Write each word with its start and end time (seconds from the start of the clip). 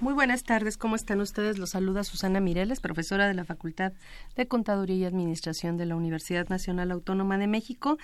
Muy 0.00 0.14
buenas 0.14 0.44
tardes, 0.44 0.76
¿cómo 0.76 0.94
están 0.94 1.20
ustedes? 1.20 1.58
Los 1.58 1.70
saluda 1.70 2.04
Susana 2.04 2.38
Mireles, 2.38 2.78
profesora 2.78 3.26
de 3.26 3.34
la 3.34 3.44
Facultad 3.44 3.92
de 4.36 4.46
Contaduría 4.46 4.94
y 4.96 5.04
Administración 5.04 5.76
de 5.76 5.86
la 5.86 5.96
Universidad 5.96 6.48
Nacional 6.48 6.92
Autónoma 6.92 7.36
de 7.36 7.48
México. 7.48 7.98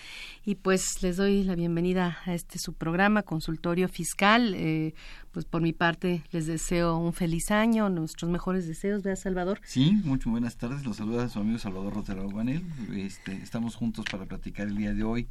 Y 0.45 0.57
pues 0.57 1.05
les 1.05 1.17
doy 1.17 1.45
la 1.45 1.55
bienvenida 1.55 2.19
a 2.27 2.35
este 2.35 2.59
su 2.59 2.73
programa, 2.73 3.23
Consultorio 3.23 3.89
Fiscal. 3.89 4.55
Eh, 4.57 4.95
pues 5.31 5.45
por 5.45 5.63
mi 5.63 5.73
parte 5.73 6.25
les 6.33 6.49
deseo 6.49 6.97
un 6.97 7.13
feliz 7.13 7.53
año, 7.53 7.89
nuestros 7.91 8.29
mejores 8.29 8.67
deseos, 8.67 9.05
vea 9.05 9.15
Salvador. 9.15 9.61
Sí, 9.63 9.93
muchas 10.05 10.33
buenas 10.33 10.57
tardes. 10.57 10.85
Los 10.85 10.97
saluda 10.97 11.29
su 11.29 11.39
amigo 11.39 11.61
Salvador 11.61 11.95
Rotero. 11.95 12.29
Este, 12.93 13.35
estamos 13.37 13.77
juntos 13.77 14.05
para 14.11 14.27
platicar 14.27 14.67
el 14.67 14.77
día 14.77 14.95
de 14.95 15.05
hoy 15.05 15.29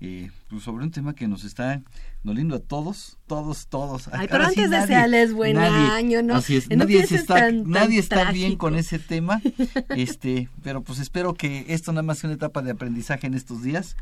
eh, 0.00 0.30
pues 0.48 0.62
sobre 0.62 0.84
un 0.84 0.90
tema 0.90 1.14
que 1.14 1.26
nos 1.26 1.44
está 1.44 1.82
doliendo 2.22 2.56
a 2.56 2.58
todos, 2.60 3.16
todos, 3.26 3.66
todos. 3.68 4.08
Ay, 4.08 4.12
Ahora 4.12 4.28
pero 4.30 4.44
sí, 4.44 4.48
antes 4.60 4.70
nadie- 4.70 4.80
desearles 4.88 5.32
buen 5.32 5.56
nadie- 5.56 5.90
año, 5.92 6.22
¿no? 6.22 6.34
Así 6.34 6.56
es, 6.56 6.68
No 6.68 6.76
nadie, 6.76 7.06
se 7.06 7.16
está, 7.16 7.34
tan- 7.36 7.64
tan 8.08 8.32
bien 8.34 8.56
con 8.56 8.76
ese 8.76 8.98
tema. 8.98 9.40
Este, 9.90 10.48
pero 10.62 10.82
pues 10.82 10.98
espero 10.98 11.34
que 11.34 11.64
esto 11.68 11.92
nada 11.92 12.02
más 12.02 12.18
sea 12.18 12.28
una 12.28 12.34
etapa 12.36 12.60
de 12.62 12.72
aprendizaje 12.72 13.26
en 13.26 13.34
estos 13.34 13.62
días 13.62 13.96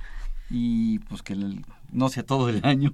y 0.51 0.99
pues 1.01 1.23
que 1.23 1.33
el- 1.35 1.65
no 1.93 2.09
sea 2.09 2.25
todo 2.25 2.49
el 2.49 2.61
año. 2.65 2.93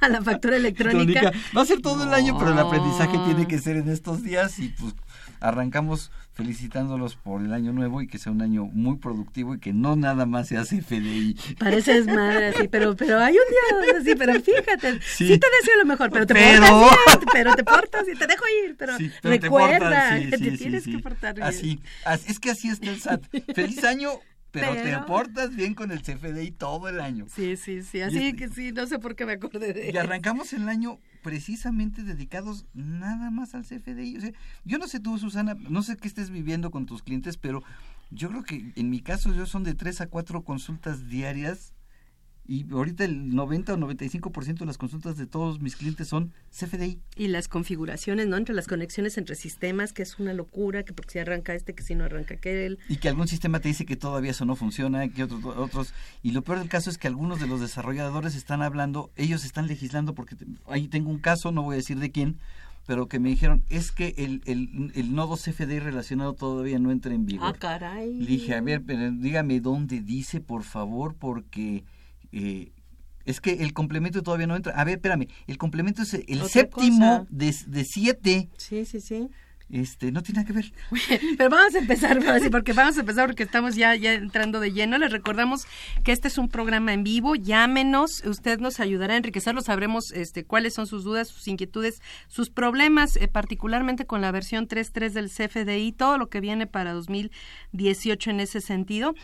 a 0.00 0.08
la 0.08 0.22
factura 0.22 0.56
electrónica. 0.56 1.32
Va 1.56 1.62
a 1.62 1.66
ser 1.66 1.80
todo 1.80 2.04
el 2.04 2.14
año, 2.14 2.38
pero 2.38 2.52
el 2.52 2.58
aprendizaje 2.58 3.18
tiene 3.26 3.48
que 3.48 3.58
ser 3.58 3.76
en 3.76 3.88
estos 3.88 4.22
días 4.22 4.58
y 4.60 4.68
pues 4.68 4.94
arrancamos 5.40 6.10
felicitándolos 6.58 7.16
por 7.16 7.42
el 7.42 7.52
año 7.52 7.72
nuevo 7.72 8.00
y 8.00 8.06
que 8.06 8.16
sea 8.16 8.30
un 8.30 8.40
año 8.42 8.66
muy 8.66 8.96
productivo 8.98 9.56
y 9.56 9.58
que 9.58 9.72
no 9.72 9.96
nada 9.96 10.24
más 10.24 10.46
se 10.46 10.56
hace 10.56 10.80
FDI. 10.80 11.36
Pareces 11.58 12.06
madre 12.06 12.46
así, 12.54 12.68
pero, 12.68 12.94
pero 12.94 13.18
hay 13.18 13.32
un 13.34 13.82
día 13.84 13.98
así, 14.00 14.14
pero 14.16 14.40
fíjate, 14.40 15.00
sí, 15.02 15.26
Sí. 15.26 15.38
te 15.38 15.46
deseo 15.60 15.76
lo 15.78 15.84
mejor, 15.84 16.10
pero 16.12 16.26
te 16.26 16.34
Pero- 16.34 16.62
portas 16.62 17.16
bien, 17.18 17.28
pero 17.32 17.54
te 17.56 17.64
portas 17.64 18.04
y 18.14 18.16
te 18.16 18.26
dejo 18.28 18.44
ir, 18.64 18.76
pero, 18.78 18.96
Sí, 18.96 19.10
pero 19.20 19.34
te 19.34 19.40
recuerda 19.40 19.78
portas, 19.80 20.18
sí, 20.22 20.30
que 20.30 20.38
sí, 20.38 20.44
te 20.44 20.50
sí, 20.52 20.56
tienes 20.58 20.84
sí. 20.84 20.92
que 20.92 20.98
portar 21.00 21.34
bien. 21.34 21.46
Así, 21.48 21.80
así- 22.04 22.30
es 22.30 22.38
que 22.38 22.50
así 22.52 22.68
está 22.68 22.88
el 22.90 23.00
SAT. 23.00 23.22
Feliz 23.56 23.82
año, 23.82 24.10
pero, 24.52 24.72
te 24.74 24.82
Pero- 24.84 25.06
portas 25.06 25.56
bien 25.56 25.74
con 25.74 25.90
el 25.90 26.02
CFDI 26.02 26.52
todo 26.52 26.88
el 26.88 27.00
año. 27.00 27.26
Sí, 27.34 27.56
sí, 27.56 27.82
sí, 27.82 28.00
así 28.00 28.28
este- 28.28 28.36
que 28.36 28.48
sí, 28.48 28.70
no 28.70 28.86
sé 28.86 29.00
por 29.00 29.16
qué 29.16 29.26
me 29.26 29.32
acordé 29.32 29.72
de 29.72 29.90
Y 29.92 29.96
arrancamos 29.96 30.52
el 30.52 30.68
año 30.68 31.00
precisamente 31.22 32.02
dedicados 32.02 32.66
nada 32.74 33.30
más 33.30 33.54
al 33.54 33.64
CFDI. 33.64 34.16
O 34.16 34.20
sea, 34.20 34.32
yo 34.64 34.78
no 34.78 34.86
sé 34.86 35.00
tú, 35.00 35.18
Susana, 35.18 35.54
no 35.54 35.82
sé 35.82 35.96
qué 35.96 36.08
estés 36.08 36.30
viviendo 36.30 36.70
con 36.70 36.86
tus 36.86 37.02
clientes, 37.02 37.36
pero 37.36 37.62
yo 38.10 38.28
creo 38.30 38.42
que 38.42 38.72
en 38.76 38.90
mi 38.90 39.00
caso 39.00 39.32
yo 39.34 39.46
son 39.46 39.64
de 39.64 39.74
tres 39.74 40.00
a 40.00 40.06
cuatro 40.06 40.42
consultas 40.42 41.08
diarias 41.08 41.74
y 42.48 42.64
ahorita 42.72 43.04
el 43.04 43.34
90 43.34 43.74
o 43.74 43.76
95% 43.76 44.60
de 44.60 44.66
las 44.66 44.78
consultas 44.78 45.18
de 45.18 45.26
todos 45.26 45.60
mis 45.60 45.76
clientes 45.76 46.08
son 46.08 46.32
CFDI. 46.50 46.98
Y 47.14 47.28
las 47.28 47.46
configuraciones, 47.46 48.26
¿no? 48.26 48.38
Entre 48.38 48.54
las 48.54 48.66
conexiones 48.66 49.18
entre 49.18 49.36
sistemas, 49.36 49.92
que 49.92 50.02
es 50.02 50.18
una 50.18 50.32
locura, 50.32 50.82
que 50.82 50.94
porque 50.94 51.12
si 51.12 51.18
arranca 51.18 51.54
este, 51.54 51.74
que 51.74 51.82
si 51.82 51.94
no 51.94 52.04
arranca 52.04 52.36
aquel. 52.36 52.78
Y 52.88 52.96
que 52.96 53.10
algún 53.10 53.28
sistema 53.28 53.60
te 53.60 53.68
dice 53.68 53.84
que 53.84 53.96
todavía 53.96 54.30
eso 54.30 54.46
no 54.46 54.56
funciona, 54.56 55.06
que 55.08 55.24
otros, 55.24 55.44
otros. 55.44 55.92
Y 56.22 56.30
lo 56.30 56.40
peor 56.40 56.60
del 56.60 56.70
caso 56.70 56.88
es 56.88 56.96
que 56.96 57.06
algunos 57.06 57.38
de 57.38 57.48
los 57.48 57.60
desarrolladores 57.60 58.34
están 58.34 58.62
hablando, 58.62 59.10
ellos 59.16 59.44
están 59.44 59.66
legislando, 59.66 60.14
porque 60.14 60.34
ahí 60.68 60.88
tengo 60.88 61.10
un 61.10 61.18
caso, 61.18 61.52
no 61.52 61.62
voy 61.62 61.74
a 61.74 61.76
decir 61.76 61.98
de 61.98 62.10
quién, 62.10 62.38
pero 62.86 63.08
que 63.08 63.18
me 63.18 63.28
dijeron, 63.28 63.62
es 63.68 63.92
que 63.92 64.14
el, 64.16 64.40
el, 64.46 64.90
el 64.94 65.14
nodo 65.14 65.36
CFDI 65.36 65.80
relacionado 65.80 66.32
todavía 66.32 66.78
no 66.78 66.92
entra 66.92 67.12
en 67.12 67.26
vigor. 67.26 67.52
Ah, 67.54 67.58
caray. 67.58 68.14
Le 68.14 68.26
dije, 68.26 68.54
a 68.54 68.62
ver, 68.62 68.82
pero 68.86 69.10
dígame 69.10 69.60
dónde 69.60 70.00
dice, 70.00 70.40
por 70.40 70.62
favor, 70.62 71.14
porque 71.14 71.84
eh, 72.32 72.72
es 73.24 73.40
que 73.40 73.52
el 73.52 73.72
complemento 73.72 74.22
todavía 74.22 74.46
no 74.46 74.56
entra. 74.56 74.72
A 74.74 74.84
ver, 74.84 74.94
espérame, 74.94 75.28
el 75.46 75.58
complemento 75.58 76.02
es 76.02 76.14
el 76.14 76.38
Otra 76.38 76.48
séptimo 76.48 77.26
de, 77.28 77.54
de 77.66 77.84
siete. 77.84 78.48
Sí, 78.56 78.84
sí, 78.84 79.00
sí. 79.00 79.28
Este, 79.70 80.12
no 80.12 80.22
tiene 80.22 80.40
nada 80.40 80.46
que 80.46 80.52
ver. 80.54 80.72
Pero 81.36 81.50
vamos 81.50 81.74
a 81.74 81.78
empezar, 81.78 82.18
porque 82.50 82.72
vamos 82.72 82.96
a 82.96 83.00
empezar 83.00 83.26
porque 83.26 83.42
estamos 83.42 83.76
ya, 83.76 83.94
ya 83.96 84.14
entrando 84.14 84.60
de 84.60 84.72
lleno. 84.72 84.96
Les 84.96 85.12
recordamos 85.12 85.66
que 86.04 86.12
este 86.12 86.28
es 86.28 86.38
un 86.38 86.48
programa 86.48 86.94
en 86.94 87.04
vivo. 87.04 87.34
Llámenos, 87.34 88.24
usted 88.24 88.60
nos 88.60 88.80
ayudará 88.80 89.14
a 89.14 89.16
enriquecerlo. 89.18 89.60
Sabremos 89.60 90.12
este, 90.12 90.44
cuáles 90.44 90.72
son 90.72 90.86
sus 90.86 91.04
dudas, 91.04 91.28
sus 91.28 91.46
inquietudes, 91.48 92.00
sus 92.28 92.48
problemas, 92.48 93.16
eh, 93.16 93.28
particularmente 93.28 94.06
con 94.06 94.22
la 94.22 94.30
versión 94.30 94.68
3.3 94.68 95.10
del 95.10 95.30
CFDI, 95.30 95.92
todo 95.92 96.16
lo 96.16 96.30
que 96.30 96.40
viene 96.40 96.66
para 96.66 96.94
2018 96.94 98.30
en 98.30 98.40
ese 98.40 98.62
sentido. 98.62 99.14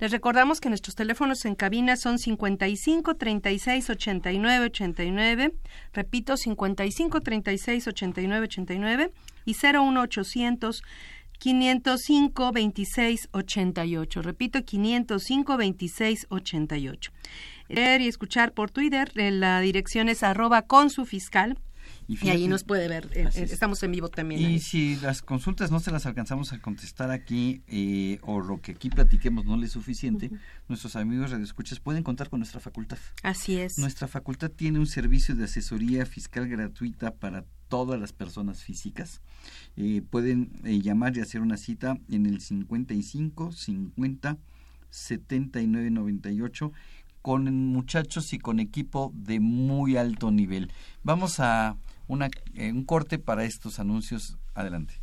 Les 0.00 0.10
recordamos 0.10 0.60
que 0.60 0.68
nuestros 0.68 0.96
teléfonos 0.96 1.44
en 1.46 1.54
cabina 1.54 1.96
son 1.96 2.18
55 2.18 3.14
36 3.14 3.88
89 3.88 4.66
89. 4.66 5.54
Repito, 5.94 6.36
55 6.36 7.20
36 7.20 7.86
89 7.88 8.44
89 8.44 9.12
y 9.44 9.54
01800 9.54 10.82
505 11.38 12.52
26 12.52 13.28
88. 13.32 14.22
Repito, 14.22 14.64
505 14.64 15.56
26 15.56 16.26
88. 16.30 17.12
Ver 17.68 18.00
y 18.00 18.08
escuchar 18.08 18.52
por 18.52 18.70
Twitter, 18.70 19.10
eh, 19.16 19.30
la 19.30 19.60
dirección 19.60 20.08
es 20.08 20.22
arroba 20.22 20.62
con 20.62 20.90
su 20.90 21.04
fiscal. 21.06 21.58
Y, 22.06 22.16
fíjate- 22.16 22.36
ahí 22.38 22.48
nos 22.48 22.64
puede 22.64 22.88
ver, 22.88 23.10
eh, 23.14 23.28
es. 23.34 23.36
estamos 23.52 23.82
en 23.82 23.92
vivo 23.92 24.08
también. 24.08 24.40
Y 24.40 24.44
ahí. 24.46 24.58
si 24.60 24.96
las 24.96 25.22
consultas 25.22 25.70
no 25.70 25.80
se 25.80 25.90
las 25.90 26.04
alcanzamos 26.06 26.52
a 26.52 26.58
contestar 26.60 27.10
aquí 27.10 27.62
eh, 27.66 28.18
o 28.22 28.40
lo 28.40 28.60
que 28.60 28.72
aquí 28.72 28.88
platiquemos 28.90 29.44
no 29.46 29.56
le 29.56 29.66
es 29.66 29.72
suficiente, 29.72 30.30
nuestros 30.68 30.96
amigos 30.96 31.30
radioescuchas 31.30 31.80
pueden 31.80 32.02
contar 32.02 32.28
con 32.30 32.40
nuestra 32.40 32.60
facultad. 32.60 32.98
Así 33.22 33.56
es. 33.58 33.78
Nuestra 33.78 34.06
facultad 34.08 34.50
tiene 34.50 34.78
un 34.78 34.86
servicio 34.86 35.34
de 35.34 35.44
asesoría 35.44 36.04
fiscal 36.06 36.46
gratuita 36.48 37.14
para 37.14 37.44
todas 37.74 37.98
las 38.00 38.12
personas 38.12 38.62
físicas. 38.62 39.20
Eh, 39.76 40.00
pueden 40.08 40.52
eh, 40.62 40.80
llamar 40.80 41.16
y 41.16 41.20
hacer 41.20 41.40
una 41.40 41.56
cita 41.56 41.98
en 42.08 42.24
el 42.24 42.40
55 42.40 43.50
50 43.50 44.38
79 44.90 45.90
98 45.90 46.70
con 47.20 47.52
muchachos 47.66 48.32
y 48.32 48.38
con 48.38 48.60
equipo 48.60 49.10
de 49.16 49.40
muy 49.40 49.96
alto 49.96 50.30
nivel. 50.30 50.70
Vamos 51.02 51.40
a 51.40 51.76
una, 52.06 52.30
eh, 52.54 52.70
un 52.70 52.84
corte 52.84 53.18
para 53.18 53.42
estos 53.42 53.80
anuncios. 53.80 54.38
Adelante. 54.54 55.00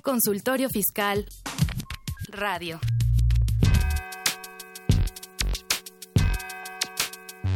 Consultorio 0.00 0.70
Fiscal. 0.70 1.26
Radio. 2.30 2.80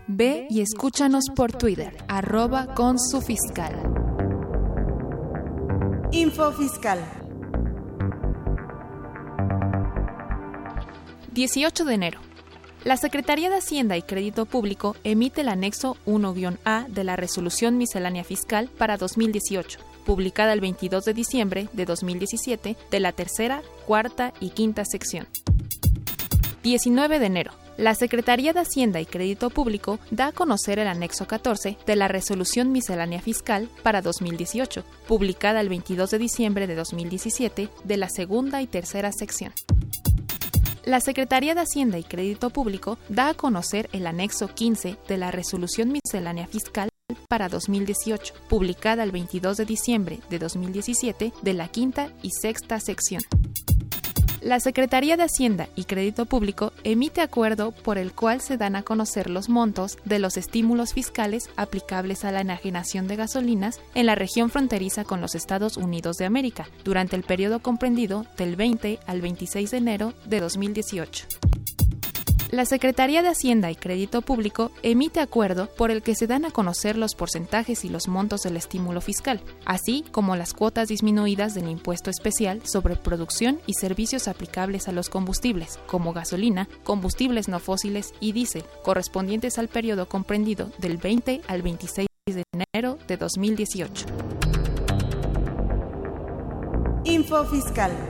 Ve 0.06 0.47
y 0.50 0.61
escúchanos 0.61 1.31
por 1.35 1.53
Twitter, 1.53 1.97
arroba 2.09 2.75
con 2.75 2.99
su 2.99 3.23
fiscal. 3.23 3.75
Info 6.12 6.53
Fiscal. 6.53 7.19
18 11.41 11.87
de 11.87 11.95
enero. 11.95 12.21
La 12.85 12.99
Secretaría 12.99 13.49
de 13.49 13.57
Hacienda 13.57 13.97
y 13.97 14.03
Crédito 14.03 14.45
Público 14.45 14.95
emite 15.05 15.41
el 15.41 15.49
anexo 15.49 15.97
1-A 16.05 16.85
de 16.91 17.03
la 17.03 17.17
Resolución 17.17 17.79
Miscelánea 17.79 18.25
Fiscal 18.25 18.69
para 18.77 18.99
2018, 18.99 19.79
publicada 20.05 20.53
el 20.53 20.61
22 20.61 21.03
de 21.07 21.15
diciembre 21.15 21.69
de 21.73 21.87
2017 21.87 22.77
de 22.91 23.01
la 23.01 23.13
tercera, 23.13 23.63
cuarta 23.87 24.35
y 24.39 24.51
quinta 24.51 24.85
sección. 24.85 25.29
19 26.63 27.19
de 27.19 27.25
enero. 27.25 27.53
La 27.79 27.95
Secretaría 27.95 28.53
de 28.53 28.61
Hacienda 28.61 29.01
y 29.01 29.07
Crédito 29.07 29.49
Público 29.49 29.99
da 30.11 30.27
a 30.27 30.33
conocer 30.33 30.79
el 30.79 30.89
anexo 30.89 31.27
14 31.27 31.79
de 31.87 31.97
la 31.97 32.09
Resolución 32.09 32.71
Miscelánea 32.71 33.23
Fiscal 33.23 33.71
para 33.83 34.03
2018, 34.03 34.85
publicada 35.09 35.63
el 35.63 35.71
22 35.71 36.11
de 36.11 36.19
diciembre 36.19 36.67
de 36.67 36.75
2017 36.75 37.71
de 37.83 37.97
la 37.97 38.11
segunda 38.11 38.61
y 38.61 38.67
tercera 38.67 39.11
sección. 39.11 39.55
La 40.85 41.00
Secretaría 41.00 41.55
de 41.55 41.61
Hacienda 41.61 41.99
y 41.99 42.05
Crédito 42.05 42.50
Público 42.50 42.99
da 43.09 43.29
a 43.29 43.35
conocer 43.35 43.91
el 43.93 44.06
anexo 44.06 44.49
15 44.49 44.97
de 45.06 45.19
la 45.19 45.31
Resolución 45.31 45.93
Miscelánea 45.93 46.47
Fiscal 46.47 46.88
para 47.29 47.49
2018, 47.49 48.35
publicada 48.49 49.03
el 49.03 49.11
22 49.11 49.59
de 49.59 49.65
diciembre 49.67 50.21
de 50.31 50.38
2017 50.38 51.32
de 51.43 51.55
la 51.55 51.69
quinta 51.69 52.11
y 52.23 52.31
sexta 52.31 52.81
sección. 52.81 53.23
La 54.41 54.59
Secretaría 54.59 55.19
de 55.19 55.25
Hacienda 55.25 55.69
y 55.77 55.85
Crédito 55.85 56.25
Público 56.25 56.73
emite 56.83 57.21
acuerdo 57.21 57.73
por 57.73 57.99
el 57.99 58.15
cual 58.15 58.41
se 58.41 58.57
dan 58.57 58.75
a 58.75 58.83
conocer 58.83 59.29
los 59.29 59.51
montos 59.51 59.99
de 60.07 60.19
los 60.19 60.39
estímulos 60.39 60.95
fiscales 60.95 61.51
aplicables 61.57 62.25
a 62.25 62.33
la 62.33 62.41
enajenación 62.41 63.07
de 63.07 63.17
gasolinas 63.17 63.81
en 63.95 64.07
la 64.07 64.15
región 64.15 64.49
fronteriza 64.49 65.05
con 65.05 65.21
los 65.21 65.35
Estados 65.35 65.77
Unidos 65.77 66.17
de 66.17 66.25
América 66.25 66.67
durante 66.85 67.17
el 67.17 67.23
periodo 67.23 67.61
comprendido 67.61 68.25
del 68.39 68.57
20 68.57 69.01
al 69.07 69.21
26 69.21 69.73
de 69.73 69.77
enero 69.77 70.15
de 70.25 70.41
2018. 70.41 71.27
La 72.50 72.64
Secretaría 72.64 73.23
de 73.23 73.29
Hacienda 73.29 73.70
y 73.70 73.76
Crédito 73.76 74.23
Público 74.23 74.73
emite 74.82 75.20
acuerdo 75.20 75.69
por 75.76 75.93
el 75.93 76.02
que 76.02 76.17
se 76.17 76.26
dan 76.26 76.44
a 76.44 76.50
conocer 76.50 76.97
los 76.97 77.14
porcentajes 77.14 77.85
y 77.85 77.88
los 77.88 78.08
montos 78.08 78.43
del 78.43 78.56
estímulo 78.56 79.00
fiscal, 79.00 79.41
así 79.67 80.05
como 80.11 80.35
las 80.35 80.52
cuotas 80.52 80.88
disminuidas 80.88 81.55
del 81.55 81.69
impuesto 81.69 82.11
especial 82.11 82.61
sobre 82.67 82.97
producción 82.97 83.61
y 83.67 83.75
servicios 83.75 84.26
aplicables 84.26 84.88
a 84.88 84.93
los 84.93 85.08
combustibles, 85.08 85.79
como 85.87 86.12
gasolina, 86.12 86.69
combustibles 86.82 87.47
no 87.47 87.61
fósiles 87.61 88.14
y 88.19 88.32
diésel, 88.32 88.64
correspondientes 88.82 89.56
al 89.58 89.69
periodo 89.69 90.08
comprendido 90.08 90.73
del 90.79 90.96
20 90.96 91.43
al 91.46 91.62
26 91.62 92.08
de 92.26 92.43
enero 92.53 92.99
de 93.06 93.17
2018. 93.17 94.06
Info 97.05 97.44
Fiscal. 97.44 98.10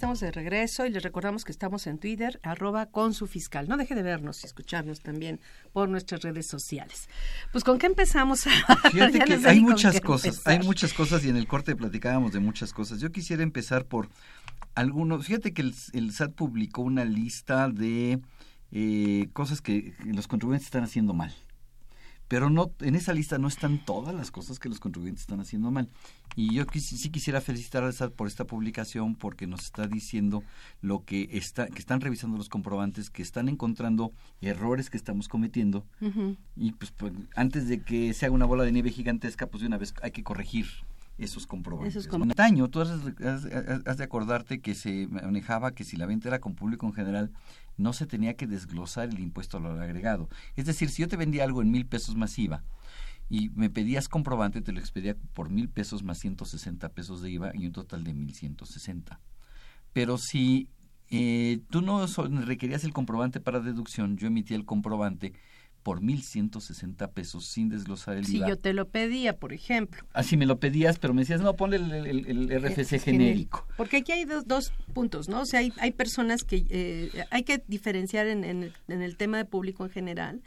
Estamos 0.00 0.20
de 0.20 0.32
regreso 0.32 0.86
y 0.86 0.90
les 0.90 1.02
recordamos 1.02 1.44
que 1.44 1.52
estamos 1.52 1.86
en 1.86 1.98
Twitter, 1.98 2.40
arroba 2.42 2.86
con 2.86 3.12
su 3.12 3.26
fiscal. 3.26 3.68
No 3.68 3.76
deje 3.76 3.94
de 3.94 4.02
vernos 4.02 4.42
y 4.42 4.46
escucharnos 4.46 5.02
también 5.02 5.40
por 5.74 5.90
nuestras 5.90 6.22
redes 6.22 6.46
sociales. 6.46 7.10
Pues 7.52 7.64
con 7.64 7.78
qué 7.78 7.84
empezamos. 7.84 8.44
Fíjate 8.92 9.18
que 9.18 9.34
hay 9.46 9.60
muchas 9.60 10.00
cosas, 10.00 10.36
empezar. 10.36 10.52
hay 10.54 10.66
muchas 10.66 10.94
cosas 10.94 11.22
y 11.26 11.28
en 11.28 11.36
el 11.36 11.46
corte 11.46 11.76
platicábamos 11.76 12.32
de 12.32 12.40
muchas 12.40 12.72
cosas. 12.72 12.98
Yo 12.98 13.12
quisiera 13.12 13.42
empezar 13.42 13.84
por 13.84 14.08
algunos, 14.74 15.26
fíjate 15.26 15.52
que 15.52 15.60
el, 15.60 15.74
el 15.92 16.12
SAT 16.14 16.32
publicó 16.32 16.80
una 16.80 17.04
lista 17.04 17.68
de 17.68 18.20
eh, 18.72 19.28
cosas 19.34 19.60
que 19.60 19.92
los 20.06 20.26
contribuyentes 20.28 20.64
están 20.64 20.84
haciendo 20.84 21.12
mal. 21.12 21.34
Pero 22.30 22.48
no, 22.48 22.70
en 22.78 22.94
esa 22.94 23.12
lista 23.12 23.38
no 23.38 23.48
están 23.48 23.84
todas 23.84 24.14
las 24.14 24.30
cosas 24.30 24.60
que 24.60 24.68
los 24.68 24.78
contribuyentes 24.78 25.22
están 25.22 25.40
haciendo 25.40 25.72
mal. 25.72 25.88
Y 26.36 26.54
yo 26.54 26.64
quisi- 26.64 26.96
sí 26.96 27.10
quisiera 27.10 27.40
felicitar 27.40 27.82
SAT 27.92 28.12
por 28.14 28.28
esta 28.28 28.44
publicación 28.44 29.16
porque 29.16 29.48
nos 29.48 29.62
está 29.64 29.88
diciendo 29.88 30.44
lo 30.80 31.04
que 31.04 31.28
está, 31.32 31.66
que 31.66 31.80
están 31.80 32.00
revisando 32.00 32.36
los 32.38 32.48
comprobantes, 32.48 33.10
que 33.10 33.22
están 33.22 33.48
encontrando 33.48 34.12
errores 34.40 34.90
que 34.90 34.96
estamos 34.96 35.26
cometiendo 35.26 35.84
y 36.56 36.70
pues, 36.70 36.92
pues, 36.92 37.12
antes 37.34 37.66
de 37.66 37.82
que 37.82 38.14
se 38.14 38.26
haga 38.26 38.34
una 38.36 38.46
bola 38.46 38.62
de 38.62 38.70
nieve 38.70 38.90
gigantesca, 38.90 39.48
pues 39.48 39.62
de 39.62 39.66
una 39.66 39.78
vez 39.78 39.92
hay 40.00 40.12
que 40.12 40.22
corregir 40.22 40.66
esos 41.18 41.46
comprobantes. 41.48 41.96
Esos 41.96 42.06
tú 42.70 42.80
has, 42.80 42.90
has- 42.90 43.44
has- 43.44 43.82
has 43.86 43.96
de 43.98 44.04
acordarte 44.04 44.60
que 44.60 44.74
se 44.76 45.06
manejaba 45.08 45.72
que 45.72 45.82
si 45.84 45.96
la 45.96 46.06
venta 46.06 46.28
era 46.28 46.38
con 46.38 46.54
público 46.54 46.86
en 46.86 46.92
general, 46.94 47.30
no 47.80 47.92
se 47.92 48.06
tenía 48.06 48.34
que 48.34 48.46
desglosar 48.46 49.08
el 49.08 49.20
impuesto 49.20 49.56
al 49.56 49.80
agregado. 49.80 50.28
Es 50.56 50.66
decir, 50.66 50.90
si 50.90 51.02
yo 51.02 51.08
te 51.08 51.16
vendía 51.16 51.44
algo 51.44 51.62
en 51.62 51.70
mil 51.70 51.86
pesos 51.86 52.14
masiva 52.16 52.62
y 53.28 53.50
me 53.50 53.70
pedías 53.70 54.08
comprobante, 54.08 54.60
te 54.60 54.72
lo 54.72 54.80
expedía 54.80 55.16
por 55.34 55.50
mil 55.50 55.68
pesos 55.68 56.02
más 56.02 56.18
160 56.18 56.88
pesos 56.90 57.22
de 57.22 57.30
IVA 57.30 57.52
y 57.54 57.66
un 57.66 57.72
total 57.72 58.04
de 58.04 58.14
1160. 58.14 59.20
Pero 59.92 60.18
si 60.18 60.68
eh, 61.08 61.60
tú 61.70 61.82
no 61.82 62.06
requerías 62.44 62.84
el 62.84 62.92
comprobante 62.92 63.40
para 63.40 63.60
deducción, 63.60 64.16
yo 64.16 64.28
emitía 64.28 64.56
el 64.56 64.64
comprobante 64.64 65.32
por 65.82 66.00
1.160 66.02 67.10
pesos 67.12 67.46
sin 67.46 67.68
desglosar 67.68 68.16
el 68.16 68.26
Si 68.26 68.36
IVA. 68.36 68.48
yo 68.48 68.56
te 68.58 68.72
lo 68.72 68.88
pedía, 68.88 69.36
por 69.36 69.52
ejemplo. 69.52 70.04
Así 70.12 70.36
me 70.36 70.46
lo 70.46 70.58
pedías, 70.60 70.98
pero 70.98 71.14
me 71.14 71.22
decías, 71.22 71.40
no, 71.40 71.56
ponle 71.56 71.76
el, 71.76 71.92
el- 71.92 72.50
el 72.50 72.62
RFC 72.62 72.96
Es 72.96 73.04
genérico. 73.04 73.66
Porque 73.76 73.98
aquí 73.98 74.12
hay 74.12 74.24
dos, 74.24 74.46
dos 74.46 74.72
puntos, 74.92 75.28
¿no? 75.28 75.40
O 75.42 75.46
sea, 75.46 75.60
hay, 75.60 75.72
hay 75.78 75.92
personas 75.92 76.42
que 76.44 76.64
eh, 76.68 77.10
hay 77.30 77.44
que 77.44 77.62
diferenciar 77.66 78.26
en, 78.26 78.44
en 78.44 78.64
el, 78.64 78.72
en 78.88 79.02
el 79.02 79.16
tema 79.16 79.38
de 79.38 79.44
público 79.46 79.84
en 79.84 79.90
general. 79.90 80.42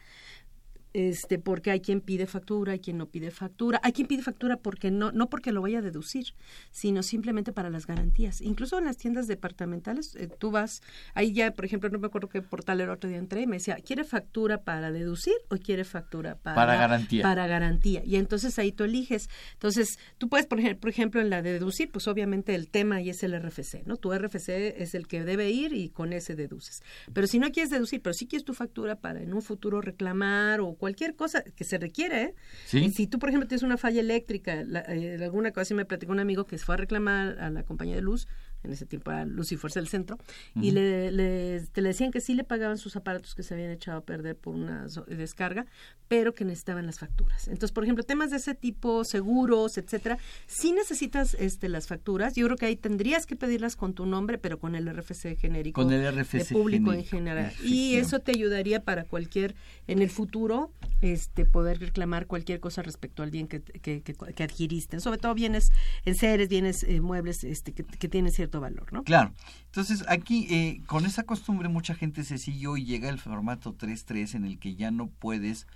Este, 0.93 1.39
porque 1.39 1.71
hay 1.71 1.81
quien 1.81 2.01
pide 2.01 2.27
factura, 2.27 2.73
hay 2.73 2.79
quien 2.79 2.97
no 2.97 3.07
pide 3.07 3.31
factura, 3.31 3.79
hay 3.83 3.93
quien 3.93 4.07
pide 4.07 4.21
factura 4.21 4.57
porque 4.57 4.91
no, 4.91 5.11
no 5.11 5.29
porque 5.29 5.51
lo 5.51 5.61
vaya 5.61 5.79
a 5.79 5.81
deducir, 5.81 6.35
sino 6.71 7.01
simplemente 7.01 7.51
para 7.51 7.69
las 7.69 7.87
garantías. 7.87 8.41
Incluso 8.41 8.77
en 8.77 8.85
las 8.85 8.97
tiendas 8.97 9.27
departamentales, 9.27 10.15
eh, 10.15 10.27
tú 10.27 10.51
vas, 10.51 10.81
ahí 11.15 11.33
ya, 11.33 11.51
por 11.51 11.65
ejemplo, 11.65 11.89
no 11.89 11.99
me 11.99 12.07
acuerdo 12.07 12.29
qué 12.29 12.41
portal 12.41 12.81
el 12.81 12.89
otro 12.89 13.09
día 13.09 13.17
entré 13.17 13.41
y 13.41 13.47
me 13.47 13.57
decía, 13.57 13.77
¿quiere 13.77 14.03
factura 14.03 14.63
para 14.63 14.91
deducir 14.91 15.33
o 15.49 15.57
quiere 15.57 15.83
factura 15.83 16.35
para, 16.35 16.55
Para 16.55 16.75
garantía. 16.75 17.23
Para 17.23 17.47
garantía. 17.47 18.03
Y 18.05 18.15
entonces 18.17 18.59
ahí 18.59 18.71
tú 18.71 18.83
eliges. 18.83 19.29
Entonces, 19.53 19.97
tú 20.17 20.29
puedes, 20.29 20.45
por 20.45 20.59
ejemplo, 20.59 20.79
por 20.79 20.89
ejemplo, 20.89 21.21
en 21.21 21.29
la 21.29 21.41
de 21.41 21.53
deducir, 21.53 21.91
pues 21.91 22.07
obviamente 22.07 22.53
el 22.55 22.69
tema 22.69 23.01
y 23.01 23.09
es 23.09 23.23
el 23.23 23.33
RFC, 23.39 23.85
¿no? 23.85 23.97
Tu 23.97 24.13
RFC 24.13 24.49
es 24.77 24.93
el 24.93 25.07
que 25.07 25.23
debe 25.23 25.49
ir 25.49 25.73
y 25.73 25.89
con 25.89 26.13
ese 26.13 26.35
deduces. 26.35 26.83
Pero 27.13 27.25
si 27.25 27.39
no 27.39 27.51
quieres 27.51 27.71
deducir, 27.71 28.01
pero 28.01 28.13
si 28.13 28.27
quieres 28.27 28.45
tu 28.45 28.53
factura 28.53 28.95
para 28.95 29.21
en 29.21 29.33
un 29.33 29.41
futuro 29.41 29.81
reclamar 29.81 30.61
o 30.61 30.75
cualquier 30.83 31.15
cosa 31.15 31.43
que 31.43 31.63
se 31.63 31.77
requiere, 31.77 32.21
¿eh? 32.23 32.35
Sí. 32.65 32.79
Y 32.79 32.91
si 32.91 33.07
tú, 33.07 33.17
por 33.17 33.29
ejemplo, 33.29 33.47
tienes 33.47 33.63
una 33.63 33.77
falla 33.77 34.01
eléctrica, 34.01 34.63
la- 34.65 34.81
eh, 34.89 35.17
alguna 35.23 35.51
cosa 35.51 35.61
así 35.61 35.73
me 35.73 35.85
platicó 35.85 36.11
un 36.11 36.19
amigo 36.19 36.45
que 36.45 36.57
se 36.57 36.65
fue 36.65 36.75
a 36.75 36.77
reclamar 36.77 37.39
a 37.39 37.49
la 37.49 37.63
compañía 37.63 37.95
de 37.95 38.01
luz, 38.01 38.27
en 38.63 38.71
ese 38.71 38.85
tiempo 38.85 39.11
era 39.11 39.25
Fuerza 39.57 39.79
del 39.79 39.87
Centro, 39.89 40.17
y 40.55 40.71
le, 40.71 41.11
le, 41.11 41.61
te 41.71 41.81
le 41.81 41.89
decían 41.89 42.11
que 42.11 42.21
sí 42.21 42.33
le 42.33 42.43
pagaban 42.43 42.77
sus 42.77 42.95
aparatos 42.95 43.35
que 43.35 43.43
se 43.43 43.53
habían 43.53 43.71
echado 43.71 43.97
a 43.99 44.01
perder 44.01 44.35
por 44.35 44.55
una 44.55 44.89
so- 44.89 45.03
descarga, 45.05 45.65
pero 46.07 46.33
que 46.33 46.45
necesitaban 46.45 46.85
las 46.85 46.99
facturas. 46.99 47.47
Entonces, 47.47 47.71
por 47.71 47.83
ejemplo, 47.83 48.03
temas 48.03 48.31
de 48.31 48.37
ese 48.37 48.55
tipo, 48.55 49.03
seguros, 49.03 49.77
etcétera, 49.77 50.17
sí 50.47 50.71
necesitas 50.71 51.33
este, 51.35 51.69
las 51.69 51.87
facturas. 51.87 52.35
Yo 52.35 52.45
creo 52.45 52.57
que 52.57 52.65
ahí 52.67 52.75
tendrías 52.75 53.25
que 53.25 53.35
pedirlas 53.35 53.75
con 53.75 53.93
tu 53.93 54.05
nombre, 54.05 54.37
pero 54.37 54.59
con 54.59 54.75
el 54.75 54.87
RFC 54.87 55.37
genérico 55.37 55.81
Con 55.81 55.91
el 55.93 56.05
RFC 56.15 56.37
de 56.39 56.45
público 56.45 56.93
en 56.93 57.03
general. 57.05 57.51
Y 57.63 57.95
eso 57.95 58.19
te 58.19 58.31
ayudaría 58.31 58.83
para 58.83 59.03
cualquier, 59.05 59.55
en 59.87 60.01
el 60.01 60.09
futuro, 60.09 60.71
este, 61.01 61.45
poder 61.45 61.79
reclamar 61.79 62.27
cualquier 62.27 62.59
cosa 62.59 62.81
respecto 62.81 63.23
al 63.23 63.31
bien 63.31 63.47
que, 63.47 63.61
que, 63.61 64.01
que- 64.01 64.13
que 64.13 64.43
adquiriste. 64.43 64.99
Sobre 64.99 65.17
todo 65.17 65.33
bienes 65.33 65.71
en 66.05 66.15
seres, 66.15 66.47
bienes 66.49 66.83
eh, 66.83 67.01
muebles 67.01 67.43
este, 67.43 67.73
que, 67.73 67.83
que 67.83 68.07
tienen 68.07 68.31
cierto 68.31 68.52
valor, 68.59 68.91
¿no? 68.93 69.03
Claro. 69.03 69.33
Entonces, 69.65 70.03
aquí, 70.07 70.47
eh, 70.49 70.81
con 70.85 71.05
esa 71.05 71.23
costumbre, 71.23 71.69
mucha 71.69 71.95
gente 71.95 72.23
se 72.23 72.37
siguió 72.37 72.77
y 72.77 72.85
llega 72.85 73.09
el 73.09 73.19
formato 73.19 73.75
3.3 73.75 74.35
en 74.35 74.45
el 74.45 74.59
que 74.59 74.75
ya 74.75 74.91
no 74.91 75.07
puedes 75.07 75.67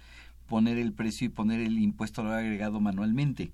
poner 0.48 0.77
el 0.77 0.93
precio 0.93 1.25
y 1.25 1.29
poner 1.29 1.60
el 1.60 1.77
impuesto 1.79 2.22
al 2.22 2.27
valor 2.27 2.43
agregado 2.43 2.79
manualmente. 2.79 3.51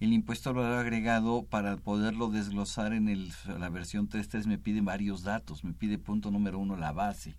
El 0.00 0.12
impuesto 0.12 0.50
al 0.50 0.56
valor 0.56 0.78
agregado, 0.78 1.44
para 1.44 1.76
poderlo 1.76 2.28
desglosar 2.28 2.92
en 2.92 3.08
el, 3.08 3.32
la 3.58 3.68
versión 3.68 4.08
3.3, 4.08 4.46
me 4.46 4.58
pide 4.58 4.80
varios 4.80 5.22
datos. 5.22 5.62
Me 5.62 5.72
pide 5.72 5.98
punto 5.98 6.30
número 6.30 6.58
uno, 6.58 6.76
la 6.76 6.92
base. 6.92 7.36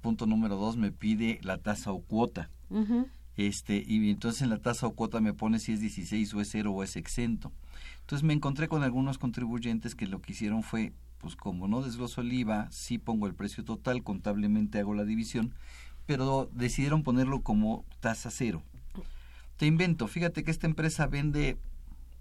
Punto 0.00 0.26
número 0.26 0.56
dos, 0.56 0.76
me 0.76 0.92
pide 0.92 1.40
la 1.42 1.58
tasa 1.58 1.90
o 1.90 2.00
cuota. 2.00 2.50
Este, 3.36 3.82
y 3.84 4.10
entonces 4.10 4.42
en 4.42 4.50
la 4.50 4.58
tasa 4.58 4.86
o 4.86 4.94
cuota 4.94 5.20
me 5.20 5.34
pone 5.34 5.58
si 5.58 5.72
es 5.72 5.80
16 5.80 6.34
o 6.34 6.40
es 6.40 6.48
0 6.50 6.70
o 6.70 6.82
es 6.84 6.96
exento. 6.96 7.52
Entonces 8.04 8.22
me 8.22 8.34
encontré 8.34 8.68
con 8.68 8.82
algunos 8.82 9.16
contribuyentes 9.16 9.94
que 9.94 10.06
lo 10.06 10.20
que 10.20 10.32
hicieron 10.32 10.62
fue, 10.62 10.92
pues 11.18 11.36
como 11.36 11.68
no 11.68 11.80
desgloso 11.80 12.20
el 12.20 12.30
IVA, 12.34 12.70
sí 12.70 12.98
pongo 12.98 13.26
el 13.26 13.34
precio 13.34 13.64
total, 13.64 14.02
contablemente 14.02 14.78
hago 14.78 14.92
la 14.92 15.04
división, 15.04 15.54
pero 16.04 16.50
decidieron 16.52 17.02
ponerlo 17.02 17.40
como 17.40 17.86
tasa 18.00 18.30
cero. 18.30 18.62
Te 19.56 19.64
invento, 19.64 20.06
fíjate 20.06 20.44
que 20.44 20.50
esta 20.50 20.66
empresa 20.66 21.06
vende 21.06 21.56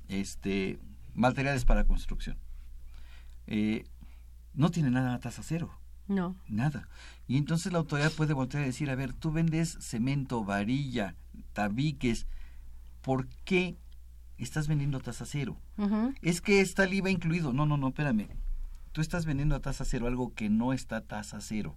este 0.08 0.80
materiales 1.16 1.66
para 1.66 1.84
construcción. 1.84 2.38
Eh, 3.48 3.84
no 4.54 4.72
tiene 4.72 4.90
nada 4.90 5.16
a 5.16 5.20
tasa 5.20 5.44
cero 5.44 5.70
No. 6.08 6.38
nada. 6.48 6.88
Y 7.28 7.36
entonces 7.36 7.74
la 7.74 7.80
autoridad 7.80 8.14
puede 8.14 8.34
voltear 8.34 8.64
a 8.64 8.68
decir, 8.68 8.90
a 8.90 8.96
ver, 8.96 9.12
tú 9.12 9.34
vendes 9.34 9.78
cemento, 9.82 10.46
varilla, 10.46 11.18
tabiques, 11.52 12.26
¿por 13.02 13.28
qué 13.44 13.76
estás 14.38 14.68
vendiendo 14.68 14.98
a 14.98 15.02
tasa 15.02 15.26
cero? 15.26 15.58
Es 16.22 16.42
que 16.42 16.62
está 16.62 16.84
el 16.86 16.94
IVA 16.94 17.10
incluido. 17.10 17.54
No, 17.54 17.66
no, 17.66 17.78
no, 17.78 17.90
espérame. 17.90 18.28
Tú 18.92 19.02
estás 19.02 19.26
vendiendo 19.26 19.56
a 19.56 19.60
tasa 19.60 19.86
cero 19.86 20.08
algo 20.08 20.34
que 20.34 20.50
no 20.50 20.72
está 20.74 20.98
a 20.98 21.02
tasa 21.02 21.40
cero. 21.42 21.76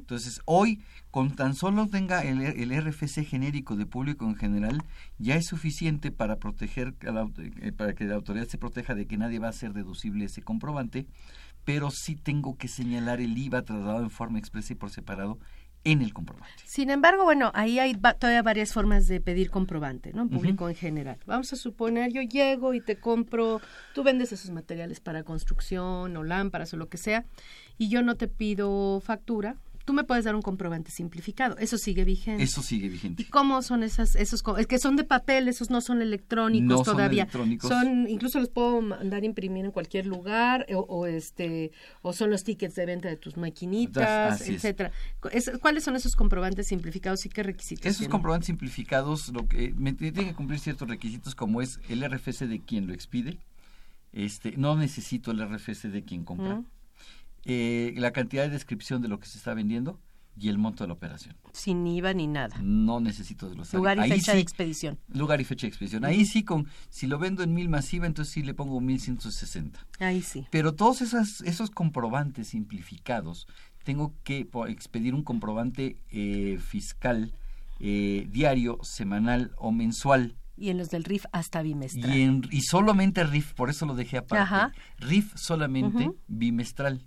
Entonces, 0.00 0.40
hoy, 0.44 0.82
con 1.10 1.34
tan 1.34 1.54
solo 1.54 1.86
tenga 1.86 2.20
el, 2.22 2.42
el 2.42 2.70
RFC 2.84 3.24
genérico 3.24 3.76
de 3.76 3.86
público 3.86 4.26
en 4.26 4.36
general, 4.36 4.82
ya 5.18 5.36
es 5.36 5.46
suficiente 5.46 6.10
para 6.10 6.36
proteger, 6.36 6.94
a 7.08 7.12
la 7.12 7.24
aut- 7.24 7.38
eh, 7.62 7.72
para 7.72 7.94
que 7.94 8.04
la 8.04 8.14
autoridad 8.16 8.46
se 8.46 8.58
proteja 8.58 8.94
de 8.94 9.06
que 9.06 9.16
nadie 9.16 9.38
va 9.38 9.46
a 9.46 9.50
hacer 9.50 9.72
deducible 9.72 10.26
ese 10.26 10.42
comprobante, 10.42 11.06
pero 11.64 11.90
sí 11.90 12.14
tengo 12.14 12.58
que 12.58 12.68
señalar 12.68 13.22
el 13.22 13.38
IVA 13.38 13.62
trasladado 13.62 14.02
en 14.02 14.10
forma 14.10 14.38
expresa 14.38 14.74
y 14.74 14.76
por 14.76 14.90
separado 14.90 15.38
en 15.84 16.02
el 16.02 16.12
comprobante. 16.14 16.54
Sin 16.64 16.90
embargo, 16.90 17.24
bueno, 17.24 17.50
ahí 17.54 17.78
hay 17.78 17.92
va- 17.94 18.14
todavía 18.14 18.42
varias 18.42 18.72
formas 18.72 19.06
de 19.06 19.20
pedir 19.20 19.50
comprobante, 19.50 20.12
¿no? 20.12 20.22
En 20.22 20.28
público 20.30 20.68
en 20.68 20.74
general. 20.74 21.18
Vamos 21.26 21.52
a 21.52 21.56
suponer, 21.56 22.10
yo 22.12 22.22
llego 22.22 22.74
y 22.74 22.80
te 22.80 22.96
compro, 22.96 23.60
tú 23.94 24.02
vendes 24.02 24.32
esos 24.32 24.50
materiales 24.50 25.00
para 25.00 25.22
construcción 25.24 26.16
o 26.16 26.24
lámparas 26.24 26.72
o 26.74 26.76
lo 26.76 26.88
que 26.88 26.96
sea, 26.96 27.24
y 27.78 27.88
yo 27.88 28.02
no 28.02 28.14
te 28.16 28.28
pido 28.28 29.00
factura, 29.04 29.56
tú 29.84 29.92
me 29.92 30.04
puedes 30.04 30.24
dar 30.24 30.34
un 30.34 30.42
comprobante 30.42 30.90
simplificado. 30.90 31.56
Eso 31.58 31.76
sigue 31.78 32.04
vigente. 32.04 32.42
Eso 32.42 32.62
sigue 32.62 32.86
¿Y 32.86 32.88
vigente. 32.90 33.26
cómo 33.30 33.60
son 33.62 33.82
esas, 33.82 34.16
esos, 34.16 34.42
es 34.58 34.66
que 34.66 34.78
son 34.78 34.96
de 34.96 35.04
papel, 35.04 35.46
esos 35.48 35.70
no 35.70 35.80
son 35.80 36.00
electrónicos 36.02 36.68
No 36.68 36.84
son 36.84 36.96
todavía. 36.96 37.22
electrónicos. 37.24 37.68
Son, 37.68 38.08
incluso 38.08 38.40
los 38.40 38.48
puedo 38.48 38.80
mandar 38.80 39.22
a 39.22 39.26
imprimir 39.26 39.64
en 39.64 39.70
cualquier 39.70 40.06
lugar, 40.06 40.66
o, 40.74 40.80
o 40.80 41.06
este, 41.06 41.72
o 42.02 42.12
son 42.12 42.30
los 42.30 42.44
tickets 42.44 42.74
de 42.74 42.86
venta 42.86 43.08
de 43.08 43.16
tus 43.16 43.36
maquinitas, 43.36 44.40
Así 44.40 44.50
es. 44.54 44.64
etcétera. 44.64 44.92
Es- 45.32 45.50
¿Cuáles 45.60 45.84
son 45.84 45.96
esos 45.96 46.16
comprobantes 46.16 46.66
simplificados 46.68 47.26
y 47.26 47.28
qué 47.28 47.42
requisitos 47.42 47.84
Esos 47.86 47.98
tienen? 47.98 48.10
comprobantes 48.12 48.46
simplificados 48.46 49.28
lo 49.28 49.46
que 49.46 49.74
me 49.76 49.92
tienen 49.92 50.26
que 50.26 50.34
cumplir 50.34 50.58
ciertos 50.60 50.88
requisitos 50.88 51.34
como 51.34 51.60
es 51.60 51.78
el 51.88 52.02
RFC 52.02 52.46
de 52.46 52.60
quien 52.60 52.86
lo 52.86 52.94
expide. 52.94 53.38
Este, 54.12 54.56
no 54.56 54.76
necesito 54.76 55.30
el 55.32 55.40
RFC 55.46 55.88
de 55.88 56.04
quien 56.04 56.24
compra. 56.24 56.62
Eh, 57.44 57.94
la 57.96 58.12
cantidad 58.12 58.44
de 58.44 58.50
descripción 58.50 59.02
de 59.02 59.08
lo 59.08 59.18
que 59.18 59.26
se 59.26 59.38
está 59.38 59.54
vendiendo 59.54 60.00
y 60.36 60.48
el 60.48 60.58
monto 60.58 60.84
de 60.84 60.88
la 60.88 60.94
operación. 60.94 61.36
Sin 61.52 61.86
IVA 61.86 62.12
ni 62.14 62.26
nada. 62.26 62.56
No 62.60 63.00
necesito 63.00 63.46
desglosar. 63.46 63.78
Lugar 63.78 63.98
y 63.98 64.00
Ahí 64.00 64.10
fecha 64.10 64.34
de 64.34 64.40
expedición. 64.40 64.98
Lugar 65.08 65.40
y 65.40 65.44
fecha 65.44 65.66
de 65.66 65.68
expedición. 65.68 66.04
Ahí 66.04 66.24
sí, 66.26 66.42
con, 66.42 66.66
si 66.90 67.06
lo 67.06 67.18
vendo 67.18 67.42
en 67.42 67.54
mil 67.54 67.68
masiva, 67.68 68.06
entonces 68.06 68.34
sí 68.34 68.42
le 68.42 68.54
pongo 68.54 68.80
1160. 68.80 69.86
Ahí 70.00 70.22
sí. 70.22 70.46
Pero 70.50 70.74
todos 70.74 71.02
esas, 71.02 71.40
esos 71.42 71.70
comprobantes 71.70 72.48
simplificados, 72.48 73.46
tengo 73.84 74.14
que 74.24 74.48
expedir 74.68 75.14
un 75.14 75.22
comprobante 75.22 75.98
eh, 76.10 76.58
fiscal 76.58 77.32
eh, 77.80 78.26
diario, 78.30 78.78
semanal 78.82 79.52
o 79.56 79.70
mensual. 79.70 80.36
Y 80.56 80.70
en 80.70 80.78
los 80.78 80.90
del 80.90 81.04
RIF 81.04 81.26
hasta 81.32 81.62
bimestral. 81.62 82.16
Y, 82.16 82.22
en, 82.22 82.42
y 82.50 82.62
solamente 82.62 83.24
RIF, 83.24 83.54
por 83.54 83.70
eso 83.70 83.86
lo 83.86 83.94
dejé 83.94 84.18
aparte. 84.18 84.42
Ajá. 84.42 84.72
RIF 84.98 85.32
solamente 85.36 86.10
bimestral. 86.28 87.04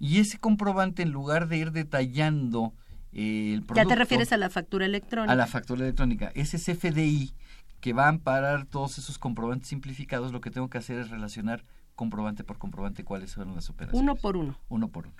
Y 0.00 0.18
ese 0.18 0.38
comprobante, 0.38 1.02
en 1.02 1.10
lugar 1.10 1.46
de 1.46 1.58
ir 1.58 1.72
detallando 1.72 2.72
eh, 3.12 3.52
el 3.54 3.62
producto... 3.62 3.82
ya 3.82 3.94
te 3.94 3.94
refieres 3.94 4.32
a 4.32 4.38
la 4.38 4.50
factura 4.50 4.86
electrónica. 4.86 5.32
a 5.32 5.36
la 5.36 5.46
factura 5.46 5.82
electrónica. 5.82 6.32
Ese 6.34 6.58
CFDI 6.58 7.34
que 7.80 7.92
va 7.92 8.06
a 8.06 8.08
amparar 8.08 8.66
todos 8.66 8.98
esos 8.98 9.18
comprobantes 9.18 9.68
simplificados, 9.68 10.32
lo 10.32 10.40
que 10.40 10.50
tengo 10.50 10.68
que 10.68 10.78
hacer 10.78 10.98
es 10.98 11.10
relacionar 11.10 11.64
comprobante 11.94 12.44
por 12.44 12.58
comprobante 12.58 13.04
cuáles 13.04 13.34
fueron 13.34 13.54
las 13.54 13.68
operaciones. 13.68 14.02
uno 14.02 14.16
por 14.16 14.36
uno. 14.36 14.58
Uno 14.68 14.88
por 14.88 15.06
uno. 15.06 15.16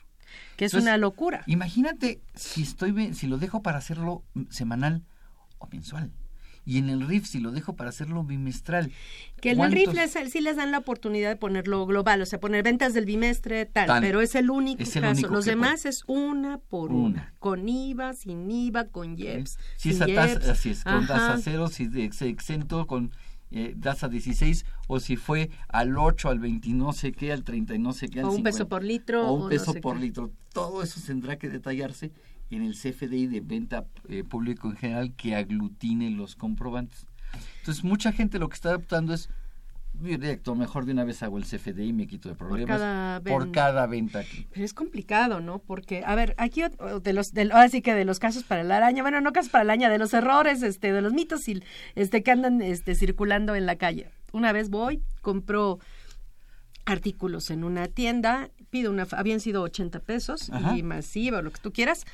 Que 0.57 0.65
es 0.65 0.73
Entonces, 0.73 0.89
una 0.89 0.97
locura. 0.97 1.43
Imagínate 1.47 2.23
si 2.35 2.63
estoy 2.63 3.15
si 3.15 3.27
lo 3.27 3.37
dejo 3.37 3.63
para 3.63 3.79
hacerlo 3.79 4.25
mm, 4.35 4.45
semanal 4.49 5.05
o 5.59 5.67
mensual. 5.67 6.11
Y 6.67 6.79
en 6.79 6.89
el 6.91 7.07
RIF 7.07 7.27
si 7.27 7.41
lo 7.41 7.51
dejo 7.53 7.75
para 7.75 7.91
hacerlo 7.91 8.23
bimestral. 8.23 8.93
Que 9.41 9.53
en 9.53 9.61
el 9.61 9.73
RIF 9.73 9.91
¿cuántos- 9.93 10.15
les, 10.15 10.33
sí 10.33 10.41
les 10.41 10.57
dan 10.57 10.71
la 10.71 10.79
oportunidad 10.79 11.31
de 11.31 11.37
ponerlo 11.37 11.85
global, 11.87 12.21
o 12.23 12.27
sea, 12.27 12.39
poner 12.39 12.63
ventas 12.63 12.93
del 12.95 13.07
bimestre, 13.07 13.65
tal, 13.67 13.87
Tal. 13.87 14.03
pero 14.03 14.21
es 14.21 14.35
el 14.35 14.51
único 14.51 14.83
Es 14.83 14.95
el 14.97 15.03
caso. 15.03 15.13
único 15.21 15.35
Los 15.35 15.45
demás 15.47 15.87
es 15.87 16.05
una 16.07 16.59
por 16.59 16.93
una. 16.93 17.01
Una. 17.07 17.35
Con 17.39 17.69
IVA, 17.69 18.13
sin 18.13 18.51
IVA, 18.51 18.85
con 18.89 19.19
IEPS. 19.19 19.59
Si 19.77 19.93
sin 19.95 20.03
es 20.03 20.03
a 20.03 20.07
tasa, 20.37 20.53
así 20.53 20.71
es, 20.71 20.85
con 20.85 21.07
tasa 21.07 21.39
cero, 21.43 21.69
si 21.69 21.87
de 21.87 22.05
ex- 22.05 22.23
exento 22.23 22.87
con 22.87 23.11
eh, 23.53 23.75
tasa 23.83 24.09
16, 24.09 24.65
o 24.87 25.01
si 25.01 25.17
fue 25.17 25.51
al 25.69 25.99
8, 25.99 26.29
al 26.29 26.39
20 26.39 26.69
y 26.69 26.73
no 26.75 26.93
sé 26.93 27.11
qué, 27.11 27.33
al 27.33 27.43
30 27.43 27.75
y 27.75 27.79
no 27.81 27.93
sé 27.93 28.09
qué, 28.09 28.21
al 28.21 28.27
O 28.27 28.31
un 28.33 28.43
peso 28.45 28.59
50, 28.59 28.69
por 28.69 28.85
litro. 28.85 29.27
o 29.27 29.31
o 29.31 29.33
un 29.35 29.41
no 29.45 29.49
peso 29.49 29.73
sé 29.73 29.81
por 29.81 29.97
qué. 29.97 30.03
litro. 30.03 30.31
Todo 30.53 30.83
eso 30.85 31.01
tendrá 31.05 31.37
que 31.37 31.49
detallarse 31.49 32.13
en 32.51 32.63
el 32.63 32.75
CFDI 32.75 33.27
de 33.27 33.41
venta 33.41 33.85
eh, 34.09 34.25
público 34.25 34.69
en 34.69 34.77
general 34.77 35.15
que 35.15 35.35
aglutine 35.35 36.11
los 36.11 36.37
comprobantes. 36.37 37.07
Entonces, 37.61 37.85
mucha 37.85 38.13
gente 38.13 38.39
lo 38.39 38.49
que 38.49 38.55
está 38.55 38.71
adoptando 38.71 39.15
es 39.15 39.29
directo, 39.93 40.55
mejor 40.55 40.85
de 40.87 40.93
una 40.93 41.05
vez 41.05 41.23
hago 41.23 41.37
el 41.37 41.45
CFDI 41.45 41.89
y 41.89 41.93
me 41.93 42.07
quito 42.07 42.29
de 42.29 42.35
problemas 42.35 42.79
cada 42.79 43.21
por 43.21 43.51
cada 43.53 43.87
venta. 43.87 44.23
que- 44.25 44.47
Pero 44.53 44.65
es 44.65 44.73
complicado, 44.73 45.41
¿no? 45.41 45.59
Porque, 45.59 46.03
a 46.07 46.15
ver, 46.15 46.35
aquí 46.39 46.63
de 47.03 47.13
los, 47.13 47.33
del, 47.33 47.53
ahora 47.53 47.69
sí 47.69 47.83
que 47.83 47.93
de 47.95 48.05
los 48.05 48.19
casos 48.19 48.45
para 48.45 48.63
la 48.63 48.77
araña, 48.79 49.03
bueno, 49.03 49.21
no 49.21 49.33
casos 49.33 49.51
para 49.51 49.65
la 49.65 49.73
araña, 49.75 49.91
de 49.91 49.99
los 49.99 50.15
errores, 50.15 50.63
este, 50.63 50.93
de 50.93 51.03
los 51.03 51.13
mitos 51.13 51.47
y, 51.49 51.63
este, 51.97 52.23
que 52.23 52.31
andan 52.31 52.63
este, 52.63 52.95
circulando 52.95 53.55
en 53.57 53.67
la 53.67 53.77
calle. 53.77 54.11
Una 54.33 54.53
vez 54.53 54.71
voy, 54.71 55.03
compro 55.23 55.81
artículos 56.87 57.51
en 57.51 57.63
una 57.65 57.89
tienda, 57.89 58.49
pido 58.71 58.91
una, 58.91 59.07
habían 59.13 59.41
sido 59.41 59.63
80 59.63 60.01
pesos 60.01 60.51
Ajá. 60.51 60.77
y 60.77 60.83
masiva 60.83 61.39
o 61.39 61.43
lo 61.43 61.53
que 61.53 61.61
tú 61.61 61.73
quieras, 61.73 62.05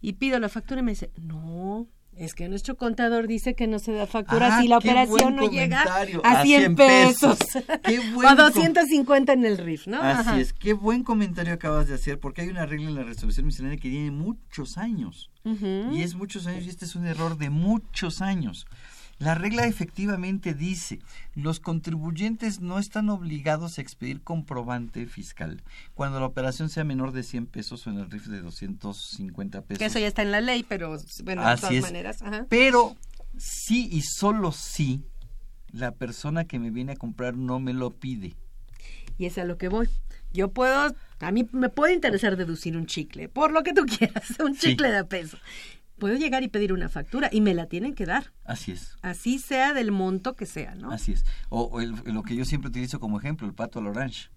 y 0.00 0.14
pido 0.14 0.38
la 0.38 0.48
factura 0.48 0.80
y 0.80 0.84
me 0.84 0.92
dice, 0.92 1.10
no, 1.20 1.86
es 2.16 2.34
que 2.34 2.48
nuestro 2.48 2.76
contador 2.76 3.26
dice 3.26 3.54
que 3.56 3.66
no 3.66 3.80
se 3.80 3.90
da 3.92 4.06
factura 4.06 4.56
Ah, 4.58 4.62
si 4.62 4.68
la 4.68 4.78
operación 4.78 5.34
no 5.34 5.50
llega 5.50 5.82
a 6.22 6.42
100 6.44 6.76
pesos. 6.76 7.38
Qué 7.82 7.98
o 8.10 8.12
buen 8.14 8.28
com- 8.28 8.36
250 8.36 9.32
en 9.32 9.44
el 9.44 9.58
RIF, 9.58 9.88
¿no? 9.88 10.00
Así 10.00 10.20
Ajá. 10.28 10.40
es, 10.40 10.52
qué 10.52 10.74
buen 10.74 11.02
comentario 11.02 11.52
acabas 11.52 11.88
de 11.88 11.94
hacer, 11.94 12.20
porque 12.20 12.42
hay 12.42 12.48
una 12.50 12.66
regla 12.66 12.88
en 12.88 12.94
la 12.94 13.02
resolución 13.02 13.46
miscelánea 13.46 13.78
que 13.78 13.90
tiene 13.90 14.12
muchos 14.12 14.78
años. 14.78 15.30
Y 15.44 16.02
es 16.02 16.14
muchos 16.14 16.46
años, 16.46 16.64
y 16.64 16.68
este 16.70 16.84
es 16.84 16.94
un 16.94 17.04
error 17.06 17.36
de 17.36 17.50
muchos 17.50 18.22
años. 18.22 18.66
La 19.18 19.34
regla 19.34 19.66
efectivamente 19.66 20.54
dice, 20.54 20.98
los 21.34 21.60
contribuyentes 21.60 22.60
no 22.60 22.78
están 22.78 23.08
obligados 23.10 23.78
a 23.78 23.80
expedir 23.82 24.22
comprobante 24.22 25.06
fiscal 25.06 25.62
cuando 25.94 26.18
la 26.20 26.26
operación 26.26 26.68
sea 26.68 26.84
menor 26.84 27.12
de 27.12 27.22
100 27.22 27.46
pesos 27.46 27.86
o 27.86 27.90
en 27.90 27.98
el 27.98 28.10
RIF 28.10 28.26
de 28.26 28.40
250 28.40 29.62
pesos. 29.62 29.78
Que 29.78 29.84
eso 29.86 29.98
ya 29.98 30.08
está 30.08 30.22
en 30.22 30.32
la 30.32 30.40
ley, 30.40 30.64
pero 30.68 30.96
bueno, 31.22 31.48
de 31.48 31.56
todas 31.56 31.72
es. 31.72 31.82
maneras. 31.82 32.22
Ajá. 32.22 32.46
Pero 32.48 32.96
sí 33.36 33.88
y 33.90 34.02
solo 34.02 34.52
sí 34.52 35.04
la 35.70 35.92
persona 35.92 36.44
que 36.44 36.58
me 36.58 36.70
viene 36.70 36.92
a 36.92 36.96
comprar 36.96 37.36
no 37.36 37.60
me 37.60 37.72
lo 37.72 37.90
pide. 37.90 38.34
Y 39.18 39.26
es 39.26 39.38
a 39.38 39.44
lo 39.44 39.58
que 39.58 39.68
voy. 39.68 39.88
Yo 40.32 40.48
puedo, 40.50 40.92
a 41.20 41.30
mí 41.30 41.48
me 41.52 41.68
puede 41.68 41.94
interesar 41.94 42.36
deducir 42.36 42.76
un 42.76 42.86
chicle, 42.86 43.28
por 43.28 43.52
lo 43.52 43.62
que 43.62 43.72
tú 43.72 43.86
quieras, 43.98 44.34
un 44.40 44.54
Sí. 44.56 44.70
chicle 44.70 44.90
de 44.90 45.04
peso. 45.04 45.38
Puedo 45.98 46.16
llegar 46.16 46.42
y 46.42 46.48
pedir 46.48 46.72
una 46.72 46.88
factura 46.88 47.28
y 47.32 47.40
me 47.40 47.54
la 47.54 47.66
tienen 47.66 47.94
que 47.94 48.04
dar, 48.06 48.32
Así 48.44 48.72
es. 48.72 48.96
así 49.02 49.38
sea 49.38 49.72
del 49.74 49.92
monto 49.92 50.34
que 50.34 50.44
sea, 50.46 50.74
¿no? 50.74 50.90
Así 50.90 51.12
es. 51.12 51.24
O, 51.50 51.62
o 51.62 51.80
el- 51.80 51.94
lo 52.04 52.22
que 52.22 52.34
yo 52.36 52.44
siempre 52.44 52.68
utilizo 52.68 52.98
como 53.00 53.18
ejemplo, 53.18 53.46
el 53.46 53.54
pato 53.54 53.78
al 53.78 53.86
orange. 53.86 54.28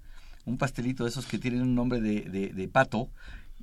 Un 0.46 0.58
pastelito 0.58 1.04
de 1.04 1.10
esos 1.10 1.26
que 1.26 1.40
tienen 1.40 1.62
un 1.62 1.76
nombre 1.76 2.00
de, 2.00 2.22
de- 2.22 2.50
de 2.50 2.68
pato 2.68 3.10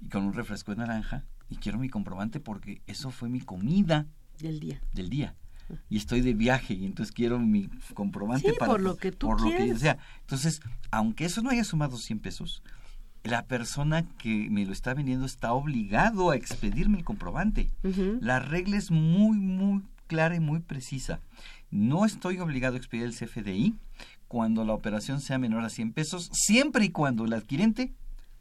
y 0.01 0.09
con 0.09 0.25
un 0.25 0.33
refresco 0.35 0.73
de 0.73 0.79
naranja. 0.79 1.25
Y 1.49 1.57
quiero 1.57 1.79
mi 1.79 1.89
comprobante 1.89 2.41
porque 2.41 2.83
eso 2.87 3.11
fue 3.11 3.29
mi 3.29 3.41
comida 3.41 4.07
Del 4.41 4.61
día. 4.61 4.81
del 4.93 5.09
día. 5.09 5.35
Y 5.89 5.97
estoy 5.97 6.21
de 6.21 6.35
viaje 6.35 6.75
y 6.75 6.85
entonces 6.85 7.11
quiero 7.15 7.39
mi 7.39 7.69
comprobante 7.95 8.51
Sí, 8.51 8.57
para... 8.59 8.71
por 8.73 8.83
lo 8.83 8.97
que 8.97 9.13
tú 9.13 9.29
por 9.29 9.41
lo 9.41 9.49
que 9.57 9.75
sea. 9.79 9.97
Entonces, 10.21 10.61
aunque 10.91 11.25
eso 11.25 11.41
no 11.43 11.49
haya 11.51 11.65
sumado 11.65 11.97
100 11.97 12.19
pesos, 12.19 12.63
la 13.25 13.47
persona 13.47 14.05
que 14.19 14.49
me 14.51 14.67
lo 14.67 14.73
está 14.73 14.93
vendiendo 14.93 15.25
está 15.25 15.55
obligado 15.55 16.31
a 16.31 16.37
expedirme 16.37 16.99
el 16.99 17.05
comprobante. 17.05 17.71
La 18.21 18.39
regla 18.39 18.77
es 18.77 18.91
muy, 18.91 19.39
muy 19.39 19.83
clara 20.07 20.37
y 20.37 20.41
muy 20.41 20.61
precisa. 20.61 21.21
No 21.71 22.05
estoy 22.05 22.39
obligado 22.39 22.75
a 22.75 22.79
expedir 22.79 23.05
el 23.05 23.15
CFDI 23.15 23.75
cuando 24.29 24.65
la 24.65 24.75
operación 24.75 25.21
sea 25.21 25.39
menor 25.39 25.65
a 25.65 25.71
100 25.71 25.93
pesos, 25.93 26.31
siempre 26.33 26.85
y 26.85 26.91
cuando 26.91 27.25
el 27.25 27.33
adquirente 27.33 27.95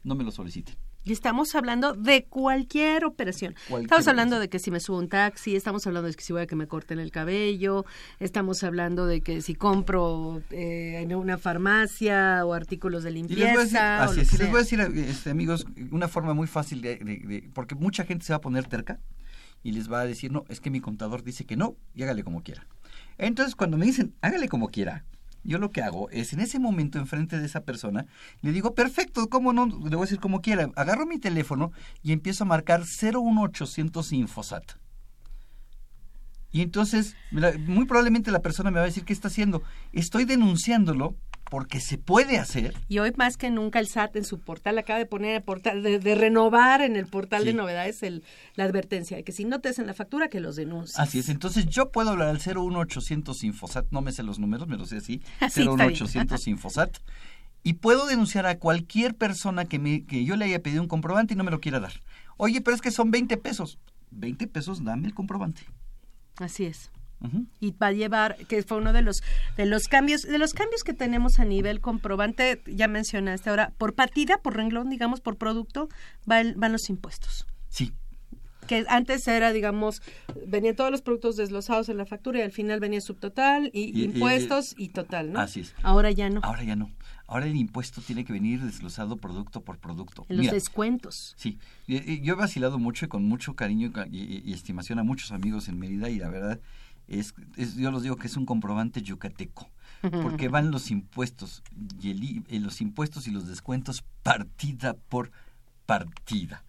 no 0.04 0.14
me 0.14 0.24
lo 0.24 0.30
solicite. 0.30 0.76
Y 1.06 1.12
estamos 1.12 1.54
hablando 1.54 1.92
de 1.92 2.24
cualquier 2.24 3.04
operación. 3.04 3.54
Cualquier 3.68 3.82
estamos 3.84 4.08
hablando 4.08 4.40
de 4.40 4.48
que 4.48 4.58
si 4.58 4.70
me 4.70 4.80
subo 4.80 4.96
a 4.96 5.00
un 5.00 5.08
taxi, 5.08 5.54
estamos 5.54 5.86
hablando 5.86 6.08
de 6.08 6.14
que 6.14 6.22
si 6.24 6.32
voy 6.32 6.42
a 6.42 6.46
que 6.46 6.56
me 6.56 6.66
corten 6.66 6.98
el 6.98 7.10
cabello, 7.10 7.84
estamos 8.20 8.64
hablando 8.64 9.04
de 9.06 9.20
que 9.20 9.42
si 9.42 9.54
compro 9.54 10.40
eh, 10.50 11.00
en 11.02 11.14
una 11.14 11.36
farmacia 11.36 12.44
o 12.46 12.54
artículos 12.54 13.02
de 13.04 13.10
Y 13.10 13.12
les 13.12 13.28
limpieza. 13.28 13.52
voy 13.52 13.60
a 13.60 13.62
decir, 13.64 13.78
así 13.78 14.20
es, 14.20 14.30
les 14.32 14.38
sea. 14.40 14.46
voy 14.48 14.56
a 14.56 14.62
decir, 14.62 14.80
este, 14.80 15.30
amigos, 15.30 15.66
una 15.90 16.08
forma 16.08 16.32
muy 16.32 16.46
fácil 16.46 16.80
de, 16.80 16.96
de- 16.96 17.18
de- 17.18 17.50
porque 17.52 17.74
mucha 17.74 18.04
gente 18.04 18.24
se 18.24 18.32
va 18.32 18.38
a 18.38 18.40
poner 18.40 18.66
terca 18.66 18.98
y 19.62 19.72
les 19.72 19.92
va 19.92 20.00
a 20.00 20.06
decir, 20.06 20.32
no, 20.32 20.44
es 20.48 20.60
que 20.60 20.70
mi 20.70 20.80
contador 20.80 21.22
dice 21.22 21.44
que 21.44 21.56
no, 21.56 21.76
y 21.94 22.02
hágale 22.02 22.24
como 22.24 22.42
quiera. 22.42 22.66
Entonces, 23.18 23.54
cuando 23.56 23.76
me 23.76 23.84
dicen, 23.84 24.14
hágale 24.22 24.48
como 24.48 24.68
quiera, 24.68 25.04
yo 25.44 25.58
lo 25.58 25.70
que 25.70 25.82
hago 25.82 26.10
es 26.10 26.32
en 26.32 26.40
ese 26.40 26.58
momento 26.58 26.98
enfrente 26.98 27.38
de 27.38 27.46
esa 27.46 27.64
persona, 27.64 28.06
le 28.40 28.52
digo, 28.52 28.74
perfecto, 28.74 29.28
¿cómo 29.28 29.52
no? 29.52 29.66
Le 29.66 29.96
voy 29.96 29.98
a 29.98 30.08
decir 30.08 30.20
como 30.20 30.40
quiera. 30.40 30.70
Agarro 30.74 31.06
mi 31.06 31.18
teléfono 31.18 31.72
y 32.02 32.12
empiezo 32.12 32.44
a 32.44 32.46
marcar 32.46 32.82
01800 32.82 34.12
Infosat. 34.12 34.72
Y 36.50 36.62
entonces, 36.62 37.16
muy 37.66 37.84
probablemente 37.84 38.30
la 38.30 38.40
persona 38.40 38.70
me 38.70 38.76
va 38.76 38.82
a 38.82 38.86
decir, 38.86 39.04
¿qué 39.04 39.12
está 39.12 39.28
haciendo? 39.28 39.62
Estoy 39.92 40.24
denunciándolo 40.24 41.16
porque 41.50 41.80
se 41.80 41.98
puede 41.98 42.38
hacer. 42.38 42.74
Y 42.88 42.98
hoy 42.98 43.12
más 43.16 43.36
que 43.36 43.50
nunca 43.50 43.78
el 43.78 43.86
SAT 43.86 44.16
en 44.16 44.24
su 44.24 44.40
portal 44.40 44.78
acaba 44.78 44.98
de 44.98 45.06
poner 45.06 45.36
el 45.36 45.42
portal, 45.42 45.82
de, 45.82 45.98
de 45.98 46.14
renovar 46.14 46.82
en 46.82 46.96
el 46.96 47.06
portal 47.06 47.44
de 47.44 47.54
novedades 47.54 48.02
el, 48.02 48.24
la 48.54 48.64
advertencia 48.64 49.16
de 49.16 49.24
que 49.24 49.32
si 49.32 49.44
no 49.44 49.60
te 49.60 49.68
hacen 49.68 49.86
la 49.86 49.94
factura, 49.94 50.28
que 50.28 50.40
los 50.40 50.56
denuncies. 50.56 50.98
Así 50.98 51.18
es, 51.18 51.28
entonces 51.28 51.66
yo 51.66 51.90
puedo 51.90 52.10
hablar 52.10 52.28
al 52.28 52.38
01800 52.38 53.44
Infosat, 53.44 53.86
no 53.90 54.00
me 54.00 54.12
sé 54.12 54.22
los 54.22 54.38
números, 54.38 54.68
me 54.68 54.76
los 54.76 54.88
sé 54.88 54.98
así, 54.98 55.22
Así 55.40 55.60
está 55.60 55.86
bien. 55.86 55.88
01800 55.88 56.48
Infosat, 56.48 56.98
y 57.62 57.74
puedo 57.74 58.06
denunciar 58.06 58.46
a 58.46 58.58
cualquier 58.58 59.14
persona 59.14 59.64
que, 59.64 59.78
me, 59.78 60.04
que 60.04 60.24
yo 60.24 60.36
le 60.36 60.44
haya 60.44 60.62
pedido 60.62 60.82
un 60.82 60.88
comprobante 60.88 61.34
y 61.34 61.36
no 61.36 61.44
me 61.44 61.50
lo 61.50 61.60
quiera 61.60 61.80
dar. 61.80 61.94
Oye, 62.36 62.60
pero 62.60 62.74
es 62.74 62.82
que 62.82 62.90
son 62.90 63.10
20 63.10 63.36
pesos. 63.38 63.78
20 64.10 64.46
pesos, 64.48 64.84
dame 64.84 65.06
el 65.06 65.14
comprobante. 65.14 65.62
Así 66.36 66.66
es. 66.66 66.90
Y 67.60 67.70
va 67.72 67.86
a 67.88 67.92
llevar 67.92 68.36
que 68.48 68.62
fue 68.62 68.76
uno 68.78 68.92
de 68.92 69.00
los 69.02 69.22
de 69.56 69.64
los 69.66 69.84
cambios 69.84 70.22
de 70.22 70.36
los 70.38 70.52
cambios 70.52 70.82
que 70.84 70.92
tenemos 70.92 71.38
a 71.38 71.44
nivel 71.46 71.80
comprobante 71.80 72.60
ya 72.66 72.86
mencionaste 72.88 73.48
ahora 73.48 73.72
por 73.78 73.94
partida 73.94 74.38
por 74.38 74.54
renglón 74.56 74.90
digamos 74.90 75.20
por 75.22 75.36
producto 75.36 75.88
va 76.30 76.40
el- 76.40 76.54
van 76.56 76.72
los 76.72 76.90
impuestos. 76.90 77.46
Sí, 77.70 77.92
que 78.66 78.84
antes 78.88 79.26
era 79.26 79.52
digamos 79.52 80.02
venían 80.46 80.76
todos 80.76 80.90
los 80.90 81.00
productos 81.02 81.36
desglosados 81.36 81.88
en 81.88 81.96
la 81.96 82.04
factura 82.06 82.40
y 82.40 82.42
al 82.42 82.52
final 82.52 82.78
venía 82.80 83.00
subtotal 83.00 83.70
y, 83.72 83.98
Y- 83.98 84.04
impuestos 84.04 84.74
y, 84.76 84.88
total 84.90 85.32
no 85.32 85.40
así 85.40 85.60
es. 85.60 85.74
ahora 85.82 86.10
ya 86.10 86.28
no. 86.30 86.40
Ahora 86.42 86.62
ya 86.62 86.76
no. 86.76 86.90
Ahora 87.26 87.46
el 87.46 87.56
impuesto 87.56 88.02
tiene 88.02 88.24
que 88.26 88.34
venir 88.34 88.60
desglosado 88.60 89.16
producto 89.16 89.62
por 89.62 89.78
producto. 89.78 90.26
en 90.28 90.36
los 90.38 90.50
descuentos. 90.50 91.34
Sí, 91.38 91.58
yo 91.86 92.34
he 92.34 92.36
vacilado 92.36 92.78
mucho 92.78 93.06
y 93.06 93.08
con 93.08 93.24
mucho 93.24 93.54
cariño 93.56 93.86
y 93.88 93.92
ca- 93.92 94.06
y, 94.10 94.18
y- 94.20 94.42
y 94.44 94.52
estimación 94.52 94.98
a 94.98 95.04
muchos 95.04 95.32
amigos 95.32 95.68
en 95.68 95.78
Mérida 95.78 96.10
y 96.10 96.18
la 96.18 96.28
verdad 96.28 96.60
es, 97.08 97.34
es- 97.56 97.76
yo 97.76 97.90
los 97.90 98.02
digo 98.02 98.16
que 98.16 98.26
es 98.26 98.36
un 98.36 98.46
comprobante 98.46 99.02
yucateco 99.02 99.68
porque 100.22 100.48
van 100.48 100.70
los 100.70 100.90
impuestos 100.90 101.62
y 102.00 102.10
el 102.10 102.44
eh, 102.48 102.60
los 102.60 102.80
impuestos 102.80 103.26
y 103.26 103.30
los 103.30 103.46
descuentos 103.48 104.04
partida 104.22 104.94
por 105.08 105.30
partida. 105.86 106.62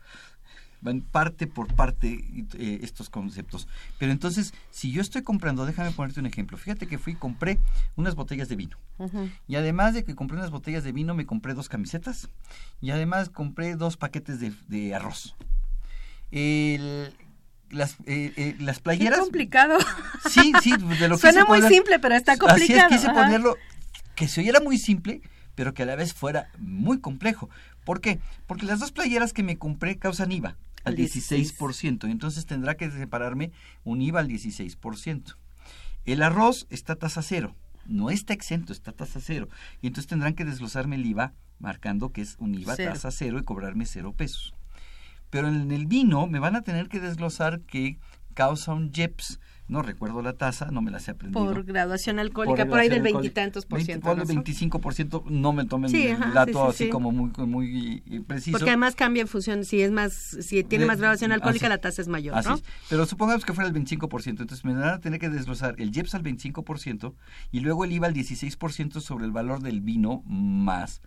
Van 0.82 1.02
parte 1.02 1.48
por 1.48 1.74
parte 1.74 2.20
eh, 2.54 2.80
estos 2.84 3.10
conceptos. 3.10 3.68
Pero 3.98 4.12
entonces 4.12 4.54
si 4.70 4.92
yo 4.92 5.02
estoy 5.02 5.24
comprando 5.24 5.66
déjame 5.66 5.92
ponerte 5.92 6.20
un 6.20 6.28
ejemplo. 6.28 6.58
Fíjate 6.58 6.86
que 6.88 6.98
fui 7.00 7.14
y 7.14 7.16
compré 7.16 7.58
unas 7.96 8.14
botellas 8.16 8.50
de 8.50 8.56
vino. 8.56 8.78
Y 9.48 9.56
además 9.56 9.94
de 9.94 10.04
que 10.06 10.16
compré 10.16 10.38
unas 10.38 10.52
botellas 10.52 10.84
de 10.84 10.92
vino, 10.92 11.14
me 11.16 11.26
compré 11.26 11.54
dos 11.56 11.70
camisetas. 11.70 12.30
Y 12.82 12.92
además 12.92 13.30
compré 13.30 13.76
dos 13.76 13.98
paquetes 13.98 14.40
de, 14.40 14.54
de 14.68 14.94
arroz. 14.96 15.36
El- 16.32 17.14
las, 17.76 17.98
eh, 18.06 18.34
eh, 18.38 18.56
las 18.60 18.80
playeras. 18.80 19.20
complicado 19.20 19.78
Sí, 20.30 20.52
sí, 20.64 20.72
de 21.00 21.08
lo 21.08 21.16
que 21.16 21.22
suena 21.22 21.46
muy 21.46 21.60
poner- 21.60 21.72
simple 21.72 22.00
pero 22.00 22.16
está 22.16 22.32
Así 22.34 22.40
complicado 22.40 22.88
es, 22.90 22.96
quise 22.98 23.08
ajá. 23.08 23.22
ponerlo 23.24 23.56
que 24.16 24.28
se 24.28 24.42
oyera 24.42 24.60
muy 24.62 24.78
simple, 24.78 25.22
pero 25.56 25.74
que 25.74 25.84
a 25.84 25.86
la 25.86 25.96
vez 25.96 26.14
fuera 26.14 26.50
muy 26.58 27.00
complejo. 27.00 27.50
¿Por 27.84 28.02
qué? 28.02 28.20
Porque 28.48 28.66
las 28.66 28.80
dos 28.80 28.92
playeras 28.92 29.32
que 29.34 29.44
me 29.44 29.58
compré 29.58 29.98
causan 29.98 30.32
IVA 30.32 30.56
al 30.84 30.94
Al 30.94 30.96
16. 30.96 31.60
16%, 31.60 32.08
y 32.08 32.12
entonces 32.12 32.46
tendrá 32.46 32.76
que 32.76 32.90
separarme 32.90 33.52
un 33.84 34.02
IVA 34.02 34.22
al 34.22 34.28
16%. 34.30 35.36
El 36.06 36.24
arroz 36.24 36.66
está 36.70 36.96
tasa 36.96 37.22
cero, 37.22 37.56
no 37.86 38.10
está 38.10 38.34
exento, 38.34 38.74
está 38.74 38.92
tasa 38.92 39.20
cero, 39.22 39.50
y 39.82 39.88
entonces 39.88 40.08
tendrán 40.08 40.34
que 40.34 40.46
desglosarme 40.46 40.96
el 40.96 41.06
IVA 41.06 41.34
marcando 41.60 42.10
que 42.10 42.22
es 42.22 42.36
un 42.40 42.56
IVA 42.56 42.76
Cero. 42.76 42.94
tasa 42.94 43.12
cero 43.12 43.38
y 43.40 43.44
cobrarme 43.44 43.86
cero 43.86 44.14
pesos. 44.18 44.55
Pero 45.30 45.48
en 45.48 45.72
el 45.72 45.86
vino 45.88 46.28
me 46.28 46.40
van 46.40 46.56
a 46.56 46.62
tener 46.62 46.88
que 46.90 47.00
desglosar 47.00 47.62
que 47.62 47.98
causa 48.34 48.74
un 48.74 48.92
JEPS, 48.92 49.40
no 49.68 49.82
recuerdo 49.82 50.22
la 50.22 50.34
tasa, 50.34 50.68
no 50.70 50.82
me 50.82 50.92
la 50.92 51.00
sé 51.00 51.12
aprendido 51.12 51.44
por 51.44 51.64
graduación 51.64 52.20
alcohólica 52.20 52.68
por, 52.68 52.78
ahí 52.80 52.88
del 52.90 53.02
veintitantos 53.02 53.66
por 53.66 53.82
ciento 53.82 54.10
Ponle 54.10 54.26
¿no? 54.26 54.44
25%, 54.44 55.24
no 55.28 55.54
me 55.54 55.66
tomen 55.66 55.90
Sí, 55.90 56.06
el 56.08 56.20
dato 56.34 56.52
sí, 56.52 56.54
sí, 56.54 56.60
así 56.70 56.84
sí. 56.86 56.90
como 56.90 57.12
muy, 57.12 57.32
muy 57.48 58.04
eh, 58.06 58.22
preciso. 58.28 58.58
Porque 58.58 58.70
además 58.70 58.94
cambia 58.96 59.22
en 59.22 59.28
función, 59.28 59.66
si 59.66 59.82
es 59.82 59.90
más, 59.92 60.14
si 60.14 60.64
tiene 60.64 60.84
De- 60.84 60.88
más 60.88 61.00
graduación 61.00 61.32
alcohólica, 61.32 61.66
así- 61.66 61.70
la 61.72 61.78
tasa 61.80 62.02
es 62.04 62.08
mayor, 62.08 62.36
Así 62.36 62.50
¿no? 62.50 62.56
es. 62.56 62.64
Pero 62.90 63.06
supongamos 63.08 63.44
que 63.46 63.54
fuera 63.54 63.68
el 63.68 63.74
25%, 63.74 64.42
entonces 64.42 64.64
me 64.66 64.74
van 64.74 64.84
a 64.84 65.00
tener 65.00 65.20
que 65.20 65.30
desglosar 65.30 65.74
el 65.80 65.96
IEPS 65.96 66.14
al 66.14 66.22
25% 66.24 67.16
y 67.52 67.62
luego 67.62 67.86
el 67.86 67.92
IVA 67.94 68.08
al 68.08 68.14
16% 68.14 69.00
sobre 69.02 69.26
el 69.26 69.32
valor 69.32 69.62
del 69.64 69.82
vino 69.82 70.22
más 70.28 71.02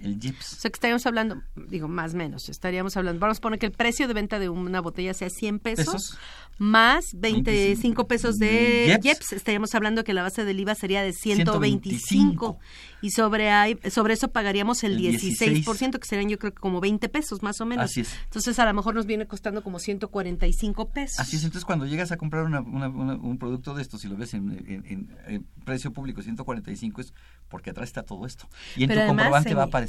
el 0.00 0.14
O 0.20 0.24
IEPS. 0.24 0.44
sea, 0.46 0.70
que 0.70 0.76
estaríamos 0.76 1.06
hablando, 1.06 1.42
digo, 1.68 1.88
más 1.88 2.14
o 2.14 2.16
menos, 2.16 2.48
estaríamos 2.48 2.96
hablando, 2.96 3.20
vamos 3.20 3.38
a 3.38 3.40
poner 3.40 3.58
que 3.58 3.66
el 3.66 3.72
precio 3.72 4.06
de 4.08 4.14
venta 4.14 4.38
de 4.38 4.48
una 4.48 4.80
botella 4.80 5.14
sea 5.14 5.30
100 5.30 5.58
pesos, 5.58 5.86
Pesos. 5.86 6.18
más 6.58 7.06
25 7.14 8.06
pesos 8.06 8.36
de 8.38 8.86
IEPS. 8.88 9.04
IEPS. 9.04 9.32
estaríamos 9.32 9.74
hablando 9.74 10.04
que 10.04 10.12
la 10.14 10.22
base 10.22 10.44
del 10.44 10.60
IVA 10.60 10.74
sería 10.74 11.02
de 11.02 11.12
125. 11.12 12.58
125. 12.58 12.58
Y 13.02 13.10
sobre, 13.10 13.50
ahí- 13.50 13.78
sobre 13.90 14.14
eso 14.14 14.28
pagaríamos 14.28 14.82
el, 14.84 14.92
El 15.04 15.18
16%, 15.20 15.98
que 15.98 16.06
serían 16.06 16.28
yo 16.28 16.38
creo 16.38 16.52
que 16.52 16.60
como 16.60 16.80
20 16.80 17.08
pesos 17.08 17.42
más 17.42 17.60
o 17.60 17.66
menos. 17.66 17.84
Así 17.84 18.00
es. 18.00 18.08
Entonces 18.24 18.58
a 18.58 18.64
lo 18.64 18.72
mejor 18.74 18.94
nos 18.94 19.06
viene 19.06 19.26
costando 19.26 19.62
como 19.62 19.78
145 19.78 20.88
pesos. 20.90 21.20
Así 21.20 21.36
es, 21.36 21.44
entonces 21.44 21.64
cuando 21.64 21.86
llegas 21.86 22.10
a 22.12 22.16
comprar 22.16 22.44
una- 22.44 22.60
una- 22.60 22.88
una- 22.88 23.14
un 23.14 23.38
producto 23.38 23.74
de 23.74 23.82
estos 23.82 24.04
y 24.04 24.08
lo 24.08 24.16
ves 24.16 24.34
en, 24.34 24.50
en- 24.66 24.84
en- 24.86 25.16
en 25.26 25.46
precio 25.64 25.92
público 25.92 26.22
145 26.22 27.00
es 27.00 27.12
porque 27.48 27.70
atrás 27.70 27.88
está 27.88 28.02
todo 28.02 28.26
esto. 28.26 28.48
Y 28.76 28.84
en 28.84 28.88
Pero 28.88 29.02
tu 29.02 29.06
comprobante 29.08 29.54
va 29.54 29.62
a 29.62 29.66
aparecer. 29.66 29.85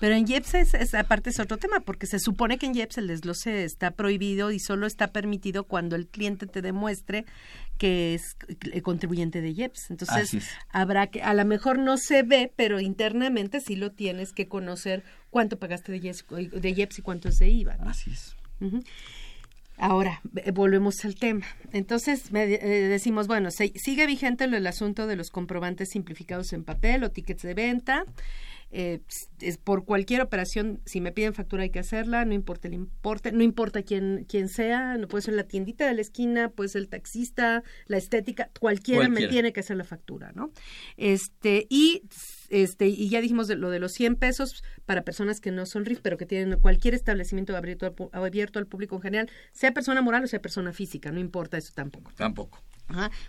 Pero 0.00 0.14
en 0.14 0.26
IEPS 0.28 0.54
es, 0.54 0.74
es- 0.74 0.94
aparte 0.94 1.30
es 1.30 1.40
otro 1.40 1.56
tema, 1.56 1.80
porque 1.80 2.06
se 2.06 2.18
supone 2.18 2.58
que 2.58 2.66
en 2.66 2.74
IEPS 2.74 2.98
el 2.98 3.06
desglose 3.08 3.64
está 3.64 3.90
prohibido 3.92 4.50
y 4.50 4.58
solo 4.60 4.86
está 4.86 5.08
permitido 5.12 5.64
cuando 5.64 5.96
el 5.96 6.06
cliente 6.06 6.46
te 6.46 6.62
demuestre 6.62 7.24
que 7.78 8.14
es 8.14 8.36
contribuyente 8.82 9.40
de 9.40 9.50
IEPS. 9.52 9.90
Entonces, 9.90 10.16
habrá 10.70 11.06
que, 11.06 11.22
a 11.22 11.32
lo 11.34 11.44
mejor 11.44 11.78
no 11.78 11.96
se 11.96 12.22
ve, 12.22 12.52
pero 12.54 12.78
internamente 12.80 13.60
sí 13.60 13.74
lo 13.76 13.92
tienes 13.92 14.32
que 14.32 14.48
conocer 14.48 15.02
cuánto 15.30 15.58
pagaste 15.58 15.92
de 15.92 15.98
IEPS, 15.98 16.24
de 16.52 16.70
IEPS 16.70 16.98
y 16.98 17.02
cuánto 17.02 17.28
es 17.28 17.38
de 17.38 17.48
IVA. 17.48 17.76
¿no? 17.78 17.88
Así 17.88 18.10
es. 18.10 18.36
Ahora, 19.78 20.20
volvemos 20.52 21.02
al 21.06 21.14
tema. 21.14 21.46
Entonces, 21.72 22.32
me- 22.32 22.44
eh, 22.52 22.58
decimos, 22.88 23.26
bueno, 23.26 23.50
se- 23.50 23.72
sigue 23.76 24.06
vigente 24.06 24.44
el, 24.44 24.52
el 24.52 24.66
asunto 24.66 25.06
de 25.06 25.16
los 25.16 25.30
comprobantes 25.30 25.88
simplificados 25.92 26.52
en 26.52 26.64
papel 26.64 27.02
o 27.02 27.10
tickets 27.10 27.40
de 27.42 27.54
venta. 27.54 28.04
Eh, 28.70 29.00
es 29.40 29.58
por 29.58 29.84
cualquier 29.84 30.20
operación, 30.20 30.80
si 30.86 31.00
me 31.00 31.12
piden 31.12 31.34
factura 31.34 31.64
hay 31.64 31.70
que 31.70 31.78
hacerla, 31.80 32.24
no 32.24 32.34
importa 32.34 32.68
el 32.68 32.74
importe, 32.74 33.32
no 33.32 33.42
importa 33.42 33.82
quién, 33.82 34.26
quién 34.28 34.48
sea, 34.48 34.96
no 34.96 35.08
puede 35.08 35.22
ser 35.22 35.34
la 35.34 35.44
tiendita 35.44 35.86
de 35.86 35.94
la 35.94 36.00
esquina, 36.00 36.50
puede 36.50 36.68
ser 36.68 36.82
el 36.82 36.88
taxista, 36.88 37.62
la 37.86 37.96
estética, 37.96 38.50
cualquiera, 38.60 39.08
me 39.08 39.26
tiene 39.26 39.52
que 39.52 39.60
hacer 39.60 39.76
la 39.76 39.84
factura, 39.84 40.32
¿no? 40.34 40.52
Este, 40.96 41.66
y 41.68 42.02
este, 42.50 42.88
y 42.88 43.08
ya 43.08 43.20
dijimos 43.20 43.46
de 43.48 43.54
lo 43.54 43.70
de 43.70 43.78
los 43.78 43.92
100 43.92 44.16
pesos 44.16 44.64
para 44.84 45.02
personas 45.02 45.40
que 45.40 45.52
no 45.52 45.66
son 45.66 45.84
RIF, 45.84 46.00
pero 46.02 46.16
que 46.16 46.26
tienen 46.26 46.58
cualquier 46.58 46.94
establecimiento 46.94 47.56
abierto 47.56 47.86
al, 47.86 47.94
abierto 48.12 48.58
al 48.58 48.66
público 48.66 48.96
en 48.96 49.02
general, 49.02 49.30
sea 49.52 49.72
persona 49.72 50.02
moral 50.02 50.24
o 50.24 50.26
sea 50.26 50.42
persona 50.42 50.72
física, 50.72 51.12
no 51.12 51.20
importa 51.20 51.56
eso 51.58 51.72
tampoco. 51.74 52.12
Tampoco. 52.16 52.62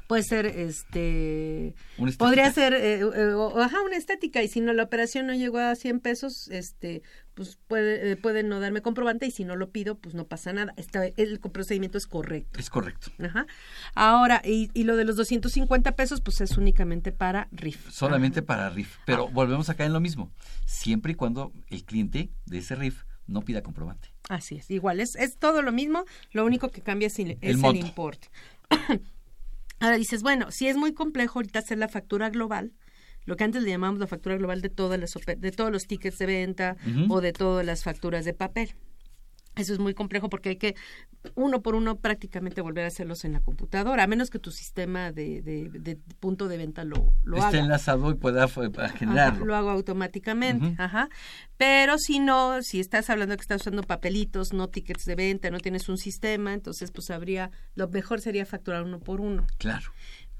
Puede 0.08 0.24
ser, 0.24 0.46
este, 0.46 1.76
podría 2.18 2.52
ser, 2.52 2.74
eh, 2.74 3.02
eh, 3.02 3.36
ajá, 3.58 3.82
una 3.82 3.98
estética 3.98 4.44
y 4.44 4.48
si 4.48 4.62
no 4.62 4.74
la 4.74 4.84
operación 4.84 5.28
no 5.28 5.34
llegó 5.34 5.60
a 5.60 5.76
100 5.76 6.00
pesos, 6.00 6.48
este, 6.50 7.02
pues 7.34 7.58
puede, 7.68 8.12
eh, 8.12 8.16
pueden 8.16 8.50
no 8.50 8.60
darme 8.60 8.82
comprobante 8.82 9.26
y 9.26 9.32
si 9.32 9.46
no 9.46 9.56
lo 9.56 9.72
pido, 9.72 9.96
pues 9.96 10.16
no 10.16 10.26
pasa 10.26 10.54
nada. 10.54 10.74
Está, 10.78 11.06
el 11.06 11.40
procedimiento 11.40 11.98
es 11.98 12.08
correcto. 12.08 12.60
Es 12.60 12.70
correcto. 12.70 13.12
Ajá. 13.24 13.48
Ahora, 13.96 14.42
y, 14.44 14.70
y 14.74 14.84
lo 14.84 14.96
de 14.96 15.06
los 15.06 15.16
250 15.16 15.96
pesos, 15.96 16.22
pues 16.22 16.42
es 16.42 16.58
únicamente 16.58 17.12
para 17.12 17.48
RIF. 17.52 17.90
Solamente 17.92 18.42
para 18.42 18.70
RIF. 18.70 18.98
Pero 19.06 19.28
ah. 19.28 19.32
volvemos 19.32 19.70
acá 19.70 19.86
en 19.86 19.94
lo 19.94 20.00
mismo. 20.00 20.32
Siempre 20.66 21.14
y 21.14 21.16
cuando 21.16 21.52
el 21.70 21.84
cliente 21.84 22.32
de 22.46 22.58
ese 22.58 22.76
RIF 22.76 23.04
no 23.28 23.42
pida 23.42 23.64
comprobante. 23.64 24.10
Así 24.30 24.56
es, 24.56 24.70
igual, 24.70 25.00
es, 25.00 25.16
es 25.16 25.38
todo 25.38 25.62
lo 25.62 25.72
mismo, 25.72 26.06
lo 26.32 26.46
único 26.46 26.70
que 26.70 26.82
cambia 26.82 27.08
es, 27.08 27.20
el, 27.20 27.38
el 27.42 27.60
importe. 27.76 28.30
Ahora 29.82 29.98
dices, 29.98 30.22
bueno, 30.22 30.52
si 30.52 30.68
es 30.68 30.78
muy 30.78 30.94
complejo 30.94 31.40
ahorita 31.40 31.60
hacer 31.60 31.80
la 31.80 31.90
factura 31.90 32.30
global, 32.30 32.72
lo 33.26 33.36
que 33.36 33.44
antes 33.44 33.64
le 33.64 33.70
llamamos 33.72 34.00
la 34.00 34.08
factura 34.08 34.38
global 34.38 34.62
de 34.62 34.70
todas 34.70 35.00
las 35.00 35.14
de 35.38 35.52
todos 35.52 35.72
los 35.72 35.88
tickets 35.88 36.20
de 36.20 36.26
venta 36.28 36.78
o 37.10 37.20
de 37.20 37.34
todas 37.34 37.66
las 37.66 37.84
facturas 37.84 38.24
de 38.24 38.34
papel. 38.34 38.76
Eso 39.56 39.74
es 39.74 39.80
muy 39.80 39.94
complejo 39.94 40.30
porque 40.30 40.50
hay 40.50 40.56
que 40.56 40.76
uno 41.36 41.62
por 41.62 41.76
uno 41.76 41.98
prácticamente 41.98 42.62
volver 42.62 42.86
a 42.86 42.88
hacerlos 42.88 43.26
en 43.26 43.34
la 43.34 43.42
computadora, 43.42 44.04
a 44.04 44.08
menos 44.08 44.30
que 44.30 44.40
tu 44.40 44.50
sistema 44.50 45.12
de, 45.12 45.42
de, 45.42 45.98
punto 46.20 46.48
de 46.48 46.58
venta 46.58 46.84
lo, 46.84 47.14
lo 47.24 47.38
Esté 47.38 47.60
enlazado 47.60 48.10
y 48.12 48.16
pueda 48.16 48.48
generarlo. 48.48 49.46
lo 49.46 49.56
hago 49.56 49.70
automáticamente, 49.70 50.76
ajá. 50.78 51.10
Pero 51.58 51.98
si 51.98 52.20
no, 52.20 52.62
si 52.62 52.80
estás 52.80 53.10
hablando 53.10 53.36
que 53.36 53.42
estás 53.42 53.62
usando 53.62 53.84
papelitos, 53.84 54.54
no 54.54 54.70
tickets 54.70 55.06
de 55.06 55.16
venta, 55.16 55.50
no 55.52 55.60
tienes 55.60 55.90
un 55.90 55.98
sistema, 55.98 56.54
entonces 56.54 56.92
pues 56.92 57.12
habría, 57.12 57.52
lo 57.76 57.90
mejor 57.90 58.22
sería 58.22 58.46
facturar 58.46 58.84
uno 58.84 59.00
por 59.00 59.20
uno. 59.20 59.46
Claro. 59.58 59.92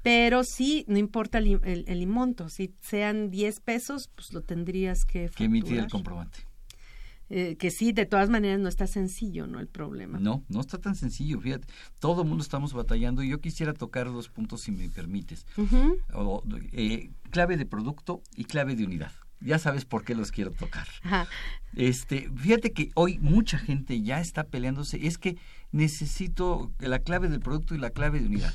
Pero 0.02 0.42
sí, 0.42 0.84
no 0.88 0.98
importa 0.98 1.38
el, 1.38 1.60
el, 1.62 1.84
el 1.86 2.06
monto, 2.06 2.48
si 2.48 2.74
sean 2.80 3.30
10 3.30 3.60
pesos, 3.60 4.10
pues 4.14 4.32
lo 4.32 4.42
tendrías 4.42 5.04
que 5.04 5.28
facturar. 5.28 5.36
Que 5.36 5.44
emitir 5.44 5.78
el 5.78 5.88
comprobante. 5.88 6.51
Eh, 7.34 7.56
que 7.56 7.70
sí, 7.70 7.92
de 7.92 8.04
todas 8.04 8.28
maneras 8.28 8.60
no 8.60 8.68
está 8.68 8.86
sencillo, 8.86 9.46
¿no? 9.46 9.58
El 9.58 9.66
problema. 9.66 10.18
No, 10.18 10.44
no 10.50 10.60
está 10.60 10.76
tan 10.76 10.94
sencillo, 10.94 11.40
fíjate. 11.40 11.66
Todo 11.98 12.22
el 12.22 12.28
mundo 12.28 12.42
estamos 12.42 12.74
batallando 12.74 13.22
y 13.22 13.30
yo 13.30 13.40
quisiera 13.40 13.72
tocar 13.72 14.04
dos 14.12 14.28
puntos, 14.28 14.60
si 14.60 14.70
me 14.70 14.90
permites. 14.90 15.46
Eh, 16.72 17.10
clave 17.30 17.56
de 17.56 17.64
producto 17.64 18.22
y 18.36 18.44
clave 18.44 18.76
de 18.76 18.84
unidad. 18.84 19.12
Ya 19.40 19.58
sabes 19.58 19.86
por 19.86 20.04
qué 20.04 20.14
los 20.14 20.30
quiero 20.30 20.50
tocar. 20.50 20.86
Este, 21.74 22.28
fíjate 22.36 22.72
que 22.72 22.90
hoy 22.94 23.18
mucha 23.18 23.56
gente 23.56 24.02
ya 24.02 24.20
está 24.20 24.44
peleándose. 24.44 25.06
Es 25.06 25.16
que 25.16 25.38
necesito 25.70 26.70
la 26.80 26.98
clave 26.98 27.30
del 27.30 27.40
producto 27.40 27.74
y 27.74 27.78
la 27.78 27.88
clave 27.88 28.20
de 28.20 28.26
unidad. 28.26 28.52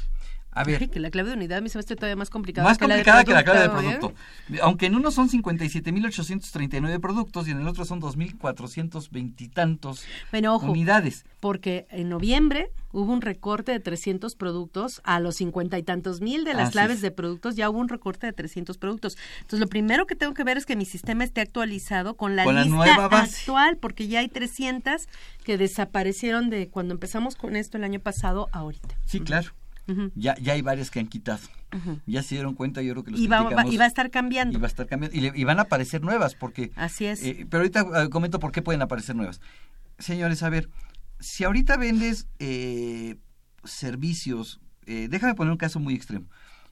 A 0.57 0.63
ver. 0.63 0.89
que 0.89 0.99
la 0.99 1.11
clave 1.11 1.29
de 1.29 1.35
unidad 1.35 1.59
a 1.59 1.61
mí 1.61 1.69
se 1.69 1.77
me 1.77 1.81
hace 1.81 1.95
todavía 1.95 2.15
más 2.15 2.29
complicada. 2.29 2.67
Más 2.67 2.77
complicada 2.77 3.23
que 3.23 3.31
la 3.31 3.43
clave 3.43 3.61
de 3.61 3.69
producto. 3.69 4.13
Aunque 4.61 4.87
en 4.87 4.95
uno 4.95 5.11
son 5.11 5.29
57.839 5.29 6.99
productos 6.99 7.47
y 7.47 7.51
en 7.51 7.61
el 7.61 7.67
otro 7.67 7.85
son 7.85 8.01
2.420 8.01 9.33
y 9.41 9.49
tantos 9.49 10.03
bueno, 10.31 10.55
ojo, 10.55 10.71
unidades. 10.71 11.25
Porque 11.39 11.85
en 11.91 12.09
noviembre 12.09 12.71
hubo 12.91 13.13
un 13.13 13.21
recorte 13.21 13.71
de 13.71 13.79
300 13.79 14.35
productos 14.35 15.01
a 15.03 15.19
los 15.19 15.35
50 15.35 15.77
y 15.77 15.83
tantos 15.83 16.21
mil 16.21 16.43
de 16.43 16.53
las 16.53 16.71
claves 16.71 17.01
de 17.01 17.11
productos, 17.11 17.55
ya 17.55 17.69
hubo 17.69 17.79
un 17.79 17.89
recorte 17.89 18.25
de 18.25 18.33
300 18.33 18.77
productos. 18.77 19.17
Entonces, 19.41 19.59
lo 19.59 19.67
primero 19.67 20.07
que 20.07 20.15
tengo 20.15 20.33
que 20.33 20.43
ver 20.43 20.57
es 20.57 20.65
que 20.65 20.75
mi 20.75 20.85
sistema 20.85 21.23
esté 21.23 21.41
actualizado 21.41 22.15
con 22.15 22.35
la 22.35 22.45
lista 22.45 22.65
nueva 22.65 23.05
actual, 23.05 23.77
porque 23.77 24.07
ya 24.07 24.19
hay 24.19 24.29
300 24.29 25.07
que 25.43 25.57
desaparecieron 25.57 26.49
de 26.49 26.69
cuando 26.69 26.93
empezamos 26.93 27.35
con 27.35 27.55
esto 27.55 27.77
el 27.77 27.83
año 27.83 27.99
pasado 27.99 28.49
a 28.51 28.59
ahorita. 28.59 28.97
Sí, 29.05 29.19
claro 29.19 29.51
ya, 30.15 30.35
ya 30.37 30.53
hay 30.53 30.61
varias 30.61 30.91
que 30.91 30.99
han 30.99 31.07
quitado. 31.07 31.39
Ya 32.05 32.23
se 32.23 32.35
dieron 32.35 32.55
cuenta, 32.55 32.81
yo 32.81 32.93
creo 32.93 33.03
que 33.03 33.11
los 33.11 33.19
y 33.19 33.27
va, 33.27 33.49
y 33.69 33.77
va 33.77 33.83
a 33.83 33.87
estar 33.87 34.09
cambiando. 34.09 34.57
Y 34.57 34.61
va 34.61 34.67
a 34.67 34.69
estar 34.69 34.87
cambiando. 34.87 35.17
Y, 35.17 35.43
van 35.43 35.59
a 35.59 35.63
aparecer 35.63 36.01
nuevas, 36.01 36.35
porque... 36.35 36.71
Así 36.75 37.05
es. 37.05 37.23
Eh, 37.23 37.45
pero 37.49 37.61
ahorita 37.61 38.03
eh, 38.03 38.09
comento 38.09 38.39
por 38.39 38.51
qué 38.51 38.61
pueden 38.61 38.81
aparecer 38.81 39.15
nuevas. 39.15 39.41
Señores, 39.99 40.43
a 40.43 40.49
ver, 40.49 40.69
si 41.19 41.43
ahorita 41.43 41.77
vendes 41.77 42.27
eh, 42.39 43.17
servicios, 43.63 44.61
déjame 44.85 45.35
poner 45.35 45.51
un 45.51 45.57
caso 45.57 45.79
muy 45.79 45.95
extremo. 45.95 46.27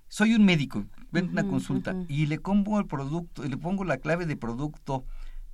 Soy 0.07 0.33
un 0.35 0.45
médico, 0.45 0.85
vendo 1.11 1.31
una 1.31 1.45
consulta 1.45 1.95
y 2.07 2.27
le 2.27 2.39
pongo 2.39 2.79
el 2.79 2.85
producto, 2.85 3.43
le 3.43 3.57
pongo 3.57 3.83
la 3.83 3.97
clave 3.97 4.25
de 4.25 4.37
producto 4.37 5.03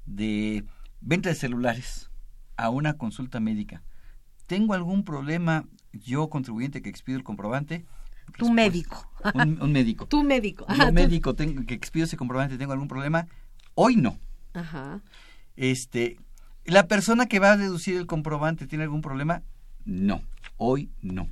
de 0.06 0.66
venta 1.00 1.30
de 1.30 1.36
celulares 1.36 2.12
a 2.58 2.70
una 2.70 2.94
consulta 2.94 3.40
médica. 3.40 3.82
¿Tengo 4.46 4.74
algún 4.74 5.04
problema 5.04 5.66
yo, 5.94 6.30
contribuyente 6.30 6.82
que 6.82 6.90
expido 6.90 7.18
el 7.18 7.24
comprobante? 7.24 7.86
Tu 8.38 8.52
médico. 8.52 9.10
Un, 9.34 9.72
médico. 9.72 10.06
Tu 10.10 10.24
médico. 10.24 10.66
Yo, 10.78 10.92
médico, 10.92 11.36
tengo, 11.36 11.66
que 11.66 11.74
expido 11.74 12.06
ese 12.06 12.18
comprobante, 12.18 12.58
¿tengo 12.58 12.74
algún 12.74 12.88
problema? 12.88 13.28
Hoy 13.76 13.96
no. 13.96 14.18
Ajá. 14.54 15.02
Este, 15.56 16.18
¿La 16.66 16.88
persona 16.88 17.26
que 17.26 17.40
va 17.40 17.54
a 17.54 17.58
deducir 17.58 17.98
el 17.98 18.06
comprobante 18.06 18.68
tiene 18.68 18.84
algún 18.84 19.02
problema? 19.02 19.44
No, 19.86 20.24
hoy 20.58 20.90
no. 21.02 21.30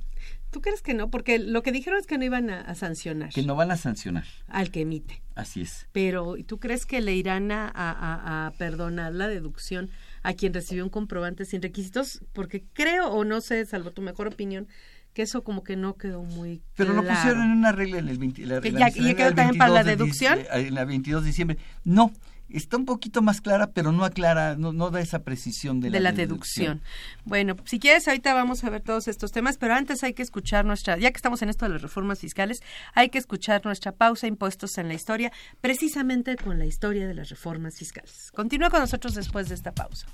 ¿Tú 0.50 0.60
crees 0.60 0.82
que 0.82 0.94
no? 0.94 1.10
Porque 1.10 1.38
lo 1.38 1.62
que 1.62 1.70
dijeron 1.70 2.00
es 2.00 2.06
que 2.08 2.18
no 2.18 2.24
iban 2.24 2.50
a, 2.50 2.74
sancionar. 2.74 3.30
Que 3.30 3.44
no 3.44 3.54
van 3.54 3.70
a 3.70 3.76
sancionar. 3.76 4.24
Al 4.48 4.72
que 4.72 4.80
emite. 4.80 5.22
Así 5.36 5.60
es. 5.60 5.86
Pero, 5.92 6.34
¿tú 6.44 6.58
crees 6.58 6.86
que 6.86 7.00
le 7.00 7.14
irán 7.14 7.52
a, 7.52 7.70
a 7.72 8.52
perdonar 8.58 9.14
la 9.14 9.28
deducción 9.28 9.90
a 10.22 10.34
quien 10.34 10.52
recibió 10.52 10.84
un 10.84 10.90
comprobante 10.90 11.44
sin 11.44 11.62
requisitos, 11.62 12.22
porque 12.32 12.64
creo 12.72 13.08
o 13.08 13.24
no 13.24 13.40
sé, 13.40 13.64
salvo 13.66 13.90
tu 13.90 14.02
mejor 14.02 14.26
opinión, 14.28 14.68
que 15.12 15.22
eso 15.22 15.42
como 15.42 15.64
que 15.64 15.76
no 15.76 15.96
quedó 15.96 16.22
muy 16.22 16.62
Pero 16.76 16.92
lo 16.92 17.02
pusieron 17.02 17.42
en 17.42 17.50
una 17.50 17.72
regla 17.72 17.98
en 17.98 18.08
el 18.08 18.18
20, 18.18 18.46
la, 18.46 18.60
¿Y 18.64 19.14
quedó 19.14 19.34
también 19.34 19.58
para 19.58 19.72
la 19.72 19.84
deducción? 19.84 20.38
en 20.52 20.74
la 20.74 20.84
22 20.84 21.22
de 21.22 21.26
diciembre. 21.26 21.58
No, 21.84 22.12
está 22.52 22.76
un 22.76 22.84
poquito 22.84 23.22
más 23.22 23.40
clara, 23.40 23.70
pero 23.72 23.92
no 23.92 24.04
aclara, 24.04 24.56
no, 24.56 24.72
no 24.72 24.90
da 24.90 25.00
esa 25.00 25.20
precisión 25.20 25.80
de, 25.80 25.90
la, 25.90 26.12
deducción. 26.12 26.80
Bueno, 27.24 27.56
si 27.64 27.78
quieres, 27.78 28.08
ahorita 28.08 28.34
vamos 28.34 28.64
a 28.64 28.70
ver 28.70 28.82
todos 28.82 29.08
estos 29.08 29.32
temas, 29.32 29.58
pero 29.58 29.74
antes 29.74 30.02
hay 30.02 30.14
que 30.14 30.22
escuchar 30.22 30.64
nuestra, 30.64 30.96
ya 30.98 31.10
que 31.10 31.16
estamos 31.16 31.42
en 31.42 31.48
esto 31.48 31.66
de 31.66 31.72
las 31.72 31.82
reformas 31.82 32.20
fiscales, 32.20 32.62
hay 32.94 33.08
que 33.10 33.18
escuchar 33.18 33.64
nuestra 33.64 33.92
pausa 33.92 34.26
impuestos 34.26 34.78
en 34.78 34.88
la 34.88 34.94
historia, 34.94 35.32
precisamente 35.60 36.36
con 36.36 36.58
la 36.58 36.66
historia 36.66 37.06
de 37.06 37.14
las 37.14 37.28
reformas 37.28 37.76
fiscales. 37.76 38.30
Continúa 38.34 38.70
con 38.70 38.80
nosotros 38.80 39.14
después 39.14 39.48
de 39.48 39.54
esta 39.54 39.72
pausa. 39.72 40.06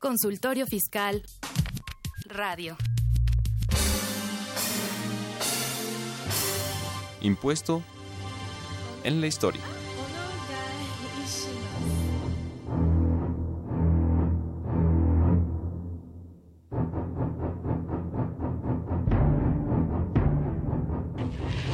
Consultorio 0.00 0.66
Fiscal 0.66 1.22
Radio. 2.28 2.76
Impuesto 7.20 7.82
en 9.06 9.20
la 9.20 9.28
historia. 9.28 9.60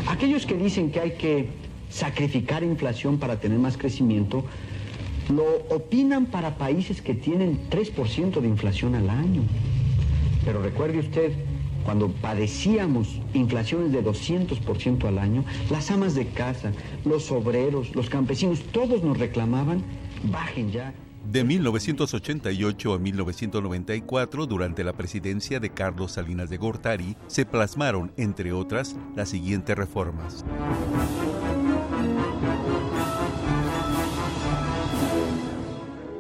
Aquellos 0.08 0.46
que 0.46 0.54
dicen 0.54 0.92
que 0.92 1.00
hay 1.00 1.12
que 1.12 1.48
sacrificar 1.88 2.62
inflación 2.62 3.18
para 3.18 3.40
tener 3.40 3.58
más 3.58 3.76
crecimiento, 3.76 4.44
lo 5.28 5.44
opinan 5.74 6.26
para 6.26 6.58
países 6.58 7.00
que 7.00 7.14
tienen 7.14 7.68
3% 7.70 8.40
de 8.40 8.48
inflación 8.48 8.94
al 8.94 9.08
año. 9.08 9.42
Pero 10.44 10.62
recuerde 10.62 10.98
usted 10.98 11.32
cuando 11.84 12.08
padecíamos 12.10 13.20
inflaciones 13.34 13.92
de 13.92 14.04
200% 14.04 15.04
al 15.06 15.18
año, 15.18 15.44
las 15.70 15.90
amas 15.90 16.14
de 16.14 16.26
casa, 16.26 16.72
los 17.04 17.30
obreros, 17.30 17.94
los 17.94 18.08
campesinos, 18.08 18.62
todos 18.72 19.02
nos 19.02 19.18
reclamaban, 19.18 19.82
bajen 20.24 20.70
ya. 20.70 20.94
De 21.30 21.44
1988 21.44 22.94
a 22.94 22.98
1994, 22.98 24.46
durante 24.46 24.82
la 24.82 24.92
presidencia 24.92 25.60
de 25.60 25.70
Carlos 25.70 26.12
Salinas 26.12 26.50
de 26.50 26.56
Gortari, 26.56 27.16
se 27.28 27.46
plasmaron, 27.46 28.12
entre 28.16 28.52
otras, 28.52 28.96
las 29.14 29.28
siguientes 29.28 29.76
reformas. 29.76 30.44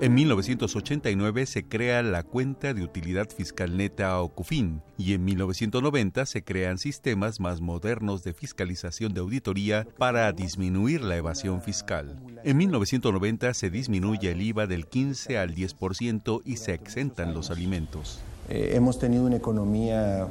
En 0.02 0.14
1989 0.14 1.46
se 1.46 1.62
crea 1.62 2.02
la 2.02 2.24
cuenta 2.24 2.74
de 2.74 2.82
utilidad 2.82 3.28
fiscal 3.28 3.76
neta 3.76 4.20
o 4.20 4.30
CUFIN 4.30 4.82
y 4.98 5.12
en 5.12 5.24
1990 5.24 6.26
se 6.26 6.42
crean 6.42 6.78
sistemas 6.78 7.38
más 7.38 7.60
modernos 7.60 8.24
de 8.24 8.32
fiscalización 8.32 9.14
de 9.14 9.20
auditoría 9.20 9.86
para 9.98 10.32
disminuir 10.32 11.02
la 11.02 11.14
evasión 11.14 11.62
fiscal. 11.62 12.18
En 12.42 12.56
1990 12.56 13.54
se 13.54 13.70
disminuye 13.70 14.32
el 14.32 14.42
IVA 14.42 14.66
del 14.66 14.88
15 14.88 15.38
al 15.38 15.54
10% 15.54 16.42
y 16.44 16.56
se 16.56 16.74
exentan 16.74 17.32
los 17.32 17.52
alimentos. 17.52 18.18
Eh, 18.48 18.72
hemos 18.74 18.98
tenido 18.98 19.24
una 19.24 19.36
economía 19.36 20.26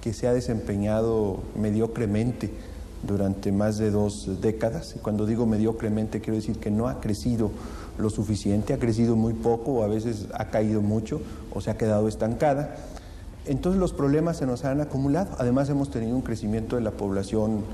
que 0.00 0.14
se 0.14 0.26
ha 0.26 0.32
desempeñado 0.32 1.44
mediocremente 1.54 2.50
durante 3.04 3.52
más 3.52 3.78
de 3.78 3.92
dos 3.92 4.40
décadas. 4.40 4.94
Y 4.96 4.98
cuando 4.98 5.26
digo 5.26 5.46
mediocremente 5.46 6.20
quiero 6.20 6.34
decir 6.34 6.58
que 6.58 6.72
no 6.72 6.88
ha 6.88 7.00
crecido 7.00 7.52
lo 7.98 8.10
suficiente, 8.10 8.72
ha 8.72 8.78
crecido 8.78 9.16
muy 9.16 9.34
poco 9.34 9.72
o 9.72 9.82
a 9.82 9.86
veces 9.86 10.28
ha 10.34 10.46
caído 10.46 10.80
mucho 10.80 11.20
o 11.52 11.60
se 11.60 11.70
ha 11.70 11.76
quedado 11.76 12.08
estancada. 12.08 12.76
Entonces 13.46 13.80
los 13.80 13.92
problemas 13.92 14.36
se 14.36 14.46
nos 14.46 14.64
han 14.64 14.80
acumulado. 14.80 15.36
Además 15.38 15.68
hemos 15.68 15.90
tenido 15.90 16.14
un 16.14 16.22
crecimiento 16.22 16.76
de 16.76 16.82
la 16.82 16.92
población 16.92 17.64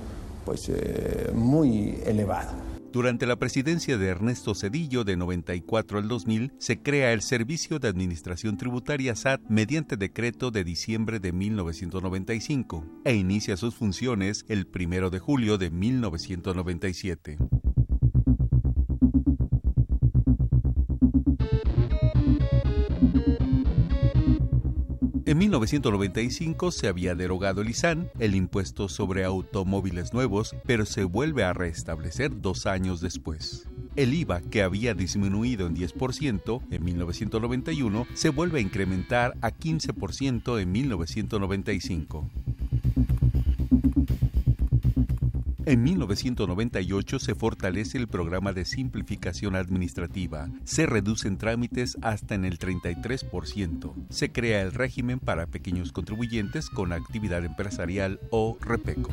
pues 0.45 0.69
eh, 0.69 1.31
muy 1.35 1.99
elevado. 2.07 2.69
Durante 2.91 3.27
la 3.27 3.37
presidencia 3.37 3.99
de 3.99 4.09
Ernesto 4.09 4.55
Cedillo 4.55 5.05
de 5.05 5.17
94 5.17 5.99
al 5.99 6.09
2000 6.09 6.53
se 6.59 6.81
crea 6.81 7.13
el 7.13 7.21
Servicio 7.21 7.79
de 7.79 7.89
Administración 7.89 8.57
Tributaria 8.57 9.15
SAT 9.15 9.43
mediante 9.49 9.99
decreto 9.99 10.51
de 10.51 10.65
diciembre 10.65 11.21
de 11.21 11.33
1995 11.33 12.85
e 13.05 13.15
inicia 13.15 13.59
sus 13.59 13.75
funciones 13.75 14.47
el 14.49 14.67
1 14.75 15.11
de 15.11 15.19
julio 15.19 15.59
de 15.59 15.71
1997. 15.71 17.37
En 25.29 25.37
1995 25.37 26.71
se 26.71 26.89
había 26.89 27.15
derogado 27.15 27.61
el 27.61 27.69
ISAN, 27.69 28.11
el 28.19 28.35
impuesto 28.35 28.89
sobre 28.89 29.25
automóviles 29.25 30.15
nuevos, 30.15 30.57
pero 30.65 30.87
se 30.87 31.05
vuelve 31.05 31.45
a 31.45 31.53
restablecer 31.53 32.41
dos 32.41 32.65
años 32.65 33.03
después. 33.03 33.69
El 33.95 34.15
IVA, 34.15 34.41
que 34.41 34.63
había 34.63 34.95
disminuido 34.95 35.67
en 35.67 35.77
10% 35.77 36.63
en 36.71 36.83
1991, 36.83 38.07
se 38.15 38.31
vuelve 38.31 38.61
a 38.61 38.63
incrementar 38.63 39.35
a 39.43 39.51
15% 39.51 40.63
en 40.63 40.73
1995. 40.73 42.31
En 45.69 45.83
1998 45.83 47.19
se 47.19 47.35
fortalece 47.35 47.99
el 47.99 48.09
programa 48.09 48.55
de 48.55 48.65
simplificación 48.65 49.55
administrativa, 49.55 50.49
se 50.65 50.87
reducen 50.87 51.37
trámites 51.37 51.99
hasta 52.01 52.35
en 52.35 52.47
el 52.47 52.59
33%, 52.59 53.93
se 54.09 54.33
crea 54.33 54.63
el 54.63 54.73
régimen 54.73 55.21
para 55.21 55.47
pequeños 55.47 55.93
contribuyentes 55.93 56.71
con 56.71 56.95
actividad 56.95 57.45
empresarial 57.45 58.19
o 58.31 58.57
REPECO. 58.59 59.11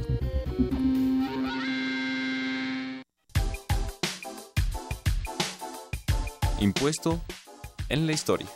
Impuesto 6.62 7.22
en 7.90 8.08
la 8.08 8.14
historia. 8.14 8.48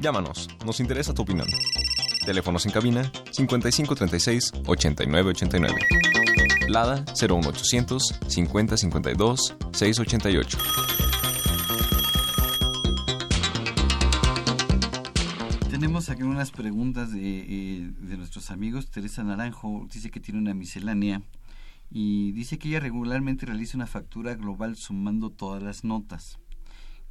Llámanos, 0.00 0.48
nos 0.64 0.78
interesa 0.78 1.12
tu 1.12 1.22
opinión. 1.22 1.48
Teléfonos 2.24 2.64
en 2.66 2.72
cabina 2.72 3.10
5536 3.32 4.52
8989. 4.64 5.74
Lada 6.68 7.04
01800 7.20 8.20
5052 8.28 9.56
688. 9.72 10.58
Tenemos 15.68 16.10
aquí 16.10 16.22
unas 16.22 16.52
preguntas 16.52 17.10
de, 17.12 17.40
eh, 17.40 17.90
de 17.98 18.16
nuestros 18.16 18.52
amigos. 18.52 18.90
Teresa 18.90 19.24
Naranjo 19.24 19.88
dice 19.92 20.12
que 20.12 20.20
tiene 20.20 20.38
una 20.38 20.54
miscelánea 20.54 21.22
y 21.90 22.30
dice 22.32 22.56
que 22.58 22.68
ella 22.68 22.78
regularmente 22.78 23.46
realiza 23.46 23.76
una 23.76 23.88
factura 23.88 24.36
global 24.36 24.76
sumando 24.76 25.30
todas 25.30 25.60
las 25.60 25.82
notas. 25.82 26.38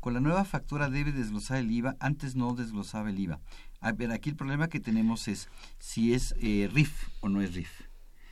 Con 0.08 0.14
la 0.14 0.22
nueva 0.22 0.46
factura 0.46 0.90
debe 0.90 1.12
desglosar 1.12 1.58
el 1.58 1.70
IVA, 1.70 1.98
antes 2.00 2.38
no 2.38 2.54
desglosaba 2.54 3.10
el 3.10 3.20
IVA. 3.20 3.42
A 3.82 3.92
ver, 3.92 4.14
aquí 4.14 4.30
el 4.30 4.38
problema 4.38 4.70
que 4.70 4.80
tenemos 4.80 5.28
es 5.28 5.50
si 5.80 6.14
es 6.14 6.34
eh, 6.40 6.70
RIF 6.72 7.10
o 7.20 7.28
no 7.28 7.42
es 7.42 7.54
RIF. 7.54 7.82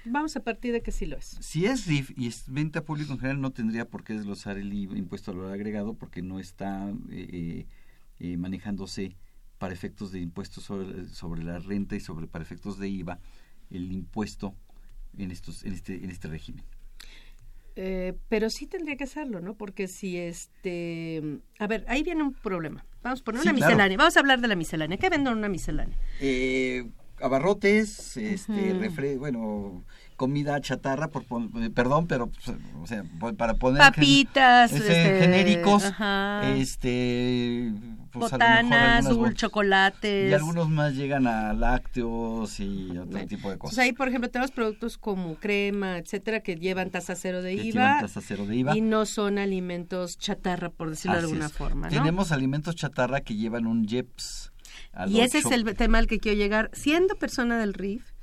Vamos 0.05 0.37
a 0.37 0.39
partir 0.39 0.71
de 0.71 0.81
que 0.81 0.93
sí 0.93 1.05
lo 1.05 1.17
es. 1.17 1.37
Si 1.41 1.65
es 1.65 1.85
RIF 1.85 2.11
y 2.15 2.27
es 2.27 2.45
venta 2.47 2.85
pública 2.85 3.11
en 3.11 3.19
general, 3.19 3.41
no 3.41 3.51
tendría 3.51 3.89
por 3.89 4.05
qué 4.05 4.13
desglosar 4.13 4.57
el 4.57 4.71
IVA, 4.71 4.97
impuesto 4.97 5.31
al 5.31 5.37
valor 5.37 5.51
agregado 5.51 5.95
porque 5.95 6.21
no 6.21 6.39
está 6.39 6.93
eh, 7.09 7.65
eh, 8.19 8.37
manejándose 8.37 9.17
para 9.57 9.73
efectos 9.73 10.13
de 10.13 10.21
impuestos 10.21 10.63
sobre, 10.63 11.09
sobre, 11.09 11.43
la 11.43 11.59
renta 11.59 11.97
y 11.97 11.99
sobre 11.99 12.27
para 12.27 12.45
efectos 12.45 12.79
de 12.79 12.87
IVA 12.87 13.19
el 13.69 13.91
impuesto 13.91 14.55
en 15.17 15.29
estos 15.29 15.65
en 15.65 15.73
este 15.73 16.05
en 16.05 16.09
este 16.09 16.29
régimen. 16.29 16.63
Eh, 17.77 18.13
pero 18.29 18.49
sí 18.49 18.67
tendría 18.67 18.95
que 18.95 19.03
hacerlo, 19.03 19.41
¿no? 19.41 19.55
Porque 19.55 19.87
si 19.87 20.17
este... 20.17 21.21
A 21.59 21.67
ver, 21.67 21.83
ahí 21.87 22.03
viene 22.03 22.23
un 22.23 22.33
problema. 22.33 22.85
Vamos 23.03 23.21
a 23.21 23.23
poner 23.23 23.41
Sí, 23.41 23.47
una 23.49 23.55
claro. 23.57 23.69
miscelánea. 23.71 23.97
Vamos 23.97 24.15
a 24.15 24.19
hablar 24.21 24.39
de 24.41 24.47
la 24.47 24.55
miscelánea. 24.55 24.97
¿Qué 24.97 25.09
venden 25.09 25.33
en 25.33 25.37
una 25.39 25.49
miscelánea? 25.49 25.97
Eh, 26.21 26.85
abarrotes, 27.21 28.17
este, 28.17 28.73
refre- 28.75 29.17
bueno, 29.17 29.83
comida 30.15 30.59
chatarra, 30.61 31.09
por 31.09 31.25
pon- 31.25 31.51
eh, 31.63 31.69
perdón, 31.69 32.07
pero 32.07 32.27
pues, 32.27 32.57
o 32.81 32.87
sea, 32.87 33.03
para 33.37 33.55
poner 33.55 33.79
Papitas, 33.79 34.71
gen- 34.71 34.81
este, 34.81 35.19
genéricos, 35.19 35.83
ajá. 35.85 36.49
este, 36.55 37.71
pues, 38.11 38.31
Botanas, 38.31 39.05
chocolates. 39.33 40.31
y 40.31 40.33
algunos 40.33 40.69
más 40.69 40.93
llegan 40.95 41.27
a 41.27 41.53
lácteos 41.53 42.59
y 42.59 42.91
otro 42.91 43.05
Bueno, 43.11 43.27
tipo 43.27 43.49
de 43.49 43.53
Entonces 43.55 43.57
cosas. 43.59 43.79
ahí, 43.79 43.93
por 43.93 44.07
ejemplo, 44.07 44.29
tenemos 44.29 44.51
productos 44.51 44.97
como 44.97 45.35
crema, 45.35 45.97
etcétera, 45.97 46.39
que 46.41 46.55
llevan 46.55 46.89
tasa 46.91 47.15
cero 47.15 47.41
de 47.41 47.55
Que 47.55 47.63
IVA. 47.63 47.73
llevan 47.73 47.99
tasa 48.01 48.21
cero 48.21 48.45
de 48.45 48.55
IVA. 48.55 48.77
Y 48.77 48.81
no 48.81 49.05
son 49.05 49.37
alimentos 49.37 50.17
chatarra, 50.17 50.69
por 50.69 50.89
decirlo 50.89 51.17
de 51.17 51.23
alguna 51.23 51.45
es. 51.47 51.53
forma, 51.53 51.89
¿no? 51.89 51.93
Tenemos 51.93 52.31
alimentos 52.31 52.75
chatarra 52.75 53.21
que 53.21 53.35
llevan 53.35 53.67
un 53.67 53.85
JEPS. 53.87 54.51
Y 55.07 55.19
ese 55.19 55.39
es 55.39 55.45
el 55.51 55.63
tema 55.75 55.97
al 55.97 56.07
que 56.07 56.19
quiero 56.19 56.37
llegar. 56.37 56.69
Siendo 56.73 57.15
persona 57.15 57.57
del 57.59 57.73
RIF, 57.73 58.13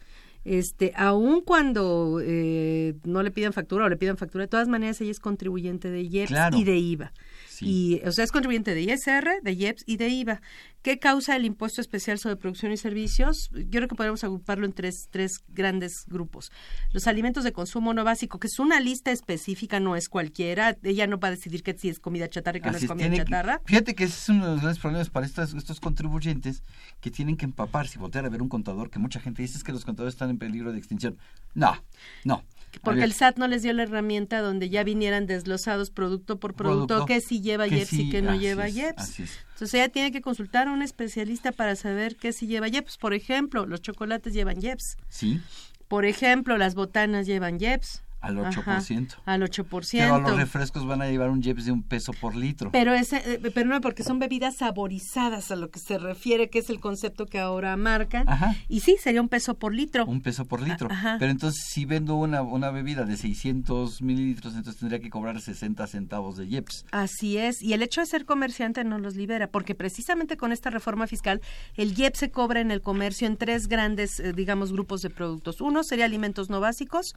este, 0.45 0.93
aun 0.97 1.41
cuando 1.43 2.21
eh, 2.23 2.95
no 3.05 3.23
le 3.23 3.31
pidan 3.31 3.53
factura 3.53 3.85
o 3.85 3.89
le 3.89 3.97
pidan 3.97 4.17
factura, 4.17 4.45
de 4.45 4.49
todas 4.49 4.69
maneras 4.69 5.01
ella 5.01 5.11
es 5.11 5.21
contribuyente 5.21 5.91
de 5.91 6.03
IEPS 6.03 6.29
Claro. 6.29 6.57
y 6.59 6.65
de 6.65 6.77
IVA. 6.77 7.13
Sí. 7.53 7.67
Y, 8.03 8.07
o 8.07 8.13
sea, 8.13 8.25
es 8.25 8.33
contribuyente 8.33 8.75
de 8.75 8.83
ISR, 8.83 9.41
de 9.43 9.53
IEPS 9.53 9.85
y 9.87 9.97
de 9.99 10.09
IVA. 10.09 10.41
¿Qué 10.83 10.99
causa 10.99 11.37
el 11.37 11.45
impuesto 11.45 11.81
especial 11.81 12.19
sobre 12.19 12.35
producción 12.37 12.73
y 12.73 12.77
servicios? 12.77 13.51
Yo 13.53 13.71
creo 13.79 13.87
que 13.89 13.95
podemos 13.95 14.25
agruparlo 14.25 14.67
en 14.67 14.73
tres, 14.73 15.07
tres 15.13 15.45
grandes 15.49 16.05
grupos. 16.09 16.51
Los 16.93 17.07
alimentos 17.07 17.45
de 17.45 17.53
consumo 17.53 17.95
no 17.95 18.03
básico, 18.03 18.41
que 18.41 18.49
es 18.49 18.59
una 18.59 18.81
lista 18.81 19.13
específica, 19.13 19.79
no 19.79 19.95
es 19.95 20.09
cualquiera. 20.09 20.77
Ella 20.83 21.07
no 21.07 21.21
va 21.21 21.29
a 21.29 21.31
decidir 21.33 21.63
que 21.63 21.77
si 21.79 21.89
es 21.89 22.01
comida 22.01 22.29
chatarra 22.29 22.59
y 22.59 22.61
que 22.63 22.71
no 22.71 22.77
Así 22.77 22.87
es 22.87 22.91
es, 22.91 22.97
comida 22.97 23.11
que- 23.11 23.17
chatarra. 23.19 23.61
fíjate 23.65 23.95
que 23.95 24.05
ese 24.05 24.15
es 24.19 24.29
uno 24.31 24.47
de 24.47 24.53
los 24.53 24.61
grandes 24.63 24.81
problemas 24.81 25.11
para 25.11 25.25
estos, 25.27 25.55
estos 25.55 25.79
contribuyentes 25.79 26.63
que 27.01 27.11
tienen 27.13 27.37
que 27.37 27.45
empaparse 27.45 27.99
y 27.99 28.01
voltear 28.01 28.25
a 28.25 28.29
ver 28.29 28.43
un 28.43 28.49
contador 28.49 28.91
que 28.91 28.99
mucha 28.99 29.21
gente 29.21 29.43
dice 29.43 29.59
es 29.59 29.63
que 29.65 29.73
los 29.73 29.85
contadores 29.85 30.15
están 30.15 30.31
en 30.31 30.39
peligro 30.39 30.73
de 30.73 30.79
extinción. 30.79 31.17
No, 31.55 31.77
no. 32.25 32.43
Porque 32.81 33.05
el 33.05 33.13
SAT 33.13 33.37
no 33.37 33.47
les 33.49 33.63
dio 33.63 33.73
la 33.73 33.83
herramienta 33.83 34.41
donde 34.41 34.71
ya 34.71 34.83
vinieran 34.83 35.27
desglosados 35.27 35.91
producto 35.91 36.39
por 36.39 36.55
producto, 36.55 36.87
Producto, 36.87 37.07
que 37.07 37.21
sí 37.21 37.41
lleva 37.41 37.69
que 37.69 37.77
IEPS 37.77 37.93
y 37.93 38.11
que 38.11 38.23
no 38.23 38.35
lleva 38.35 38.67
es, 38.67 38.77
IEPS. 38.77 39.21
Entonces 39.21 39.75
ella 39.75 39.89
tiene 39.89 40.11
que 40.11 40.23
consultar 40.23 40.69
a 40.69 40.73
un 40.73 40.83
especialista 40.83 41.53
para 41.53 41.77
saber 41.77 42.17
qué 42.17 42.33
sí 42.33 42.47
lleva 42.47 42.69
IEPS. 42.69 42.97
Por 42.99 43.15
ejemplo, 43.15 43.67
los 43.67 43.83
chocolates 43.83 44.33
llevan 44.33 44.63
IEPS. 44.63 44.97
Sí, 45.09 45.41
Por 45.89 46.05
ejemplo, 46.05 46.57
las 46.57 46.75
botanas 46.75 47.27
llevan 47.27 47.61
IEPS. 47.61 48.03
Al 48.23 48.39
8%. 48.39 48.59
Ajá, 48.61 49.23
al 49.27 49.43
8%. 49.43 49.91
Pero 49.91 50.21
los 50.21 50.37
refrescos 50.37 50.87
van 50.87 51.03
a 51.03 51.09
llevar 51.09 51.31
un 51.31 51.43
JEPS 51.43 51.67
de 51.67 51.73
un 51.73 51.83
peso 51.83 52.13
por 52.13 52.35
litro. 52.35 52.71
Pero 52.73 52.95
ese, 52.95 53.17
eh, 53.17 53.51
pero 53.55 53.69
no, 53.69 53.81
porque 53.81 54.03
son 54.03 54.19
bebidas 54.19 54.57
saborizadas 54.57 55.51
a 55.51 55.57
lo 55.57 55.71
que 55.71 55.79
se 55.79 55.99
refiere, 55.99 56.49
que 56.49 56.61
es 56.61 56.71
el 56.71 56.81
concepto 56.81 57.27
que 57.27 57.39
ahora 57.39 57.77
marcan. 57.77 58.29
Ajá. 58.29 58.55
Y 58.69 58.81
sí, 58.81 58.97
sería 58.99 59.21
un 59.21 59.29
peso 59.29 59.55
por 59.55 59.75
litro. 59.75 60.07
un 60.07 60.23
peso 60.23 60.47
por 60.47 60.63
litro. 60.63 60.89
Ajá. 60.91 61.17
Pero 61.19 61.31
entonces, 61.31 61.65
si 61.67 61.85
vendo 61.85 62.15
una, 62.15 62.43
una 62.43 62.71
bebida 62.71 63.05
de 63.05 63.17
600 63.17 64.03
mililitros, 64.03 64.55
entonces 64.55 64.81
tendría 64.81 65.01
que 65.01 65.11
cobrar 65.11 65.41
60 65.41 65.87
centavos 65.87 66.37
de 66.37 66.47
IEPS. 66.47 66.87
Así 66.93 67.39
es, 67.39 67.63
y 67.63 67.73
el 67.73 67.83
hecho 67.83 68.01
de 68.01 68.07
ser 68.07 68.25
comerciante 68.25 68.85
no 68.85 68.99
los 68.99 69.17
libera, 69.17 69.49
porque 69.49 69.75
precisamente 69.75 70.37
con 70.37 70.53
esta 70.53 70.71
reforma 70.71 71.07
fiscal, 71.07 71.41
el 71.77 71.99
IEP 71.99 72.15
se 72.15 72.31
cobra 72.31 72.61
en 72.61 72.71
el 72.71 72.83
comercio 72.83 73.27
en 73.27 73.37
tres 73.37 73.69
grandes, 73.69 74.21
eh, 74.21 74.33
digamos, 74.33 74.73
grupos 74.73 75.03
de 75.03 75.11
productos. 75.11 75.61
Uno 75.61 75.85
sería 75.85 76.05
alimentos 76.05 76.51
no 76.51 76.61
básicos, 76.61 77.15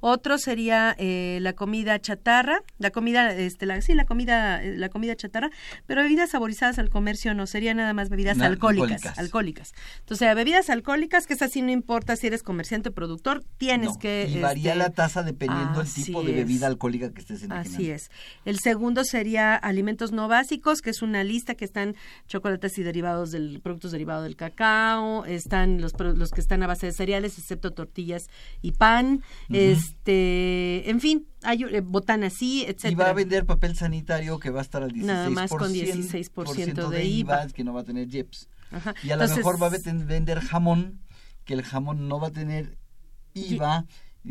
Otro 0.00 0.38
sería 0.38 0.94
eh, 0.98 1.38
la 1.42 1.54
comida 1.54 1.98
chatarra, 2.00 2.60
la 2.78 2.90
comida, 2.90 3.32
este, 3.32 3.66
la, 3.66 3.80
sí, 3.80 3.94
la 3.94 4.04
comida, 4.04 4.62
eh, 4.62 4.76
la 4.76 4.88
comida 4.88 5.16
chatarra, 5.16 5.50
pero 5.86 6.02
bebidas 6.02 6.30
saborizadas 6.30 6.78
al 6.78 6.90
comercio 6.90 7.34
no, 7.34 7.46
sería 7.46 7.74
nada 7.74 7.92
más 7.94 8.08
bebidas 8.08 8.38
alcohólicas, 8.40 8.90
alcohólicas. 9.04 9.18
alcohólicas. 9.18 9.72
Entonces, 10.00 10.34
bebidas 10.34 10.70
alcohólicas, 10.70 11.26
que 11.26 11.34
es 11.34 11.42
así, 11.42 11.62
no 11.62 11.70
importa 11.70 12.16
si 12.16 12.26
eres 12.26 12.42
comerciante 12.42 12.90
o 12.90 12.92
productor, 12.92 13.44
tienes 13.58 13.90
No, 13.90 13.98
que... 13.98 14.28
y 14.30 14.40
varía 14.40 14.72
este, 14.72 14.78
la 14.84 14.90
tasa 14.90 15.22
dependiendo 15.22 15.72
del 15.80 15.82
así 15.82 16.04
tipo 16.04 16.22
de 16.22 16.30
es. 16.30 16.36
bebida 16.36 16.66
alcohólica 16.66 17.12
que 17.12 17.20
estés 17.20 17.42
enajenando. 17.42 17.76
Así 17.76 17.90
es. 17.90 18.10
El 18.44 18.58
segundo 18.58 19.04
sería 19.04 19.54
alimentos 19.56 20.12
no 20.12 20.28
básicos, 20.28 20.80
que 20.82 20.90
es 20.90 21.02
una 21.02 21.24
lista 21.24 21.54
que 21.54 21.64
están 21.64 21.96
chocolates 22.28 22.78
y 22.78 22.82
derivados 22.82 23.30
del 23.30 23.60
productos 23.60 23.92
derivados 23.92 24.24
del 24.24 24.36
cacao, 24.36 25.24
están 25.24 25.80
los 25.80 25.92
los 25.98 26.30
que 26.30 26.40
están 26.40 26.62
a 26.62 26.66
base 26.66 26.86
de 26.86 26.92
cereales, 26.92 27.38
excepto 27.38 27.72
tortillas 27.72 28.28
y 28.62 28.72
pan, 28.72 29.22
Ujú. 29.48 29.56
Este, 29.88 30.90
en 30.90 31.00
fin, 31.00 31.26
hay 31.42 31.62
eh, 31.64 31.80
botana 31.80 32.30
sí, 32.30 32.62
etcétera. 32.62 32.90
Y 32.92 32.94
va 32.94 33.08
a 33.10 33.12
vender 33.12 33.46
papel 33.46 33.76
sanitario 33.76 34.38
que 34.38 34.50
va 34.50 34.60
a 34.60 34.62
estar 34.62 34.82
al 34.82 34.92
16%. 34.92 35.04
Nada 35.04 35.30
más 35.30 35.50
con 35.50 35.72
16% 35.72 36.88
de 36.88 37.04
IVA. 37.04 37.46
que 37.48 37.64
no 37.64 37.72
va 37.72 37.80
a 37.80 37.84
tener 37.84 38.08
JEPS. 38.08 38.48
Ajá. 38.72 38.94
Y 39.02 39.10
a 39.10 39.14
Entonces- 39.14 39.36
lo 39.38 39.44
mejor 39.44 39.62
va 39.62 39.66
a 39.66 39.70
ven- 39.70 40.06
vender 40.06 40.40
jamón, 40.40 41.00
que 41.44 41.54
el 41.54 41.62
jamón 41.62 42.08
no 42.08 42.18
va 42.20 42.28
a 42.28 42.32
tener 42.32 42.78
IVA. 43.34 43.86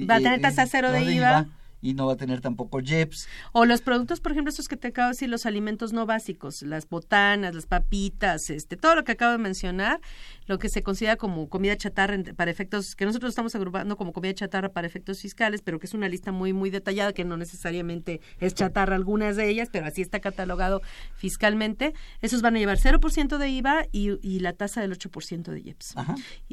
Va 0.09 0.15
a 0.15 0.19
tener 0.19 0.41
tasa 0.41 0.65
cero 0.65 0.91
de 0.91 1.03
IVA. 1.03 1.47
Y 1.86 1.93
no 1.93 2.08
va 2.08 2.13
a 2.13 2.17
tener 2.17 2.41
tampoco 2.41 2.80
JEPS. 2.84 3.28
O 3.52 3.65
los 3.65 3.82
productos, 3.82 4.19
por 4.19 4.32
ejemplo, 4.32 4.50
estos 4.50 4.67
que 4.67 4.76
te 4.76 4.88
acabo 4.88 5.10
de 5.10 5.12
decir, 5.12 5.30
los 5.30 5.45
alimentos 5.45 5.93
no 5.93 6.08
básicos, 6.08 6.63
las 6.63 6.89
botanas, 6.89 7.54
las 7.54 7.67
papitas, 7.67 8.50
este, 8.50 8.76
todo 8.76 8.95
lo 8.95 9.04
que 9.04 9.12
acabo 9.12 9.34
de 9.34 9.38
mencionar, 9.38 10.02
lo 10.48 10.58
que 10.58 10.69
se 10.69 10.82
considera 10.82 11.15
como 11.15 11.48
comida 11.48 11.78
chatarra 11.78 12.17
para 12.36 12.50
efectos, 12.50 12.95
que 12.95 13.06
nosotros 13.06 13.30
estamos 13.30 13.54
agrupando 13.54 13.98
como 13.98 14.13
comida 14.13 14.34
chatarra 14.34 14.69
para 14.69 14.88
efectos 14.88 15.21
fiscales, 15.21 15.62
pero 15.62 15.80
que 15.80 15.86
es 15.86 15.93
una 15.93 16.10
lista 16.10 16.32
muy, 16.32 16.54
muy 16.54 16.71
detallada, 16.71 17.13
que 17.13 17.24
no 17.24 17.38
necesariamente 17.38 18.19
es 18.39 18.56
chatarra 18.56 18.95
algunas 18.95 19.36
de 19.36 19.48
ellas, 19.48 19.69
pero 19.71 19.86
así 19.86 20.02
está 20.02 20.19
catalogado 20.19 20.82
fiscalmente. 21.15 21.93
Esos 22.21 22.41
van 22.41 22.56
a 22.56 22.60
llevar 22.60 22.80
0% 22.80 23.38
de 23.38 23.50
IVA 23.50 23.86
y, 23.91 24.17
y 24.28 24.39
la 24.39 24.54
tasa 24.54 24.82
del 24.82 24.98
8% 24.98 25.43
de 25.52 25.60
IEPS. 25.62 25.95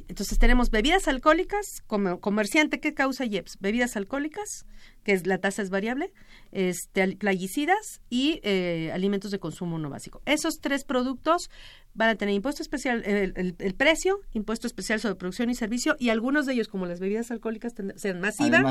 Entonces 0.08 0.38
tenemos 0.38 0.70
bebidas 0.70 1.08
alcohólicas, 1.08 1.82
como 1.86 2.20
comerciante, 2.20 2.80
¿qué 2.80 2.92
causa 2.92 3.24
IEPS? 3.24 3.58
Bebidas 3.60 3.96
alcohólicas, 3.96 4.66
que 5.04 5.12
es 5.12 5.26
la 5.26 5.38
tasa 5.38 5.62
es 5.62 5.70
variable, 5.70 6.12
este, 6.52 7.16
plaguicidas 7.16 8.00
y 8.10 8.40
eh, 8.42 8.90
alimentos 8.92 9.30
de 9.30 9.38
consumo 9.38 9.78
no 9.78 9.90
básico. 9.90 10.22
Esos 10.26 10.58
tres 10.60 10.84
productos 10.84 11.48
van 11.94 12.08
a 12.08 12.14
tener 12.14 12.34
impuesto 12.34 12.62
especial, 12.62 13.02
el, 13.04 13.34
el- 13.36 13.54
el 13.58 13.74
precio, 13.74 14.20
impuesto 14.32 14.66
especial 14.66 14.98
sobre 15.00 15.14
producción 15.16 15.50
y 15.50 15.54
servicio, 15.54 15.94
y 15.98 16.08
algunos 16.08 16.46
de 16.46 16.54
ellos, 16.54 16.68
como 16.68 16.86
las 16.86 17.00
bebidas 17.00 17.30
alcohólicas, 17.30 17.74
serán 17.96 18.20
más 18.20 18.40
IVA. 18.40 18.62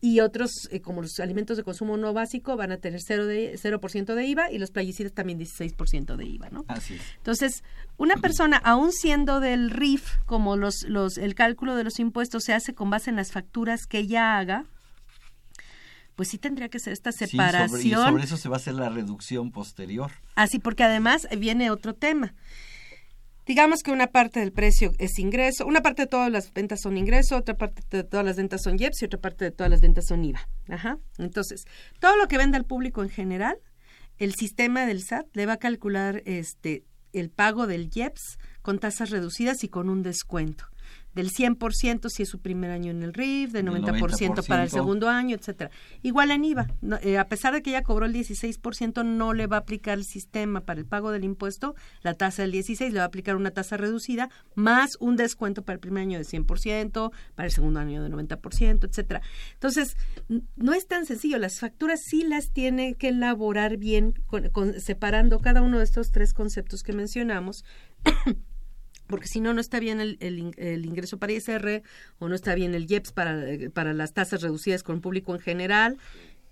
y 0.00 0.18
otros, 0.20 0.50
eh, 0.70 0.80
como 0.80 1.02
los 1.02 1.18
alimentos 1.20 1.56
de 1.56 1.62
consumo 1.62 1.96
no 1.96 2.12
básico, 2.12 2.56
van 2.56 2.72
a 2.72 2.78
tener 2.78 3.00
0%, 3.00 3.24
de, 3.26 3.56
0 3.56 3.80
de 4.16 4.26
IVA, 4.26 4.50
y 4.50 4.58
los 4.58 4.70
plaguicidas 4.72 5.12
también 5.12 5.38
16% 5.38 6.16
de 6.16 6.24
IVA, 6.26 6.48
¿no? 6.50 6.64
Así 6.68 6.94
es. 6.94 7.02
Entonces, 7.18 7.62
una 7.98 8.16
persona, 8.16 8.56
aún 8.56 8.92
siendo 8.92 9.38
del 9.40 9.70
RIF, 9.70 10.16
como 10.26 10.56
los, 10.56 10.82
los, 10.88 11.18
el 11.18 11.34
cálculo 11.36 11.76
de 11.76 11.84
los 11.84 11.98
impuestos 12.00 12.42
se 12.44 12.52
hace 12.52 12.74
con 12.74 12.90
base 12.90 13.10
en 13.10 13.16
las 13.16 13.30
facturas 13.30 13.86
que 13.86 13.98
ella 13.98 14.38
haga, 14.38 14.64
pues 16.16 16.28
sí 16.30 16.38
tendría 16.38 16.68
que 16.68 16.78
ser 16.80 16.92
esta 16.92 17.12
Sí, 17.12 17.26
separación. 17.26 17.68
sobre, 17.68 17.82
y 17.88 17.92
sobre 17.92 18.24
eso 18.24 18.36
se 18.36 18.48
va 18.48 18.56
a 18.56 18.58
hacer 18.58 18.74
la 18.74 18.88
reducción 18.88 19.52
posterior. 19.52 20.10
Así, 20.34 20.58
porque 20.58 20.82
además 20.82 21.28
viene 21.38 21.70
otro 21.70 21.94
tema. 21.94 22.34
Digamos 23.46 23.82
que 23.84 23.92
una 23.92 24.08
parte 24.08 24.40
del 24.40 24.50
precio 24.52 24.90
es 24.98 25.20
ingreso, 25.20 25.66
una 25.66 25.80
parte 25.80 26.02
de 26.02 26.06
todas 26.08 26.32
las 26.32 26.52
ventas 26.52 26.80
son 26.82 26.96
ingreso, 26.96 27.36
otra 27.36 27.56
parte 27.56 27.82
de 27.98 28.02
todas 28.02 28.26
las 28.26 28.34
ventas 28.36 28.62
son 28.64 28.76
IEPS 28.76 29.02
y 29.02 29.04
otra 29.04 29.20
parte 29.20 29.44
de 29.44 29.50
todas 29.52 29.70
las 29.70 29.80
ventas 29.80 30.06
son 30.06 30.24
IVA. 30.24 30.48
Ajá. 30.68 30.98
Entonces, 31.18 31.62
todo 32.00 32.16
lo 32.16 32.26
que 32.26 32.38
vende 32.38 32.56
al 32.56 32.64
público 32.64 33.04
en 33.04 33.08
general, 33.08 33.56
el 34.18 34.34
sistema 34.34 34.84
del 34.84 35.00
SAT 35.00 35.26
le 35.34 35.46
va 35.46 35.52
a 35.54 35.58
calcular 35.58 36.22
este 36.26 36.82
el 37.12 37.30
pago 37.30 37.66
del 37.68 37.88
IEPS 37.94 38.38
con 38.62 38.78
tasas 38.80 39.10
reducidas 39.10 39.62
y 39.62 39.68
con 39.68 39.88
un 39.90 40.02
descuento 40.02 40.66
del 41.14 41.30
100% 41.30 42.10
si 42.10 42.24
es 42.24 42.28
su 42.28 42.40
primer 42.40 42.70
año 42.70 42.90
en 42.90 43.02
el 43.02 43.14
RIF, 43.14 43.52
de 43.52 43.62
Del 43.62 43.72
90%, 43.72 44.46
para 44.46 44.64
el 44.64 44.68
90%. 44.68 44.72
segundo 44.72 45.08
año, 45.08 45.34
etcétera. 45.34 45.70
Igual 46.02 46.30
en 46.30 46.44
IVA, 46.44 46.66
no, 46.82 46.98
eh, 47.02 47.16
a 47.16 47.26
pesar 47.28 47.54
de 47.54 47.62
que 47.62 47.70
ella 47.70 47.82
cobró 47.82 48.04
el 48.04 48.12
16%, 48.12 49.02
no 49.02 49.32
le 49.32 49.46
va 49.46 49.56
a 49.56 49.60
aplicar 49.60 49.96
el 49.96 50.04
sistema 50.04 50.60
para 50.60 50.78
el 50.80 50.86
pago 50.86 51.10
del 51.12 51.24
impuesto, 51.24 51.74
la 52.02 52.12
tasa 52.14 52.42
del 52.42 52.52
16, 52.52 52.92
le 52.92 52.98
va 52.98 53.04
a 53.04 53.08
aplicar 53.08 53.36
una 53.36 53.50
tasa 53.50 53.76
reducida 53.78 54.28
más 54.54 54.96
un 55.00 55.16
descuento 55.16 55.62
para 55.62 55.74
el 55.74 55.80
primer 55.80 56.02
año 56.02 56.18
de 56.18 56.24
100%, 56.24 57.10
para 57.34 57.46
el 57.46 57.52
segundo 57.52 57.80
año 57.80 58.02
de 58.02 58.10
90%, 58.10 58.84
etcétera. 58.86 59.22
Entonces, 59.54 59.96
no 60.56 60.74
es 60.74 60.86
tan 60.86 61.06
sencillo, 61.06 61.38
las 61.38 61.60
facturas 61.60 62.02
sí 62.02 62.24
las 62.24 62.50
tiene 62.52 62.94
que 62.94 63.08
elaborar 63.08 63.78
bien 63.78 64.12
con- 64.26 64.50
con- 64.50 64.80
separando 64.80 65.38
cada 65.40 65.62
uno 65.62 65.78
de 65.78 65.84
estos 65.84 66.10
tres 66.10 66.34
conceptos 66.34 66.82
que 66.82 66.92
mencionamos 66.92 67.64
porque 69.06 69.26
si 69.28 69.40
no, 69.40 69.54
no 69.54 69.60
está 69.60 69.80
bien 69.80 70.00
el, 70.00 70.16
el 70.20 70.38
in- 70.38 70.54
el 70.56 70.84
ingreso 70.84 71.18
para 71.18 71.32
ISR 71.32 71.82
o 72.18 72.28
no 72.28 72.34
está 72.34 72.54
bien 72.54 72.74
el 72.74 72.90
IEPS 72.90 73.12
para, 73.12 73.48
eh, 73.50 73.70
para 73.70 73.92
las 73.92 74.12
tasas 74.12 74.42
reducidas 74.42 74.82
con 74.82 75.00
público 75.00 75.34
en 75.34 75.40
general 75.40 75.98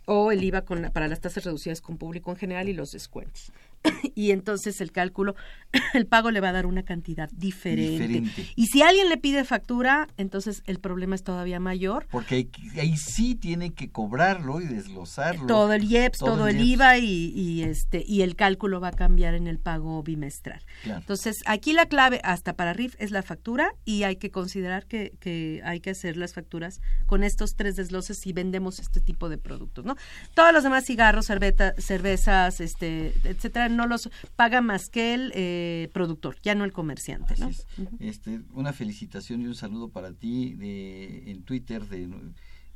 o 0.06 0.32
el 0.32 0.44
IVA 0.44 0.62
con, 0.62 0.90
para 0.92 1.08
las 1.08 1.20
tasas 1.20 1.44
reducidas 1.44 1.80
con 1.80 1.96
público 1.96 2.30
en 2.30 2.36
general 2.36 2.68
y 2.68 2.74
los 2.74 2.92
descuentos. 2.92 3.52
y 4.14 4.30
entonces 4.30 4.80
el 4.80 4.92
cálculo, 4.92 5.34
el 5.94 6.06
pago 6.06 6.30
le 6.30 6.40
va 6.40 6.48
a 6.50 6.52
dar 6.52 6.66
una 6.66 6.82
cantidad 6.82 7.30
diferente. 7.30 8.08
Diferente. 8.08 8.46
Y 8.56 8.66
si 8.66 8.82
alguien 8.82 9.08
le 9.08 9.16
pide 9.16 9.44
factura, 9.44 10.08
entonces 10.16 10.62
el 10.66 10.78
problema 10.78 11.14
es 11.14 11.22
todavía 11.22 11.60
mayor. 11.60 12.06
Porque 12.10 12.34
ahí, 12.34 12.50
ahí 12.78 12.96
sí 12.96 13.34
tiene 13.34 13.72
que 13.72 13.90
cobrarlo 13.90 14.60
y 14.60 14.66
desglosarlo. 14.66 15.46
Todo 15.46 15.72
el 15.72 15.84
IEPS, 15.84 16.18
todo, 16.18 16.48
el, 16.48 16.56
IEPS. 16.56 16.68
IVA 16.74 16.98
y, 16.98 17.32
y 17.34 17.62
este 17.62 18.04
y 18.06 18.22
el 18.22 18.36
cálculo 18.36 18.80
va 18.80 18.88
a 18.88 18.92
cambiar 18.92 19.34
en 19.34 19.46
el 19.46 19.58
pago 19.58 20.02
bimestral. 20.02 20.62
Claro. 20.82 21.00
Entonces, 21.00 21.42
aquí 21.46 21.72
la 21.72 21.86
clave 21.86 22.20
hasta 22.24 22.54
para 22.54 22.72
RIF 22.72 22.94
es 22.98 23.10
la 23.10 23.22
factura 23.22 23.74
y 23.84 24.04
hay 24.04 24.16
que 24.16 24.30
considerar 24.30 24.86
que, 24.86 25.12
que 25.20 25.60
hay 25.64 25.80
que 25.80 25.90
hacer 25.90 26.16
las 26.16 26.34
facturas 26.34 26.80
con 27.06 27.24
estos 27.24 27.56
tres 27.56 27.76
desgloses 27.76 28.18
si 28.18 28.32
vendemos 28.32 28.78
este 28.78 29.00
tipo 29.00 29.28
de 29.28 29.38
productos, 29.38 29.84
¿no? 29.84 29.96
Todos 30.34 30.52
los 30.52 30.62
demás 30.62 30.84
cigarros, 30.84 31.26
cervezas, 31.26 32.60
este, 32.60 33.14
etcétera, 33.24 33.68
no 33.74 33.86
los 33.86 34.08
paga 34.36 34.60
más 34.62 34.88
que 34.88 35.14
el 35.14 35.32
eh, 35.34 35.90
productor, 35.92 36.36
ya 36.42 36.54
no 36.54 36.64
el 36.64 36.72
comerciante, 36.72 37.34
¿no? 37.38 37.46
Así 37.48 37.62
es. 37.78 37.88
Este, 38.00 38.40
una 38.54 38.72
felicitación 38.72 39.42
y 39.42 39.46
un 39.46 39.54
saludo 39.54 39.88
para 39.88 40.12
ti 40.12 40.54
de, 40.54 41.30
en 41.30 41.42
Twitter 41.42 41.86
de 41.88 42.08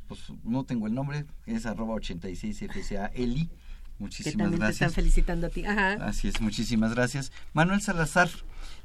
pues 0.07 0.21
no 0.43 0.65
tengo 0.65 0.87
el 0.87 0.95
nombre, 0.95 1.27
es 1.47 1.67
arroba 1.67 1.95
86FCA 1.97 3.11
Eli. 3.15 3.47
Que 3.99 4.05
Muchísimas 4.05 4.37
también 4.37 4.51
te 4.51 4.55
están 4.71 4.87
gracias. 4.87 4.95
felicitando 4.95 5.47
a 5.49 5.51
ti. 5.51 5.65
Ajá. 5.65 5.95
Así 6.07 6.29
es, 6.29 6.41
muchísimas 6.41 6.95
gracias. 6.95 7.33
Manuel 7.53 7.81
Salazar, 7.83 8.31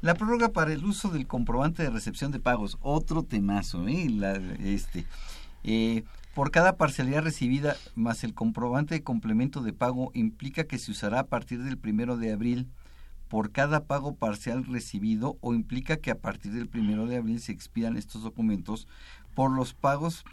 la 0.01 0.15
prórroga 0.15 0.49
para 0.49 0.73
el 0.73 0.83
uso 0.83 1.09
del 1.09 1.27
comprobante 1.27 1.83
de 1.83 1.91
recepción 1.91 2.31
de 2.31 2.39
pagos, 2.39 2.77
otro 2.81 3.21
temazo, 3.23 3.87
¿eh? 3.87 4.09
La- 4.09 4.33
este, 4.63 5.05
eh, 5.63 6.03
por 6.33 6.51
cada 6.51 6.77
parcialidad 6.77 7.23
recibida 7.23 7.75
más 7.95 8.23
el 8.23 8.33
comprobante 8.33 8.95
de 8.95 9.03
complemento 9.03 9.61
de 9.61 9.73
pago 9.73 10.11
implica 10.13 10.63
que 10.65 10.79
se 10.79 10.91
usará 10.91 11.19
a 11.19 11.27
partir 11.27 11.63
del 11.63 11.77
primero 11.77 12.17
de 12.17 12.31
abril 12.31 12.67
por 13.27 13.51
cada 13.51 13.85
pago 13.85 14.15
parcial 14.15 14.65
recibido 14.65 15.37
o 15.41 15.53
implica 15.53 15.97
que 15.97 16.11
a 16.11 16.19
partir 16.19 16.51
del 16.51 16.67
primero 16.67 17.07
de 17.07 17.17
abril 17.17 17.39
se 17.39 17.51
expidan 17.51 17.97
estos 17.97 18.23
documentos 18.23 18.87
por 19.33 19.51
los 19.51 19.73
pagos 19.73 20.23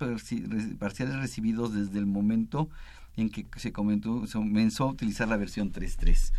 parciales 0.78 1.16
recibidos 1.16 1.72
desde 1.74 1.98
el 1.98 2.06
momento 2.06 2.68
en 3.16 3.30
que 3.30 3.46
se 3.56 3.60
se 3.60 3.72
comenzó 3.72 4.84
a 4.84 4.90
utilizar 4.90 5.28
la 5.28 5.36
versión 5.36 5.72
3.3. 5.72 6.32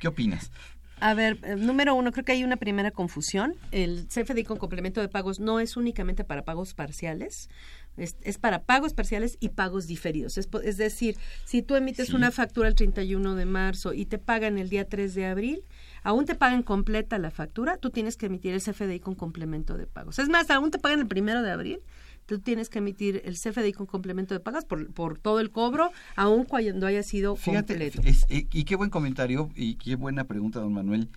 ¿Qué 0.00 0.08
opinas? 0.08 0.50
A 1.00 1.14
ver, 1.14 1.38
eh, 1.42 1.56
número 1.56 1.94
uno, 1.94 2.12
creo 2.12 2.24
que 2.24 2.32
hay 2.32 2.44
una 2.44 2.56
primera 2.56 2.90
confusión. 2.90 3.54
El 3.70 4.06
CFDI 4.08 4.44
con 4.44 4.58
complemento 4.58 5.00
de 5.00 5.08
pagos 5.08 5.40
no 5.40 5.58
es 5.60 5.76
únicamente 5.76 6.24
para 6.24 6.44
pagos 6.44 6.74
parciales, 6.74 7.48
es, 7.96 8.16
es 8.22 8.38
para 8.38 8.62
pagos 8.64 8.92
parciales 8.94 9.36
y 9.40 9.48
pagos 9.50 9.86
diferidos. 9.86 10.36
Es, 10.38 10.48
es 10.62 10.76
decir, 10.76 11.16
si 11.44 11.62
tú 11.62 11.74
emites 11.74 12.08
Sí. 12.08 12.16
una 12.16 12.30
factura 12.30 12.68
el 12.68 12.74
31 12.74 13.34
de 13.34 13.44
marzo 13.46 13.92
y 13.94 14.06
te 14.06 14.18
pagan 14.18 14.58
el 14.58 14.68
día 14.68 14.88
3 14.88 15.14
de 15.14 15.26
abril, 15.26 15.64
aún 16.02 16.24
te 16.26 16.34
pagan 16.34 16.62
completa 16.62 17.18
la 17.18 17.30
factura, 17.30 17.76
tú 17.78 17.90
tienes 17.90 18.16
que 18.16 18.26
emitir 18.26 18.52
el 18.54 18.60
CFDI 18.62 19.00
con 19.00 19.14
complemento 19.14 19.76
de 19.76 19.86
pagos. 19.86 20.18
Es 20.18 20.28
más, 20.28 20.50
aún 20.50 20.70
te 20.70 20.78
pagan 20.78 21.00
el 21.00 21.06
primero 21.08 21.42
de 21.42 21.50
abril, 21.50 21.80
tú 22.30 22.38
tienes 22.38 22.68
que 22.70 22.78
emitir 22.78 23.22
el 23.24 23.34
CFDI 23.34 23.72
con 23.72 23.86
complemento 23.86 24.34
de 24.34 24.38
pagos 24.38 24.64
por, 24.64 24.92
por 24.92 25.18
todo 25.18 25.40
el 25.40 25.50
cobro, 25.50 25.90
aun 26.14 26.44
cuando 26.44 26.86
haya 26.86 27.02
sido 27.02 27.34
Fíjate, 27.34 27.74
completo. 27.74 28.02
es- 28.04 28.24
y 28.30 28.62
qué 28.64 28.76
buen 28.76 28.88
comentario 28.88 29.50
y 29.56 29.74
qué 29.74 29.96
buena 29.96 30.22
pregunta, 30.24 30.60
don 30.60 30.72
Manuel, 30.72 31.08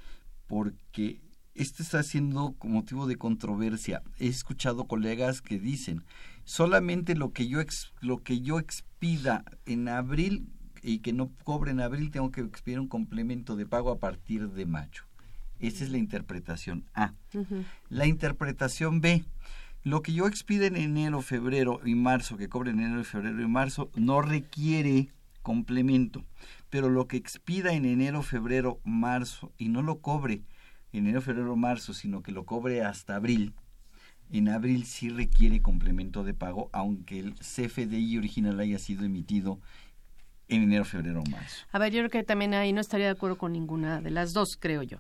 porque 0.48 1.22
esto 1.54 1.84
está 1.84 2.02
siendo 2.02 2.56
motivo 2.64 3.06
de 3.06 3.16
controversia. 3.18 4.02
He 4.18 4.28
escuchado 4.28 4.86
colegas 4.86 5.42
que 5.44 5.60
dicen, 5.60 6.04
solamente 6.46 7.14
lo 7.14 7.32
que 7.32 7.48
yo 7.48 7.62
ex- 7.62 7.94
lo 8.02 8.18
que 8.24 8.42
yo 8.42 8.58
expida 8.58 9.44
en 9.68 9.90
abril 9.90 10.48
y 10.82 11.00
que 11.00 11.14
no 11.14 11.30
cobre 11.44 11.70
en 11.72 11.80
abril, 11.80 12.10
tengo 12.10 12.32
que 12.32 12.42
expedir 12.42 12.80
un 12.80 12.88
complemento 12.88 13.56
de 13.56 13.68
pago 13.68 13.92
a 13.92 14.00
partir 14.00 14.50
de 14.50 14.66
mayo. 14.66 15.04
Esa 15.60 15.84
es 15.86 15.92
la 15.92 15.98
interpretación 16.00 16.86
A. 16.96 17.14
La 17.90 18.06
interpretación 18.08 19.00
B, 19.00 19.24
Lo 19.84 20.02
que 20.02 20.14
yo 20.14 20.28
expida 20.28 20.66
en 20.66 20.78
enero, 20.78 21.22
febrero 21.22 21.82
y 21.84 21.96
marzo, 21.96 22.38
que 22.38 22.48
cobre 22.48 22.72
en 22.72 22.80
enero, 22.80 23.04
febrero 23.04 23.42
y 23.42 23.48
marzo, 23.48 23.92
no 23.96 24.22
requiere 24.22 25.10
complemento. 25.42 26.24
Pero 26.70 26.90
lo 26.90 27.08
que 27.08 27.18
expida 27.18 27.74
en 27.74 27.84
enero, 27.84 28.22
febrero, 28.22 28.80
marzo 28.86 29.52
y 29.58 29.68
no 29.68 29.82
lo 29.82 30.00
cobre 30.00 30.42
en 30.94 31.06
enero, 31.06 31.22
febrero, 31.22 31.56
marzo, 31.58 31.94
sino 31.94 32.24
que 32.24 32.32
lo 32.32 32.46
cobre 32.46 32.82
hasta 32.82 33.16
abril, 33.16 33.54
en 34.32 34.48
abril 34.48 34.86
sí 34.86 35.10
requiere 35.10 35.62
complemento 35.62 36.24
de 36.24 36.34
pago, 36.34 36.70
aunque 36.72 37.20
el 37.20 37.36
CFDI 37.36 38.18
original 38.18 38.60
haya 38.62 38.80
sido 38.80 39.04
emitido 39.04 39.60
en 40.48 40.64
enero, 40.64 40.86
febrero 40.86 41.22
o 41.22 41.30
marzo. 41.30 41.66
A 41.72 41.80
ver, 41.80 41.92
yo 41.92 42.00
creo 42.00 42.10
que 42.10 42.24
también 42.24 42.54
ahí 42.54 42.74
no 42.74 42.82
estaría 42.82 43.08
de 43.08 43.12
acuerdo 43.12 43.38
con 43.38 43.52
ninguna 43.52 44.02
de 44.02 44.12
las 44.12 44.34
dos, 44.34 44.58
creo 44.58 44.82
yo. 44.84 45.00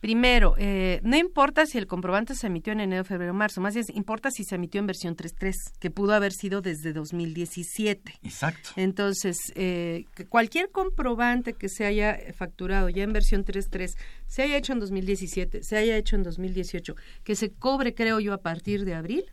Primero, 0.00 0.54
eh, 0.56 1.00
no 1.02 1.16
importa 1.16 1.66
si 1.66 1.76
el 1.76 1.86
comprobante 1.86 2.34
se 2.34 2.46
emitió 2.46 2.72
en 2.72 2.80
enero, 2.80 3.04
febrero, 3.04 3.34
marzo, 3.34 3.60
más 3.60 3.74
bien 3.74 3.84
importa 3.94 4.30
si 4.30 4.44
se 4.44 4.54
emitió 4.54 4.78
en 4.78 4.86
versión 4.86 5.14
3.3, 5.14 5.54
que 5.78 5.90
pudo 5.90 6.14
haber 6.14 6.32
sido 6.32 6.62
desde 6.62 6.94
2017. 6.94 8.14
Exacto. 8.22 8.70
Entonces, 8.76 9.36
eh, 9.54 10.06
cualquier 10.30 10.70
comprobante 10.70 11.52
que 11.52 11.68
se 11.68 11.84
haya 11.84 12.18
facturado 12.34 12.88
ya 12.88 13.02
en 13.02 13.12
versión 13.12 13.44
3.3, 13.44 13.94
se 14.26 14.42
haya 14.42 14.56
hecho 14.56 14.72
en 14.72 14.80
2017, 14.80 15.62
se 15.62 15.76
haya 15.76 15.96
hecho 15.98 16.16
en 16.16 16.22
2018, 16.22 16.96
que 17.22 17.36
se 17.36 17.50
cobre, 17.50 17.94
creo 17.94 18.20
yo, 18.20 18.32
a 18.32 18.38
partir 18.38 18.86
de 18.86 18.94
abril, 18.94 19.24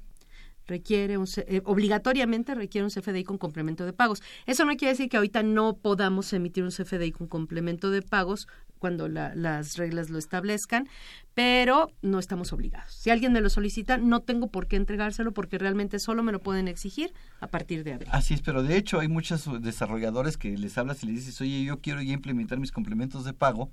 requiere 0.68 1.18
un, 1.18 1.28
eh, 1.38 1.62
obligatoriamente 1.64 2.54
requiere 2.54 2.86
un 2.86 2.92
CFDI 2.92 3.24
con 3.24 3.38
complemento 3.38 3.86
de 3.86 3.94
pagos. 3.94 4.22
Eso 4.46 4.66
no 4.66 4.76
quiere 4.76 4.92
decir 4.92 5.10
que 5.10 5.18
ahorita 5.18 5.42
no 5.44 5.78
podamos 5.78 6.32
emitir 6.34 6.64
un 6.64 6.72
CFDI 6.72 7.12
con 7.12 7.28
complemento 7.28 7.90
de 7.90 8.02
pagos 8.02 8.48
cuando 8.78 9.08
las 9.08 9.78
reglas 9.78 10.10
lo 10.10 10.18
establezcan, 10.18 10.88
pero 11.34 11.92
no 12.02 12.20
estamos 12.20 12.54
obligados. 12.54 12.94
Si 12.94 13.10
alguien 13.10 13.34
me 13.34 13.42
lo 13.42 13.50
solicita, 13.50 13.98
no 13.98 14.22
tengo 14.22 14.48
por 14.48 14.68
qué 14.68 14.76
entregárselo 14.76 15.34
porque 15.34 15.58
realmente 15.58 16.00
solo 16.00 16.24
me 16.24 16.32
lo 16.32 16.42
pueden 16.42 16.68
exigir 16.68 17.14
a 17.40 17.48
partir 17.48 17.84
de 17.84 17.94
abril. 17.94 18.10
Así 18.12 18.34
es, 18.34 18.42
pero 18.42 18.64
de 18.64 18.78
hecho 18.78 19.00
hay 19.00 19.08
muchos 19.08 19.50
desarrolladores 19.62 20.38
que 20.38 20.58
les 20.58 20.78
hablas 20.78 21.04
y 21.04 21.08
les 21.08 21.16
dices, 21.18 21.40
oye, 21.42 21.64
yo 21.64 21.80
quiero 21.80 22.02
ya 22.02 22.14
implementar 22.14 22.60
mis 22.60 22.72
complementos 22.72 23.26
de 23.26 23.34
pago, 23.34 23.70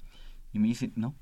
y 0.52 0.58
me 0.58 0.68
dicen, 0.68 0.92
no, 0.96 1.14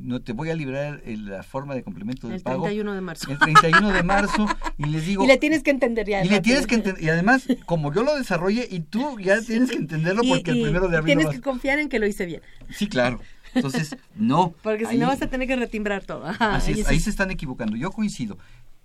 no 0.00 0.20
te 0.20 0.32
voy 0.32 0.50
a 0.50 0.54
librar 0.54 1.02
la 1.04 1.42
forma 1.42 1.74
de 1.74 1.82
complemento 1.82 2.28
de 2.28 2.40
pago. 2.40 2.66
El 2.66 2.72
31 2.72 2.94
de 2.94 3.00
marzo. 3.00 3.30
El 3.30 3.38
31 3.38 3.92
de 3.92 4.02
marzo 4.02 4.46
y 4.76 4.84
les 4.86 5.06
digo... 5.06 5.24
Y 5.24 5.26
le 5.26 5.36
tienes 5.36 5.62
que 5.62 5.70
entender 5.70 6.08
ya. 6.08 6.24
Y 6.24 6.28
le 6.28 6.40
tienes 6.40 6.66
que 6.66 6.76
entender, 6.76 7.02
y 7.02 7.08
además, 7.08 7.46
como 7.66 7.92
yo 7.92 8.02
lo 8.02 8.16
desarrolle 8.16 8.66
y 8.70 8.80
tú 8.80 9.18
ya 9.20 9.40
tienes 9.40 9.70
que 9.70 9.76
entenderlo 9.76 10.22
porque 10.28 10.50
el 10.52 10.62
primero 10.62 10.88
de 10.88 10.98
abril... 10.98 11.16
Tienes 11.16 11.34
que 11.34 11.40
confiar 11.40 11.78
en 11.78 11.88
que 11.88 11.98
lo 11.98 12.06
hice 12.06 12.26
bien. 12.26 12.42
Sí, 12.70 12.88
claro. 12.88 13.20
Entonces, 13.54 13.96
no. 14.14 14.54
Porque 14.62 14.86
si 14.86 14.98
no 14.98 15.06
vas 15.06 15.22
a 15.22 15.28
tener 15.28 15.48
que 15.48 15.56
retimbrar 15.56 16.04
todo. 16.04 16.24
así 16.38 16.72
es, 16.72 16.88
ahí 16.88 17.00
se 17.00 17.10
están 17.10 17.30
equivocando. 17.30 17.76
Yo 17.76 17.90
coincido. 17.90 18.38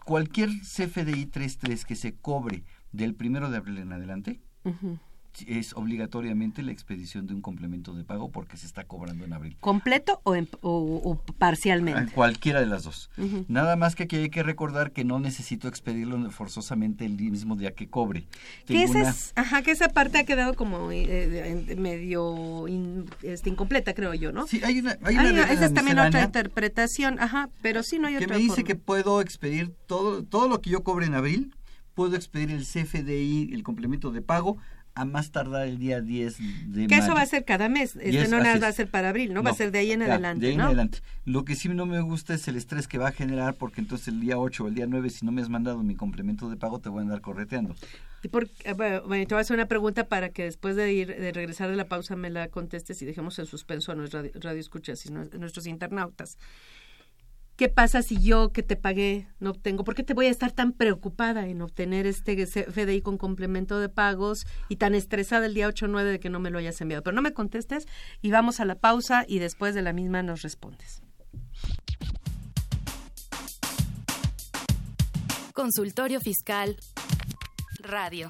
Cualquier 0.05 0.49
CFDI 0.49 1.28
3.3 1.28 1.84
que 1.86 1.95
se 1.95 2.14
cobre 2.16 2.64
del 2.91 3.16
primero 3.16 3.49
de 3.49 3.57
abril 3.57 3.78
en 3.78 3.93
adelante, 3.93 4.41
es 5.48 5.74
obligatoriamente 5.74 6.62
la 6.64 6.72
expedición 6.72 7.28
de 7.28 7.34
un 7.34 7.42
complemento 7.42 7.94
de 7.94 8.04
pago 8.04 8.30
porque 8.32 8.58
se 8.58 8.66
está 8.66 8.84
cobrando 8.86 9.26
en 9.26 9.34
abril. 9.34 9.58
¿Completo 9.60 10.22
o, 10.24 10.36
o, 10.62 11.16
parcialmente? 11.38 12.14
Cualquiera 12.14 12.60
de 12.60 12.68
las 12.68 12.84
dos. 12.84 13.10
Nada 13.48 13.76
más 13.76 13.96
que 13.96 14.04
aquí 14.04 14.18
hay 14.18 14.30
que 14.30 14.44
recordar 14.44 14.92
que 14.92 15.04
no 15.04 15.20
necesito 15.20 15.68
expedirlo 15.68 16.30
forzosamente 16.32 17.06
el 17.06 17.14
mismo 17.14 17.56
día 17.56 17.72
que 17.72 17.88
cobre. 17.88 18.28
Que 18.66 18.84
esa, 18.84 19.14
ajá, 19.36 19.62
que 19.62 19.72
esa 19.72 19.90
parte 19.90 20.20
ha 20.20 20.24
quedado 20.26 20.54
como 20.54 20.92
eh, 20.92 21.76
medio 21.78 22.68
este, 23.22 23.50
incompleta, 23.50 23.94
creo 23.94 24.14
yo, 24.14 24.32
¿no? 24.32 24.48
Sí, 24.48 24.62
hay 24.64 24.80
una, 24.80 24.98
hay 25.04 25.18
una 25.18 25.52
Esa 25.52 25.66
es 25.66 25.74
también 25.74 26.00
otra 26.00 26.24
interpretación, 26.24 27.20
ajá, 27.20 27.50
pero 27.62 27.84
sí 27.84 28.00
no 28.00 28.08
hay 28.08 28.18
que 28.18 28.26
otra 28.26 28.38
me 28.38 28.42
dice 28.42 28.64
que 28.64 28.76
puedo 28.76 29.22
expedir 29.22 29.74
todo, 29.88 30.24
todo 30.24 30.48
lo 30.48 30.62
que 30.62 30.70
yo 30.70 30.84
cobre 30.84 31.06
en 31.06 31.16
abril, 31.16 31.56
puedo 31.94 32.16
expedir 32.16 32.52
el 32.52 32.66
CFDI, 32.66 33.54
el 33.54 33.64
complemento 33.64 34.12
de 34.12 34.22
pago, 34.22 34.58
a 34.96 35.06
más 35.06 35.32
tardar 35.32 35.68
el 35.68 35.80
día 35.80 36.02
10 36.02 36.38
de 36.74 36.88
Que 36.88 36.96
eso 36.96 37.14
va 37.14 37.22
a 37.22 37.26
ser 37.26 37.46
cada 37.46 37.70
mes, 37.70 37.96
este 37.96 38.28
no 38.28 38.39
nada 38.39 38.60
va 38.60 38.68
a 38.68 38.72
ser 38.72 38.89
para 38.89 39.10
abril, 39.10 39.34
¿no? 39.34 39.41
va 39.41 39.52
a 39.52 39.56
ser 39.56 39.72
de 39.72 39.80
ahí 39.80 39.91
en 39.91 40.04
adelante, 40.04 40.41
De 40.41 40.48
ahí 40.48 40.54
en 40.54 40.62
adelante. 40.62 41.00
Lo 41.26 41.46
que 41.46 41.56
sí 41.56 41.70
no 41.70 41.86
me 41.86 42.02
gusta 42.02 42.34
es 42.34 42.48
el 42.48 42.56
estrés 42.56 42.88
que 42.88 42.98
va 42.98 43.10
a 43.10 43.12
generar 43.12 43.56
porque 43.56 43.82
entonces 43.82 44.10
el 44.10 44.20
día 44.20 44.38
8 44.38 44.64
o 44.64 44.68
el 44.68 44.76
día 44.76 44.86
9 44.88 45.10
si 45.10 45.26
no 45.26 45.32
me 45.32 45.41
has 45.41 45.50
mandado 45.50 45.82
mi 45.84 45.96
complemento 45.96 46.50
de 46.50 46.58
pago 46.58 46.80
te 46.80 46.89
voy 46.89 47.00
a 47.00 47.02
andar 47.04 47.22
correteando. 47.22 47.76
Y 48.22 48.30
por, 48.30 48.48
eh, 48.64 48.74
bueno, 48.74 49.28
te 49.28 49.34
voy 49.34 49.39
a 49.39 49.41
hacer 49.41 49.56
una 49.56 49.68
pregunta 49.68 50.08
para 50.08 50.30
que 50.30 50.44
después 50.44 50.76
de 50.76 50.94
ir 50.94 51.08
de 51.08 51.32
regresar 51.32 51.70
de 51.70 51.76
la 51.76 51.86
pausa 51.86 52.16
me 52.16 52.30
la 52.30 52.48
contestes 52.48 53.02
y 53.02 53.06
dejemos 53.06 53.38
en 53.39 53.46
suspenso 53.46 53.91
a 53.91 53.96
nuestros 53.96 54.24
radio, 54.24 54.39
radio 54.39 54.60
escuchas 54.60 55.06
y 55.06 55.12
nuestros 55.12 55.68
internautas. 55.68 56.38
¿Qué 57.64 57.70
pasa 57.70 58.01
si 58.01 58.22
yo 58.22 58.51
que 58.51 58.61
te 58.61 58.76
pagué 58.76 59.26
no 59.39 59.51
obtengo? 59.51 59.86
¿Por 59.86 59.95
qué 59.95 60.03
te 60.03 60.14
voy 60.14 60.26
a 60.26 60.30
estar 60.30 60.51
tan 60.51 60.74
preocupada 60.74 61.47
en 61.47 61.61
obtener 61.61 62.05
este 62.05 62.45
FDI 62.45 63.01
con 63.01 63.18
complemento 63.18 63.80
de 63.80 63.88
pagos 63.88 64.45
y 64.68 64.76
tan 64.76 64.93
estresada 64.95 65.45
el 65.45 65.53
día 65.53 65.70
8 65.70 65.86
o 65.86 65.88
9 65.88 66.11
de 66.11 66.20
que 66.20 66.30
no 66.30 66.41
me 66.41 66.49
lo 66.49 66.57
hayas 66.57 66.82
enviado? 66.82 67.03
Pero 67.03 67.16
no 67.16 67.22
me 67.22 67.32
contestes 67.32 67.88
y 68.22 68.32
vamos 68.32 68.59
a 68.59 68.66
la 68.66 68.76
pausa 68.76 69.24
y 69.30 69.39
después 69.39 69.76
de 69.76 69.82
la 69.82 69.93
misma 69.93 70.22
nos 70.24 70.41
respondes. 70.41 71.01
Consultorio 75.53 76.20
Fiscal 76.20 76.76
Radio. 77.80 78.30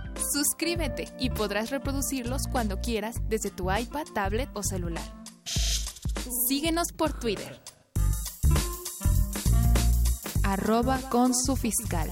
Suscríbete 0.21 1.07
y 1.19 1.29
podrás 1.29 1.69
reproducirlos 1.71 2.47
cuando 2.47 2.79
quieras 2.79 3.17
desde 3.27 3.49
tu 3.49 3.71
iPad, 3.71 4.05
tablet 4.13 4.49
o 4.53 4.63
celular. 4.63 5.03
Síguenos 6.47 6.91
por 6.91 7.17
Twitter. 7.19 7.59
Arroba 10.43 10.99
con 11.09 11.33
su 11.33 11.55
fiscal. 11.55 12.11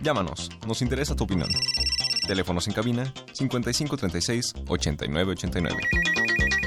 Llámanos, 0.00 0.48
nos 0.66 0.80
interesa 0.80 1.14
tu 1.14 1.24
opinión. 1.24 1.48
Teléfonos 2.26 2.66
en 2.66 2.72
cabina 2.72 3.12
5536 3.32 4.54
8989. 4.66 5.76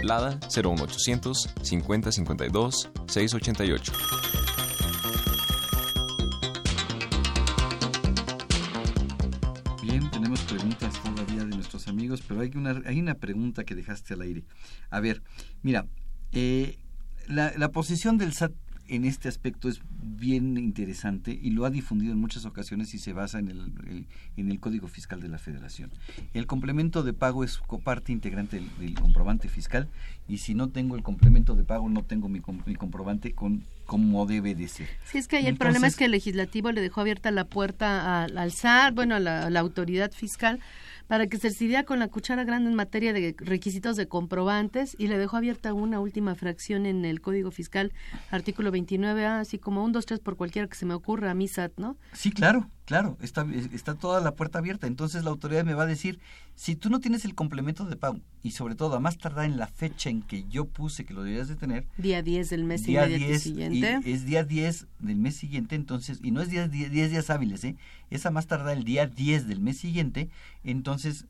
Lada 0.04 0.40
01800 0.54 1.50
5052 1.64 2.90
688. 3.08 3.94
Bien, 9.82 10.12
tenemos 10.12 10.42
preguntas 10.42 10.94
todavía 11.02 11.46
de 11.46 11.56
nuestros 11.56 11.88
amigos, 11.88 12.22
pero 12.28 12.42
hay 12.42 12.52
una, 12.54 12.80
hay 12.86 13.00
una 13.00 13.16
pregunta 13.16 13.64
que 13.64 13.74
dejaste 13.74 14.14
al 14.14 14.22
aire. 14.22 14.44
A 14.92 15.00
ver, 15.00 15.24
mira, 15.64 15.88
eh, 16.32 16.78
la, 17.28 17.54
la 17.58 17.70
posición 17.70 18.20
del 18.20 18.34
SAT 18.34 18.52
en 18.96 19.06
este 19.06 19.30
aspecto 19.30 19.70
es 19.70 19.82
bien 20.04 20.58
interesante 20.58 21.38
y 21.42 21.52
lo 21.52 21.66
ha 21.66 21.70
difundido 21.70 22.12
en 22.12 22.20
muchas 22.20 22.46
ocasiones 22.46 22.94
y 22.94 23.00
se 23.00 23.14
basa 23.14 23.40
en 23.40 23.48
el, 23.50 23.60
el- 23.88 24.08
en 24.38 24.52
el 24.52 24.60
Código 24.60 24.88
Fiscal 24.88 25.22
de 25.22 25.30
la 25.30 25.38
Federación. 25.38 25.92
El 26.34 26.46
complemento 26.48 27.02
de 27.04 27.14
pago 27.14 27.44
es 27.44 27.60
parte 27.84 28.12
integrante 28.12 28.58
del, 28.58 28.70
del 28.80 28.94
comprobante 28.96 29.48
fiscal 29.48 29.88
y 30.28 30.40
si 30.40 30.54
no 30.56 30.70
tengo 30.70 30.96
el 30.96 31.04
complemento 31.04 31.56
de 31.56 31.64
pago 31.64 31.88
no 31.90 32.04
tengo 32.04 32.28
mi, 32.30 32.40
com- 32.42 32.62
mi 32.66 32.76
comprobante 32.76 33.34
con 33.34 33.64
como 33.86 34.26
debe 34.26 34.56
de 34.56 34.68
ser. 34.70 34.88
Sí, 35.06 35.18
es 35.18 35.28
que 35.28 35.36
ahí 35.38 35.44
el 35.44 35.50
Entonces- 35.50 35.60
problema 35.74 35.88
es 35.88 35.96
que 35.98 36.06
el 36.06 36.12
legislativo 36.12 36.72
le 36.72 36.80
dejó 36.82 37.02
abierta 37.02 37.30
la 37.32 37.46
puerta 37.46 38.24
al, 38.24 38.38
al 38.38 38.52
SAT, 38.54 38.94
bueno, 38.96 39.16
a 39.16 39.20
la, 39.20 39.46
a 39.48 39.50
la 39.50 39.60
autoridad 39.60 40.12
fiscal, 40.14 40.60
para 41.12 41.28
que 41.28 41.38
se 41.38 41.50
decidiera 41.50 41.84
con 41.84 42.00
la 42.00 42.08
cuchara 42.08 42.46
grande 42.46 42.70
en 42.70 42.76
materia 42.78 43.12
de 43.12 43.36
requisitos 43.38 43.98
de 43.98 44.08
comprobantes 44.08 44.96
y 44.98 45.10
le 45.10 45.18
dejó 45.18 45.36
abierta 45.36 45.74
una 45.74 46.00
última 46.00 46.36
fracción 46.36 46.86
en 46.86 47.04
el 47.04 47.20
Código 47.20 47.52
Fiscal, 47.52 47.92
artículo 48.30 48.72
29A, 48.72 49.42
así 49.42 49.60
como 49.60 49.84
un, 49.84 49.92
dos, 49.92 50.06
tres 50.06 50.22
por 50.22 50.38
cualquiera 50.38 50.70
que 50.70 50.78
se 50.78 50.86
me 50.86 50.94
ocurra 50.94 51.30
a 51.30 51.34
mí 51.34 51.50
SAT, 51.50 51.74
¿no? 51.76 51.98
Sí, 52.14 52.32
claro, 52.32 52.70
claro, 52.86 53.18
está, 53.22 53.46
está 53.74 53.96
toda 53.96 54.22
la 54.22 54.36
puerta 54.36 54.60
abierta. 54.60 54.88
Entonces 54.88 55.26
la 55.26 55.32
autoridad 55.32 55.66
me 55.66 55.74
va 55.74 55.84
a 55.84 55.86
decir, 55.86 56.22
si 56.56 56.76
tú 56.76 56.90
no 56.90 57.00
tienes 57.00 57.26
el 57.26 57.36
complemento 57.36 57.86
de 57.86 57.96
pago 57.96 58.20
y 58.44 58.52
sobre 58.52 58.76
todo 58.76 58.96
a 58.96 59.00
más 59.00 59.18
tardar 59.18 59.46
en 59.46 59.58
la 59.58 59.68
fecha 59.68 60.10
en 60.10 60.22
que 60.22 60.46
yo 60.50 60.66
puse 60.66 61.06
que 61.06 61.14
lo 61.14 61.24
debías 61.24 61.48
de 61.48 61.56
tener, 61.56 61.88
Día 61.98 62.22
10 62.22 62.50
del 62.50 62.64
mes 62.64 62.84
día 62.84 63.06
inmediato 63.06 63.28
10 63.28 63.42
siguiente. 63.42 64.00
y 64.06 64.12
es 64.12 64.26
día 64.26 64.44
10 64.44 64.88
del 65.00 65.16
mes 65.18 65.36
siguiente, 65.36 65.76
entonces, 65.76 66.20
y 66.22 66.32
no 66.32 66.42
es 66.42 66.50
10, 66.50 66.70
10 66.70 67.12
días 67.12 67.30
hábiles, 67.30 67.64
¿eh? 67.64 67.76
es 68.10 68.26
a 68.26 68.32
más 68.32 68.48
tardar 68.48 68.78
el 68.78 68.84
día 68.84 69.08
10 69.08 69.48
del 69.48 69.62
mes 69.62 69.78
siguiente, 69.78 70.30
entonces 70.64 71.26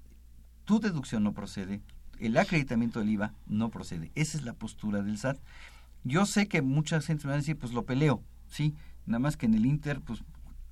tu 0.66 0.80
deducción 0.80 1.24
no 1.24 1.34
procede, 1.34 1.82
el 2.20 2.38
acreditamiento 2.38 3.00
del 3.00 3.10
IVA 3.10 3.34
no 3.48 3.70
procede. 3.70 4.12
Esa 4.16 4.38
es 4.38 4.44
la 4.44 4.54
postura 4.54 5.02
del 5.02 5.18
SAT. 5.18 5.40
Yo 6.04 6.26
sé 6.26 6.48
que 6.48 6.62
mucha 6.62 7.02
gente 7.02 7.26
me 7.26 7.30
va 7.30 7.36
a 7.36 7.38
decir, 7.38 7.58
pues 7.58 7.74
lo 7.74 7.86
peleo, 7.86 8.24
sí, 8.48 8.76
nada 9.06 9.20
más 9.20 9.38
que 9.38 9.46
en 9.48 9.54
el 9.54 9.66
Inter, 9.66 10.02
pues 10.02 10.24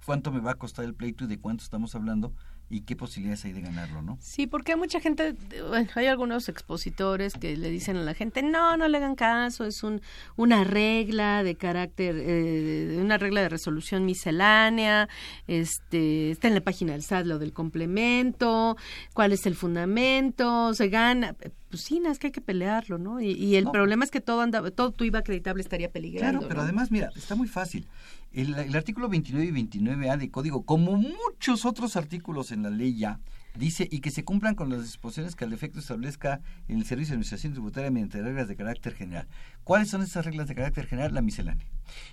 cuánto 0.06 0.32
me 0.32 0.40
va 0.40 0.52
a 0.52 0.56
costar 0.56 0.86
el 0.86 0.96
pleito 0.96 1.26
y 1.26 1.28
de 1.28 1.40
cuánto 1.40 1.64
estamos 1.64 1.96
hablando 1.96 2.34
y 2.72 2.82
qué 2.82 2.96
posibilidades 2.96 3.44
hay 3.46 3.54
de 3.54 3.62
ganarlo, 3.62 4.02
¿no? 4.04 4.18
Sí, 4.22 4.46
porque 4.46 4.74
hay 4.74 4.78
mucha 4.78 5.00
gente, 5.00 5.36
bueno, 5.68 5.90
hay 5.96 6.06
algunos 6.06 6.50
expositores 6.50 7.34
que 7.34 7.58
le 7.58 7.70
dicen 7.70 7.98
a 7.98 8.04
la 8.04 8.14
gente, 8.14 8.44
no, 8.44 8.78
no 8.78 8.88
le 8.88 8.98
hagan 8.98 9.16
caso, 9.16 9.66
es 9.66 9.82
un, 9.84 10.02
una 10.36 10.64
regla 10.64 11.42
de 11.44 11.56
carácter, 11.56 12.16
eh, 12.20 12.98
una 13.02 13.18
regla 13.18 13.42
de 13.42 13.50
resolución 13.50 14.06
miscelánea, 14.06 15.10
este, 15.48 16.32
está 16.32 16.48
en 16.48 16.54
la 16.56 16.62
página 16.62 16.92
del 16.94 17.02
SAT 17.04 17.26
lo 17.26 17.40
del 17.40 17.54
complemento, 17.54 18.78
cuál 19.14 19.32
es 19.32 19.46
el 19.46 19.56
fundamento, 19.56 20.74
se 20.74 20.90
gana, 20.90 21.34
pues 21.70 21.82
sí, 21.84 22.02
es 22.06 22.20
que 22.20 22.28
hay 22.28 22.32
que 22.32 22.42
pelearlo, 22.42 22.98
¿no? 22.98 23.20
Y, 23.22 23.32
y 23.32 23.56
el 23.56 23.66
No. 23.66 23.72
problema 23.72 24.04
es 24.06 24.12
que 24.12 24.22
todo 24.22 24.42
anda, 24.42 24.70
todo 24.72 24.92
tu 24.92 25.04
IVA 25.04 25.20
acreditable 25.20 25.62
estaría 25.62 25.90
peligrando. 25.92 26.40
Claro, 26.40 26.48
pero 26.48 26.60
¿no? 26.62 26.64
además, 26.66 26.92
mira, 26.92 27.12
está 27.16 27.36
muy 27.36 27.48
fácil. 27.48 27.88
El, 28.32 28.76
artículo 28.76 29.10
29 29.10 29.48
y 29.48 29.52
29A 29.52 30.18
de 30.18 30.30
código, 30.30 30.64
como 30.64 30.98
muchos 30.98 31.66
otros 31.66 31.96
artículos 31.96 32.52
en 32.52 32.62
la 32.62 32.70
ley 32.70 32.96
ya, 32.96 33.20
dice 33.56 33.88
y 33.90 34.02
que 34.02 34.12
se 34.12 34.24
cumplan 34.24 34.54
con 34.54 34.70
las 34.70 34.84
disposiciones 34.84 35.36
que 35.36 35.46
al 35.46 35.54
efecto 35.54 35.80
establezca 35.80 36.40
en 36.68 36.78
el 36.78 36.86
Servicio 36.86 37.12
de 37.12 37.16
Administración 37.16 37.54
Tributaria 37.54 37.90
mediante 37.90 38.22
reglas 38.22 38.48
de 38.48 38.56
carácter 38.56 38.94
general. 38.94 39.28
¿Cuáles 39.64 39.90
son 39.90 40.04
esas 40.04 40.26
reglas 40.26 40.48
de 40.48 40.54
carácter 40.54 40.86
general? 40.86 41.16
La 41.16 41.24
miscelánea. 41.24 41.66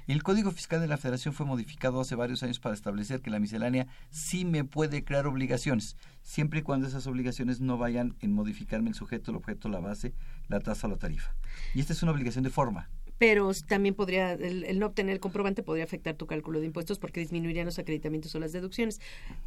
El 0.07 0.23
Código 0.23 0.53
Fiscal 0.53 0.81
de 0.81 0.89
la 0.89 0.97
Federación 0.97 1.35
fue 1.35 1.45
modificado 1.45 2.01
hace 2.01 2.15
varios 2.15 2.43
años 2.43 2.61
para 2.61 2.75
establecer 2.75 3.21
que 3.21 3.31
la 3.31 3.39
miscelánea 3.39 3.87
sí 4.09 4.47
me 4.47 4.65
puede 4.65 5.05
crear 5.05 5.27
obligaciones, 5.27 5.99
siempre 6.23 6.61
y 6.61 6.63
cuando 6.63 6.89
esas 6.89 7.07
obligaciones 7.07 7.61
no 7.61 7.77
vayan 7.77 8.17
en 8.21 8.33
modificarme 8.33 8.89
el 8.89 8.95
sujeto, 8.95 9.33
el 9.33 9.37
objeto, 9.37 9.69
la 9.69 9.81
base, 9.81 10.15
la 10.49 10.61
tasa 10.61 10.87
o 10.87 10.91
la 10.91 10.97
tarifa. 10.97 11.35
Y 11.75 11.81
esta 11.81 11.93
es 11.93 12.03
una 12.03 12.13
obligación 12.13 12.43
de 12.43 12.51
forma. 12.51 12.89
Pero 13.19 13.51
también 13.67 13.95
podría, 13.95 14.33
el, 14.33 14.65
el 14.65 14.79
no 14.79 14.87
obtener 14.87 15.15
el 15.15 15.21
comprobante 15.21 15.63
podría 15.63 15.85
afectar 15.85 16.15
tu 16.15 16.27
cálculo 16.27 16.61
de 16.61 16.67
impuestos 16.67 16.99
porque 16.99 17.21
disminuirían 17.21 17.67
los 17.67 17.79
acreditamientos 17.79 18.35
o 18.35 18.41
las 18.41 18.53
deducciones. 18.53 19.01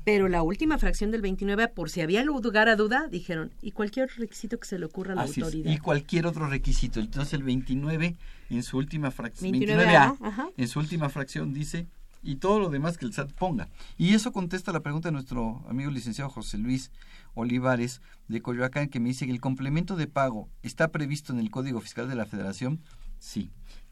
Pero 0.03 0.27
la 0.27 0.41
última 0.41 0.77
fracción 0.77 1.11
del 1.11 1.21
29, 1.21 1.67
por 1.69 1.89
si 1.89 2.01
había 2.01 2.23
lugar 2.23 2.69
a 2.69 2.75
duda, 2.75 3.07
dijeron, 3.09 3.51
y 3.61 3.71
cualquier 3.71 4.05
otro 4.05 4.17
requisito 4.19 4.59
que 4.59 4.67
se 4.67 4.79
le 4.79 4.85
ocurra 4.85 5.13
a 5.13 5.15
la 5.15 5.21
Así 5.23 5.39
es, 5.39 5.45
autoridad. 5.45 5.71
y 5.71 5.77
cualquier 5.77 6.25
otro 6.25 6.47
requisito. 6.47 6.99
Entonces 6.99 7.33
el 7.33 7.43
29 7.43 8.15
en 8.49 8.63
su 8.63 8.77
última 8.77 9.11
fracción, 9.11 9.51
29A, 9.53 10.17
29A, 10.17 10.17
ajá. 10.21 10.49
en 10.57 10.67
su 10.67 10.79
última 10.79 11.09
fracción 11.09 11.53
dice 11.53 11.87
y 12.21 12.35
todo 12.35 12.59
lo 12.59 12.69
demás 12.69 12.97
que 12.97 13.05
el 13.05 13.13
SAT 13.13 13.31
ponga. 13.33 13.69
Y 13.97 14.13
eso 14.13 14.31
contesta 14.33 14.71
la 14.73 14.81
pregunta 14.81 15.07
de 15.09 15.13
nuestro 15.13 15.63
amigo 15.69 15.91
licenciado 15.91 16.29
José 16.29 16.57
Luis 16.57 16.91
Olivares 17.33 18.01
de 18.27 18.41
Coyoacán 18.41 18.89
que 18.89 18.99
me 18.99 19.09
dice 19.09 19.25
que 19.25 19.31
el 19.31 19.39
complemento 19.39 19.95
de 19.95 20.07
pago 20.07 20.49
está 20.63 20.89
previsto 20.89 21.31
en 21.31 21.39
el 21.39 21.49
Código 21.49 21.79
Fiscal 21.79 22.09
de 22.09 22.15
la 22.15 22.25
Federación. 22.25 22.79
Sí, 23.19 23.49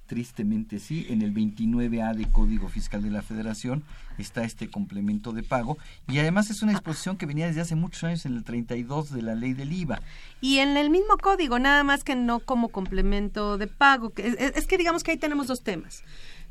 tristemente 0.08 0.80
sí, 0.80 1.06
en 1.10 1.22
el 1.22 1.34
29A 1.34 2.16
de 2.16 2.30
Código 2.32 2.70
Fiscal 2.70 3.04
de 3.04 3.12
la 3.12 3.22
Federación 3.22 3.84
está 4.18 4.44
este 4.44 4.70
complemento 4.70 5.34
de 5.34 5.44
pago 5.44 5.78
y 6.08 6.18
además 6.18 6.50
es 6.50 6.64
una 6.64 6.72
disposición 6.72 7.18
que 7.18 7.26
venía 7.26 7.46
desde 7.46 7.62
hace 7.62 7.76
muchos 7.76 8.04
años 8.06 8.26
en 8.26 8.36
el 8.36 8.44
32 8.44 9.12
de 9.12 9.22
la 9.22 9.36
ley 9.36 9.54
del 9.54 9.72
IVA. 9.74 10.02
Y 10.42 10.60
en 10.60 10.78
el 10.78 10.90
mismo 10.90 11.18
código, 11.18 11.60
nada 11.60 11.84
más 11.84 12.04
que 12.04 12.16
no 12.16 12.40
como 12.40 12.70
complemento 12.70 13.58
de 13.58 13.68
pago. 13.68 14.12
que 14.12 14.28
es, 14.28 14.36
es 14.40 14.66
que 14.66 14.78
digamos 14.78 15.04
que 15.04 15.12
ahí 15.12 15.18
tenemos 15.18 15.48
dos 15.48 15.62
temas. 15.62 16.04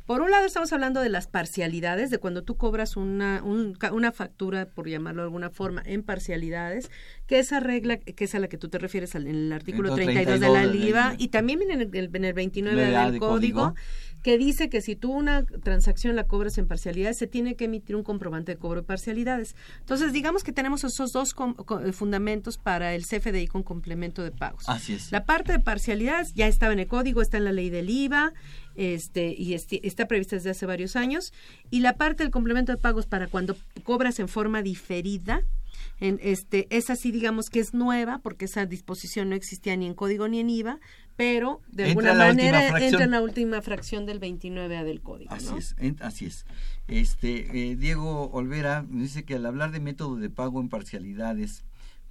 Por 0.07 0.21
un 0.23 0.31
lado 0.31 0.47
estamos 0.47 0.73
hablando 0.73 1.01
de 1.01 1.09
las 1.09 1.27
parcialidades, 1.27 2.11
de 2.11 2.19
cuando 2.19 2.45
tú 2.45 2.57
cobras 2.57 2.97
una, 2.97 3.43
un- 3.43 3.77
una 3.93 4.13
factura, 4.13 4.67
por 4.67 4.89
llamarlo 4.89 5.23
de 5.23 5.27
alguna 5.27 5.51
forma, 5.51 5.83
en 5.85 6.05
parcialidades, 6.05 6.91
que 7.27 7.41
esa 7.41 7.59
regla, 7.59 7.97
que 7.99 8.25
es 8.25 8.35
a 8.37 8.39
la 8.39 8.47
que 8.47 8.57
tú 8.57 8.69
te 8.69 8.79
refieres 8.79 9.17
en 9.17 9.27
el 9.27 9.53
artículo 9.53 9.89
Entonces, 9.89 10.07
32 10.15 10.41
de 10.41 10.47
la 10.49 10.61
32 10.63 10.73
de 10.73 10.79
la 10.81 10.87
IVA, 10.89 11.09
ley. 11.11 11.17
y 11.19 11.29
también 11.29 11.59
viene 11.59 11.75
en 11.75 11.81
el, 11.93 12.15
en 12.17 12.25
el 12.25 12.33
29 12.35 12.83
9A 12.87 13.05
del 13.05 13.13
de 13.15 13.19
código, 13.19 13.35
código. 13.63 13.75
Que 14.27 14.39
dice 14.39 14.69
que 14.69 14.81
si 14.83 14.97
tú 14.97 15.13
una 15.13 15.45
transacción 15.45 16.17
la 16.17 16.25
cobras 16.25 16.59
en 16.59 16.67
parcialidades, 16.67 17.17
se 17.17 17.29
tiene 17.29 17.55
que 17.55 17.67
emitir 17.67 17.95
un 17.95 18.03
comprobante 18.03 18.51
de 18.51 18.59
cobro 18.59 18.81
de 18.81 18.87
parcialidades. 18.87 19.55
Entonces, 19.79 20.13
digamos 20.13 20.43
que 20.43 20.51
tenemos 20.51 20.83
esos 20.83 21.13
dos 21.13 21.33
com- 21.33 21.55
co- 21.55 21.79
eh, 21.79 21.93
fundamentos 21.93 22.59
para 22.59 22.97
el 22.97 23.07
CFDI 23.07 23.47
con 23.47 23.63
complemento 23.63 24.25
de 24.25 24.33
pagos. 24.33 24.65
Así 24.69 24.95
es. 24.95 25.13
La 25.13 25.25
parte 25.27 25.53
de 25.53 25.61
parcialidades 25.61 26.35
ya 26.35 26.49
estaba 26.49 26.73
en 26.73 26.81
el 26.81 26.89
código, 26.89 27.23
está 27.23 27.37
en 27.37 27.45
la 27.45 27.53
ley 27.53 27.71
del 27.71 27.89
IVA, 27.89 28.33
este, 28.75 29.33
y 29.33 29.55
está 29.55 30.09
prevista 30.09 30.35
desde 30.35 30.51
hace 30.51 30.67
varios 30.67 30.97
años. 30.97 31.33
Y 31.71 31.79
la 31.79 31.93
parte 31.97 32.25
del 32.25 32.33
complemento 32.33 32.73
de 32.73 32.79
pagos 32.79 33.07
para 33.07 33.29
cuando 33.29 33.57
cobras 33.85 34.19
en 34.19 34.27
forma 34.27 34.61
diferida, 34.61 35.43
en 36.01 36.19
este, 36.21 36.67
esa 36.71 36.97
sí 36.97 37.13
digamos 37.13 37.49
que 37.49 37.61
es 37.61 37.75
nueva, 37.75 38.19
porque 38.25 38.47
esa 38.47 38.67
disposición 38.67 39.29
no 39.31 39.37
existía 39.37 39.77
ni 39.77 39.87
en 39.87 39.95
código 39.95 40.27
ni 40.27 40.41
en 40.41 40.51
IVA, 40.51 40.81
pero 41.17 41.63
de 41.69 41.85
alguna 41.85 42.15
manera 42.15 42.79
entra 42.79 43.05
en 43.05 43.11
la 43.11 43.23
última 43.23 43.63
fracción 43.63 44.05
del 44.07 44.21
29A 44.21 44.85
del 44.85 45.01
código. 45.01 45.33
Así 45.33 45.51
¿no? 45.51 45.59
es, 45.59 45.75
en- 45.79 45.97
así 46.01 46.27
es. 46.27 46.45
Este, 46.89 47.71
eh, 47.71 47.77
Diego 47.77 48.31
Olvera 48.31 48.85
dice 48.89 49.25
que 49.25 49.35
al 49.35 49.47
hablar 49.47 49.73
de 49.73 49.81
método 49.81 50.17
de 50.17 50.31
pago 50.31 50.61
en 50.61 50.69
parcialidades, 50.69 51.65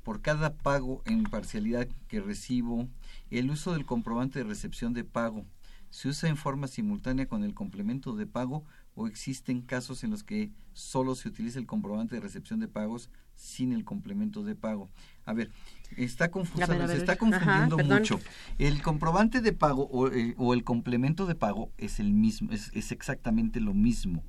por 0.03 0.21
cada 0.21 0.53
pago 0.53 1.01
en 1.05 1.23
parcialidad 1.23 1.87
que 2.07 2.19
recibo, 2.19 2.87
el 3.31 3.49
uso 3.49 3.73
del 3.73 3.85
comprobante 3.85 4.39
de 4.39 4.45
recepción 4.45 4.93
de 4.93 5.03
pago 5.03 5.45
se 5.89 6.09
usa 6.09 6.27
en 6.29 6.37
forma 6.37 6.67
simultánea 6.67 7.27
con 7.27 7.43
el 7.43 7.53
complemento 7.53 8.15
de 8.15 8.25
pago 8.27 8.65
o 8.95 9.07
existen 9.07 9.61
casos 9.61 10.03
en 10.03 10.11
los 10.11 10.23
que 10.23 10.51
solo 10.73 11.15
se 11.15 11.29
utiliza 11.29 11.59
el 11.59 11.65
comprobante 11.67 12.15
de 12.15 12.21
recepción 12.21 12.59
de 12.59 12.67
pagos 12.67 13.09
sin 13.35 13.73
el 13.73 13.83
complemento 13.83 14.43
de 14.43 14.55
pago. 14.55 14.89
A 15.25 15.33
ver, 15.33 15.49
está 15.97 16.29
confusa, 16.29 16.67
ver, 16.67 16.87
se 16.89 16.97
está 16.97 17.15
confundiendo 17.17 17.77
mucho. 17.77 18.19
El 18.59 18.81
comprobante 18.81 19.41
de 19.41 19.53
pago 19.53 19.87
o, 19.91 20.07
eh, 20.11 20.33
o 20.37 20.53
el 20.53 20.63
complemento 20.63 21.25
de 21.25 21.35
pago 21.35 21.71
es 21.77 21.99
el 21.99 22.13
mismo, 22.13 22.51
es, 22.51 22.71
es 22.73 22.91
exactamente 22.91 23.59
lo 23.59 23.73
mismo. 23.73 24.23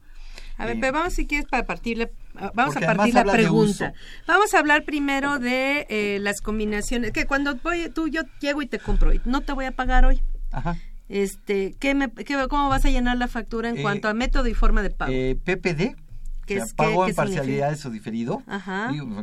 A 0.59 0.67
ver, 0.67 0.77
Eh, 0.77 0.79
pero 0.81 0.93
vamos 0.95 1.15
si 1.15 1.27
quieres 1.27 1.47
para 1.49 1.65
partirle, 1.67 2.11
ah, 2.37 2.51
vamos 2.55 2.77
a 2.77 2.81
partir 2.81 3.15
la 3.15 3.25
pregunta. 3.25 3.93
Vamos 4.27 4.55
a 4.55 4.59
hablar 4.59 4.85
primero 4.85 5.39
de 5.39 5.87
eh, 5.89 6.19
las 6.21 6.41
combinaciones, 6.41 7.13
que 7.13 7.27
cuando 7.27 7.57
voy, 7.57 7.89
tú 7.91 8.09
yo 8.09 8.23
llego 8.41 8.63
y 8.63 8.67
te 8.67 8.79
compro 8.79 9.13
y 9.13 9.21
no 9.25 9.43
te 9.43 9.53
voy 9.53 9.65
a 9.67 9.73
pagar 9.73 10.05
hoy. 10.05 10.21
Ajá. 10.53 10.77
Este, 11.09 11.75
¿qué 11.79 11.95
me, 11.95 12.11
qué- 12.11 12.47
¿cómo 12.49 12.69
vas 12.69 12.85
a 12.85 12.91
llenar 12.91 13.17
la 13.17 13.29
factura 13.29 13.69
en 13.69 13.77
Eh, 13.79 13.83
cuanto 13.83 14.09
a 14.09 14.15
método 14.15 14.49
y 14.49 14.55
forma 14.55 14.83
de 14.83 14.91
pago? 14.91 15.13
PPD, 15.45 15.95
¿Qué 16.47 16.55
o 16.55 16.57
sea, 16.59 16.65
es- 16.67 16.75
pago 16.75 16.91
qué- 16.91 17.01
en 17.03 17.07
qué 17.09 17.15
parcialidades 17.15 17.85
o 17.87 17.91
diferido. 17.91 18.43
Ajá. 18.47 18.89
Digo, 18.93 19.23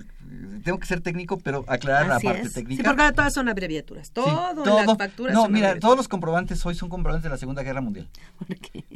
tengo 0.63 0.77
que 0.79 0.85
ser 0.87 1.01
técnico, 1.01 1.37
pero 1.39 1.63
aclarar 1.67 2.11
Así 2.11 2.25
la 2.27 2.33
parte 2.33 2.47
es. 2.47 2.53
técnica. 2.53 2.81
Sí, 2.83 2.87
porque 2.87 3.01
ahora 3.01 3.13
todas 3.15 3.33
son 3.33 3.49
abreviaturas. 3.49 4.07
Sí, 4.07 4.13
Todo, 4.13 4.65
las 4.65 4.97
facturas 4.97 5.33
No, 5.33 5.43
son 5.43 5.51
mira, 5.53 5.79
todos 5.79 5.95
los 5.97 6.07
comprobantes 6.07 6.65
hoy 6.65 6.75
son 6.75 6.89
comprobantes 6.89 7.23
de 7.23 7.29
la 7.29 7.37
Segunda 7.37 7.63
Guerra 7.63 7.81
Mundial. 7.81 8.09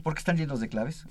Porque 0.04 0.20
están 0.20 0.38
llenos 0.38 0.60
de 0.60 0.68
claves. 0.70 1.06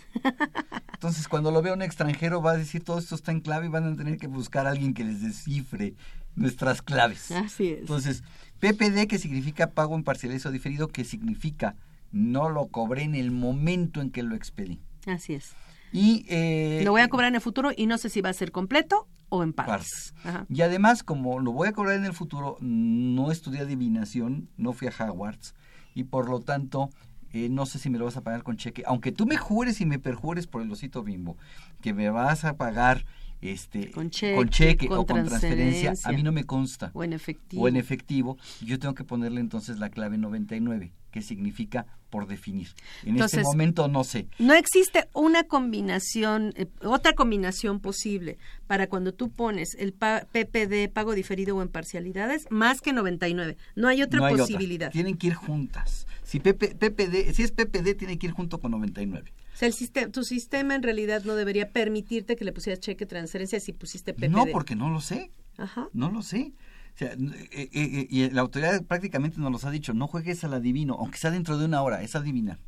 Entonces, 0.95 1.29
cuando 1.29 1.51
lo 1.51 1.63
vea 1.63 1.73
un 1.75 1.83
extranjero, 1.83 2.41
va 2.43 2.53
a 2.53 2.57
decir 2.57 2.83
todo 2.85 2.99
esto 2.99 3.15
está 3.15 3.33
en 3.33 3.41
clave 3.41 3.67
y 3.67 3.69
van 3.69 3.93
a 3.93 3.97
tener 3.97 4.17
que 4.19 4.27
buscar 4.27 4.67
a 4.67 4.71
alguien 4.71 4.95
que 4.95 5.05
les 5.05 5.21
descifre 5.23 5.95
nuestras 6.35 6.83
claves. 6.83 7.31
Así 7.31 7.69
es. 7.69 7.81
Entonces, 7.81 8.23
PPD, 8.61 9.07
que 9.07 9.19
significa 9.19 9.71
pago 9.71 9.95
en 9.95 10.05
parcialidades 10.05 10.47
o 10.47 10.51
diferido, 10.51 10.89
que 10.89 11.05
significa 11.05 11.77
no 12.13 12.49
lo 12.49 12.67
cobré 12.69 13.03
en 13.03 13.15
el 13.15 13.31
momento 13.31 14.01
en 14.01 14.11
que 14.11 14.23
lo 14.23 14.35
expedí. 14.35 14.81
Así 15.07 15.35
es. 15.35 15.53
Y, 15.93 16.27
eh, 16.29 16.83
Lo 16.85 16.91
voy 16.93 17.01
a 17.01 17.09
cobrar 17.09 17.29
en 17.29 17.37
el 17.37 17.41
futuro 17.41 17.71
y 17.77 17.87
no 17.87 17.99
sé 17.99 18.09
si 18.09 18.21
va 18.21 18.31
a 18.31 18.35
ser 18.35 18.53
completo 18.53 19.09
o 19.29 19.43
en 19.43 19.53
partes. 19.53 20.15
Y 20.49 20.63
además, 20.63 21.03
como 21.03 21.41
lo 21.41 21.53
voy 21.53 21.69
a 21.69 21.73
cobrar 21.73 21.97
en 21.97 22.05
el 22.05 22.13
futuro, 22.13 22.57
no 22.61 23.31
estudié 23.31 23.61
adivinación, 23.61 24.49
no 24.57 24.73
fui 24.73 24.89
a 24.89 24.93
Hogwarts 24.93 25.55
y 25.95 26.05
por 26.05 26.29
lo 26.29 26.41
tanto 26.41 26.91
eh, 27.33 27.49
no 27.51 27.67
sé 27.67 27.79
si 27.79 27.91
me 27.91 27.99
lo 27.99 28.05
vas 28.05 28.17
a 28.17 28.23
pagar 28.23 28.43
con 28.43 28.57
cheque, 28.57 28.83
aunque 28.87 29.13
tú 29.13 29.27
me 29.27 29.37
jures 29.37 29.81
y 29.81 29.87
me 29.87 29.99
perjures 29.99 30.47
por 30.47 30.63
el 30.63 30.71
osito 30.71 31.03
bimbo, 31.03 31.37
que 31.83 31.93
me 31.93 32.09
vas 32.09 32.45
a 32.45 32.57
pagar 32.57 33.05
este 33.41 33.91
con 33.91 34.11
cheque, 34.11 34.89
o 34.91 35.07
con 35.07 35.27
transferencia, 35.27 35.93
a 36.05 36.13
mí 36.13 36.23
no 36.23 36.33
me 36.33 36.45
consta. 36.45 36.91
O 36.95 37.05
en 37.05 37.13
efectivo. 37.13 37.63
O 37.63 37.69
en 37.69 37.77
efectivo, 37.77 38.37
yo 38.61 38.79
tengo 38.79 38.95
que 38.95 39.05
ponerle 39.05 39.41
entonces 39.41 39.79
la 39.79 39.91
clave 39.91 40.19
99, 40.19 40.93
que 41.11 41.23
significa 41.23 41.87
por 42.11 42.27
definir. 42.27 42.69
En 43.05 43.21
este 43.21 43.43
momento 43.43 43.89
no 43.89 44.05
sé. 44.05 44.29
No 44.39 44.55
existe 44.55 45.09
una 45.13 45.45
combinación, 45.45 46.53
eh, 46.57 46.67
otra 46.83 47.15
combinación 47.15 47.81
posible 47.81 48.39
para 48.67 48.87
cuando 48.87 49.13
tú 49.13 49.31
pones 49.31 49.75
el 49.79 49.93
PPD, 49.93 50.89
pago 50.93 51.15
diferido 51.15 51.57
o 51.57 51.63
en 51.63 51.69
parcialidades, 51.69 52.47
más 52.51 52.81
que 52.81 52.93
99. 52.93 53.57
No 53.75 53.89
hay 53.89 54.03
otra 54.03 54.29
posibilidad. 54.29 54.91
Tienen 54.91 55.17
que 55.17 55.29
ir 55.29 55.35
juntas. 55.35 56.07
Si, 56.23 56.41
PPD, 56.41 57.33
si 57.35 57.43
es 57.43 57.53
PPD, 57.53 57.95
tiene 57.97 58.19
que 58.19 58.27
ir 58.27 58.33
junto 58.33 58.59
con 58.59 58.71
99. 58.73 59.33
O 59.57 59.59
sea, 59.59 59.69
el 59.69 59.73
sistema, 59.73 60.13
tu 60.13 60.23
sistema 60.23 60.75
en 60.75 60.83
realidad 60.83 61.25
no 61.25 61.35
debería 61.35 61.71
permitirte 61.71 62.37
que 62.37 62.45
le 62.45 62.53
pusieras 62.53 62.79
cheque 62.79 63.07
transferencia 63.07 63.59
si 63.59 63.73
pusiste 63.73 64.13
PPD. 64.13 64.29
No, 64.29 64.45
porque 64.53 64.77
no 64.77 64.91
lo 64.91 65.01
sé. 65.01 65.31
Ajá. 65.57 65.89
No 65.95 66.11
lo 66.11 66.21
sé. 66.21 66.53
O 66.95 66.99
sea, 66.99 67.13
eh, 67.13 67.49
eh, 67.53 67.69
eh, 67.73 68.07
y 68.11 68.29
la 68.29 68.43
autoridad 68.43 68.85
prácticamente 68.85 69.41
nos 69.41 69.51
los 69.51 69.65
ha 69.65 69.71
dicho, 69.71 69.95
no 69.95 70.09
juegues 70.09 70.45
al 70.45 70.53
adivino, 70.53 70.97
aunque 71.01 71.17
sea 71.17 71.31
dentro 71.31 71.57
de 71.57 71.65
una 71.65 71.81
hora, 71.81 72.03
es 72.03 72.15
adivinar. 72.15 72.59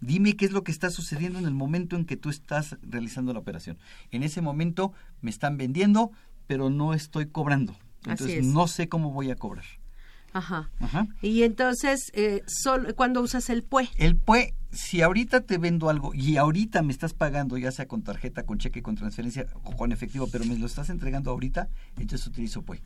Dime 0.00 0.36
qué 0.36 0.44
es 0.44 0.50
lo 0.50 0.64
que 0.64 0.72
está 0.72 0.90
sucediendo 0.90 1.38
en 1.38 1.46
el 1.46 1.54
momento 1.54 1.94
en 1.94 2.04
que 2.04 2.16
tú 2.16 2.30
estás 2.30 2.76
realizando 2.82 3.32
la 3.32 3.38
operación. 3.38 3.78
En 4.10 4.24
ese 4.24 4.40
momento 4.40 4.92
me 5.20 5.30
están 5.30 5.56
vendiendo, 5.56 6.10
pero 6.48 6.68
no 6.68 6.94
estoy 6.94 7.26
cobrando. 7.26 7.76
Entonces 8.06 8.44
no 8.44 8.66
sé 8.66 8.88
cómo 8.88 9.12
voy 9.12 9.30
a 9.30 9.36
cobrar. 9.36 9.64
Ajá. 10.34 10.68
Ajá. 10.80 11.06
Y 11.22 11.44
entonces, 11.44 12.10
eh, 12.12 12.42
¿cuándo 12.96 13.22
usas 13.22 13.48
el 13.50 13.62
PUE? 13.62 13.88
El 13.96 14.16
PUE, 14.16 14.52
si 14.72 15.00
ahorita 15.00 15.42
te 15.42 15.58
vendo 15.58 15.88
algo 15.88 16.12
y 16.12 16.36
ahorita 16.36 16.82
me 16.82 16.92
estás 16.92 17.14
pagando, 17.14 17.56
ya 17.56 17.70
sea 17.70 17.86
con 17.86 18.02
tarjeta, 18.02 18.42
con 18.42 18.58
cheque, 18.58 18.82
con 18.82 18.96
transferencia 18.96 19.46
o 19.62 19.76
con 19.76 19.92
efectivo, 19.92 20.28
pero 20.30 20.44
me 20.44 20.58
lo 20.58 20.66
estás 20.66 20.90
entregando 20.90 21.30
ahorita, 21.30 21.68
entonces 21.96 22.26
utilizo 22.26 22.62
PUE. 22.62 22.82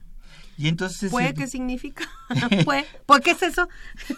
Y 0.58 0.68
entonces 0.68 1.10
¿Pue 1.10 1.32
qué 1.34 1.46
significa? 1.46 2.04
¿Pue? 2.64 2.84
¿Por 3.06 3.22
qué 3.22 3.30
es 3.30 3.42
eso? 3.42 3.66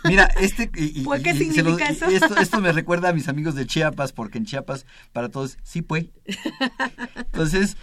Mira, 0.04 0.24
este 0.40 0.68
¿Pue 1.04 1.22
qué 1.22 1.34
significa 1.34 1.86
eso? 1.86 2.06
Esto, 2.06 2.60
me 2.60 2.72
recuerda 2.72 3.10
a 3.10 3.12
mis 3.12 3.28
amigos 3.28 3.54
de 3.54 3.66
Chiapas, 3.66 4.12
porque 4.12 4.38
en 4.38 4.44
Chiapas 4.44 4.86
para 5.12 5.28
todos 5.28 5.58
sí 5.62 5.82
pue. 5.82 6.10
Entonces, 7.16 7.76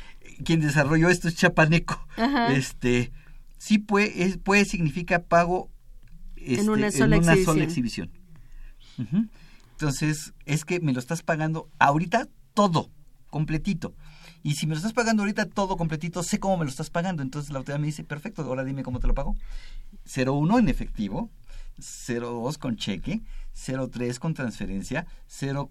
quien 0.43 0.59
desarrolló 0.59 1.09
esto 1.09 1.27
es 1.27 1.35
chapaneco. 1.35 2.05
Este, 2.49 3.11
Sí 3.57 3.79
puede, 3.79 4.37
puede 4.39 4.65
significa 4.65 5.23
pago 5.23 5.69
en 6.35 6.59
este, 6.59 7.03
una 7.03 7.35
sola 7.43 7.63
exhibición. 7.63 8.11
Entonces, 9.71 10.33
es 10.45 10.65
que 10.65 10.79
me 10.79 10.93
lo 10.93 10.99
estás 10.99 11.21
pagando 11.21 11.69
ahorita 11.79 12.27
todo, 12.53 12.89
completito. 13.29 13.93
Y 14.43 14.53
si 14.53 14.65
me 14.65 14.71
lo 14.71 14.77
estás 14.77 14.93
pagando 14.93 15.23
ahorita 15.23 15.45
todo 15.45 15.77
completito, 15.77 16.23
sé 16.23 16.39
cómo 16.39 16.57
me 16.57 16.65
lo 16.65 16.69
estás 16.69 16.89
pagando. 16.89 17.21
Entonces 17.21 17.51
la 17.51 17.59
autoridad 17.59 17.79
me 17.79 17.87
dice, 17.87 18.03
perfecto, 18.03 18.43
ahora 18.43 18.63
dime 18.63 18.83
cómo 18.83 18.99
te 18.99 19.07
lo 19.07 19.13
pago. 19.13 19.35
01 20.15 20.59
en 20.59 20.69
efectivo, 20.69 21.29
02 21.77 22.57
con 22.57 22.77
cheque, 22.77 23.21
03 23.57 24.19
con 24.19 24.33
transferencia, 24.33 25.07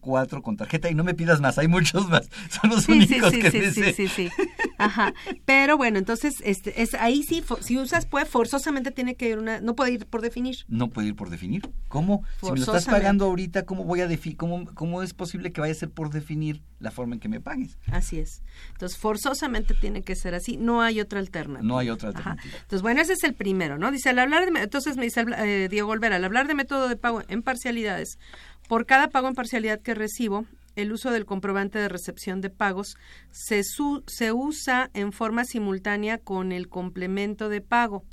04 0.00 0.42
con 0.42 0.56
tarjeta 0.56 0.90
y 0.90 0.94
no 0.94 1.04
me 1.04 1.14
pidas 1.14 1.40
más, 1.40 1.58
hay 1.58 1.68
muchos 1.68 2.08
más, 2.08 2.28
son 2.50 2.70
los 2.70 2.88
únicos 2.88 3.32
sí, 3.32 3.40
que 3.40 3.50
sí, 3.50 3.70
sí, 3.70 3.92
sí, 3.92 4.08
sí, 4.08 4.30
Ajá. 4.78 5.14
Pero 5.44 5.76
bueno, 5.76 5.98
entonces 5.98 6.42
este 6.44 6.82
es 6.82 6.94
ahí 6.94 7.22
sí 7.22 7.42
si 7.60 7.78
usas 7.78 8.06
pues 8.06 8.28
forzosamente 8.28 8.90
tiene 8.90 9.14
que 9.14 9.30
ir 9.30 9.38
una 9.38 9.60
no 9.60 9.74
puede 9.74 9.92
ir 9.92 10.06
por 10.06 10.20
definir. 10.20 10.56
No 10.68 10.90
puede 10.90 11.08
ir 11.08 11.16
por 11.16 11.30
definir. 11.30 11.68
¿Cómo? 11.88 12.24
Si 12.40 12.50
me 12.50 12.58
lo 12.58 12.64
estás 12.64 12.84
pagando 12.84 13.24
ahorita, 13.24 13.64
¿cómo 13.64 13.84
voy 13.84 14.00
a 14.00 14.06
definir 14.06 14.36
cómo 14.36 14.66
cómo 14.74 15.02
es 15.02 15.14
posible 15.14 15.52
que 15.52 15.60
vaya 15.60 15.72
a 15.72 15.76
ser 15.76 15.90
por 15.90 16.10
definir 16.10 16.62
la 16.78 16.90
forma 16.90 17.14
en 17.14 17.20
que 17.20 17.28
me 17.28 17.40
pagues? 17.40 17.78
Así 17.90 18.18
es. 18.18 18.42
Entonces, 18.72 18.98
forzosamente 18.98 19.74
tiene 19.74 20.02
que 20.02 20.14
ser 20.14 20.34
así, 20.34 20.56
no 20.56 20.82
hay 20.82 21.00
otra 21.00 21.20
alternativa. 21.20 21.66
No 21.66 21.78
hay 21.78 21.90
otra 21.90 22.08
alternativa. 22.08 22.54
Entonces, 22.54 22.82
bueno, 22.82 23.00
ese 23.00 23.14
es 23.14 23.24
el 23.24 23.34
primero, 23.34 23.78
¿no? 23.78 23.90
Dice, 23.90 24.10
al 24.10 24.18
hablar 24.18 24.50
de 24.50 24.60
entonces 24.60 24.96
me 24.96 25.04
dice 25.04 25.24
eh, 25.38 25.68
Diego 25.70 25.90
Olvera, 25.90 26.16
al 26.16 26.24
hablar 26.24 26.46
de 26.46 26.54
método 26.54 26.88
de 26.88 26.96
pago 26.96 27.22
en 27.28 27.42
parcialidades, 27.76 28.18
por 28.68 28.86
cada 28.86 29.08
pago 29.08 29.28
en 29.28 29.34
parcialidad 29.34 29.80
que 29.80 29.94
recibo, 29.94 30.46
el 30.76 30.92
uso 30.92 31.10
del 31.10 31.24
comprobante 31.24 31.78
de 31.78 31.88
recepción 31.88 32.40
de 32.40 32.50
pagos 32.50 32.96
se, 33.30 33.62
se 34.06 34.32
usa 34.32 34.90
en 34.92 35.12
forma 35.12 35.44
simultánea 35.44 36.18
con 36.18 36.52
el 36.52 36.68
complemento 36.68 37.48
de 37.48 37.62
pago. 37.62 38.04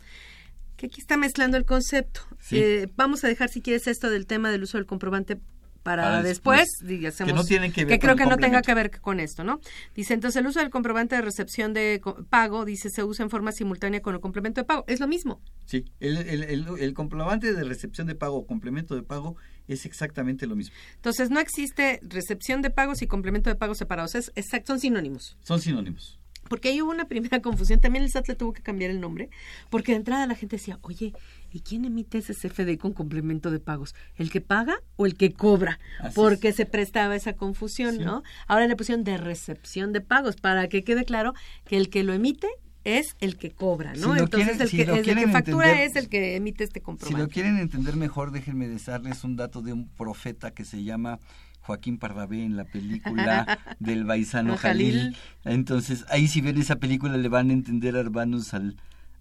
Que 0.77 0.87
aquí 0.87 1.01
está 1.01 1.17
mezclando 1.17 1.57
el 1.57 1.65
concepto. 1.65 2.21
Eh, 2.51 2.87
vamos 2.95 3.23
a 3.23 3.27
dejar, 3.27 3.49
si 3.49 3.61
quieres, 3.61 3.87
esto 3.87 4.09
del 4.09 4.27
tema 4.27 4.49
del 4.49 4.63
uso 4.63 4.77
del 4.77 4.85
comprobante 4.85 5.39
para, 5.83 6.23
después, 6.23 6.69
que, 6.79 7.99
creo 7.99 8.15
que 8.15 8.25
no 8.25 8.37
tenga 8.37 8.61
que 8.61 8.73
ver 8.73 9.01
con 9.01 9.19
esto, 9.19 9.43
¿no? 9.43 9.59
Dice, 9.93 10.13
entonces 10.13 10.39
el 10.39 10.47
uso 10.47 10.59
del 10.59 10.69
comprobante 10.69 11.15
de 11.15 11.21
recepción 11.21 11.73
de 11.73 12.01
pago, 12.29 12.63
dice, 12.63 12.89
se 12.89 13.03
usa 13.03 13.23
en 13.23 13.29
forma 13.29 13.51
simultánea 13.51 14.01
con 14.01 14.15
el 14.15 14.21
complemento 14.21 14.61
de 14.61 14.65
pago. 14.65 14.85
Es 14.87 15.01
lo 15.01 15.07
mismo. 15.07 15.41
Sí, 15.65 15.85
el, 15.99 16.17
el, 16.17 16.67
el, 16.79 16.93
comprobante 16.93 17.53
de 17.53 17.63
recepción 17.65 18.07
de 18.07 18.15
pago 18.15 18.37
o 18.37 18.47
complemento 18.47 18.95
de 18.95 19.03
pago 19.03 19.35
es 19.67 19.85
exactamente 19.85 20.47
lo 20.47 20.55
mismo. 20.55 20.73
Entonces 20.95 21.29
no 21.29 21.41
existe 21.41 21.99
recepción 22.03 22.61
de 22.61 22.69
pagos 22.69 23.01
y 23.01 23.07
complemento 23.07 23.49
de 23.49 23.55
pagos 23.55 23.77
separados, 23.77 24.15
es, 24.15 24.31
son 24.65 24.79
sinónimos. 24.79 25.37
Son 25.43 25.59
sinónimos 25.59 26.19
porque 26.49 26.69
ahí 26.69 26.81
hubo 26.81 26.91
una 26.91 27.07
primera 27.07 27.41
confusión. 27.41 27.79
También 27.79 28.03
el 28.03 28.11
SAT 28.11 28.27
le 28.27 28.35
tuvo 28.35 28.53
que 28.53 28.61
cambiar 28.61 28.91
el 28.91 28.99
nombre, 28.99 29.29
porque 29.69 29.93
de 29.93 29.97
entrada 29.97 30.27
la 30.27 30.35
gente 30.35 30.57
decía, 30.57 30.77
oye, 30.81 31.13
¿y 31.53 31.61
quién 31.61 31.85
emite 31.85 32.17
ese 32.17 32.33
CFDI 32.33 32.77
con 32.77 32.93
complemento 32.93 33.51
de 33.51 33.59
pagos? 33.59 33.95
¿El 34.15 34.31
que 34.31 34.41
paga 34.41 34.75
o 34.95 35.05
el 35.05 35.15
que 35.15 35.31
cobra? 35.31 35.79
porque 36.15 36.51
se 36.51 36.65
prestaba 36.65 37.15
esa 37.15 37.33
confusión, 37.33 37.97
¿no? 37.99 38.23
Ahora 38.47 38.67
le 38.67 38.75
pusieron 38.75 39.03
de 39.03 39.17
recepción 39.17 39.93
de 39.93 40.01
pagos, 40.01 40.35
para 40.35 40.67
que 40.67 40.83
quede 40.83 41.05
claro 41.05 41.33
que 41.65 41.77
el 41.77 41.89
que 41.89 42.03
lo 42.03 42.13
emite 42.13 42.47
es 42.83 43.15
el 43.19 43.37
que 43.37 43.51
cobra, 43.51 43.93
¿no? 43.93 44.15
Entonces 44.15 44.59
el, 44.59 44.69
que, 44.69 44.81
el 44.81 45.03
que 45.03 45.27
factura 45.29 45.83
es 45.83 45.95
el 45.95 46.09
que 46.09 46.35
emite 46.35 46.63
este 46.63 46.81
comprobante. 46.81 47.15
Si 47.15 47.21
lo 47.21 47.29
quieren 47.29 47.57
entender 47.57 47.95
mejor, 47.95 48.31
déjenme 48.31 48.67
darles 48.85 49.23
un 49.23 49.35
dato 49.35 49.61
de 49.61 49.73
un 49.73 49.87
profeta 49.87 50.51
que 50.51 50.65
se 50.65 50.83
llama 50.83 51.19
Joaquín 51.61 51.97
Pardavé 51.97 52.43
en 52.43 52.57
la 52.57 52.65
película 52.65 53.59
del 53.79 54.03
Baisano 54.03 54.57
Jalil. 54.57 55.15
Entonces, 55.45 56.05
ahí 56.09 56.27
si 56.27 56.41
ven 56.41 56.57
esa 56.59 56.75
película 56.77 57.15
le 57.17 57.29
van 57.29 57.49
a 57.49 57.53
entender 57.53 57.95
hermanos 57.95 58.53
al, 58.53 58.75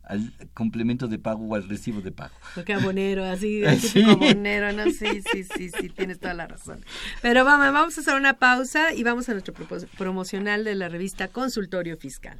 al 0.04 0.32
complemento 0.54 1.08
de 1.08 1.18
pago 1.18 1.46
o 1.46 1.54
al 1.54 1.68
recibo 1.68 2.00
de 2.00 2.12
pago. 2.12 2.34
Porque 2.54 2.72
abonero, 2.72 3.24
así, 3.24 3.62
sí. 3.80 4.02
abonero, 4.02 4.72
¿no? 4.72 4.84
Sí, 4.90 5.22
sí, 5.32 5.44
sí, 5.44 5.70
sí, 5.70 5.88
tienes 5.90 6.18
toda 6.18 6.34
la 6.34 6.46
razón. 6.46 6.84
Pero 7.20 7.44
vamos, 7.44 7.72
vamos 7.72 7.98
a 7.98 8.00
hacer 8.00 8.14
una 8.14 8.34
pausa 8.38 8.92
y 8.94 9.02
vamos 9.02 9.28
a 9.28 9.32
nuestro 9.32 9.54
promocional 9.96 10.64
de 10.64 10.74
la 10.74 10.88
revista 10.88 11.28
Consultorio 11.28 11.96
Fiscal. 11.96 12.38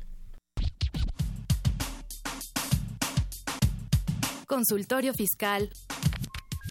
Consultorio 4.47 5.15
Fiscal 5.15 5.71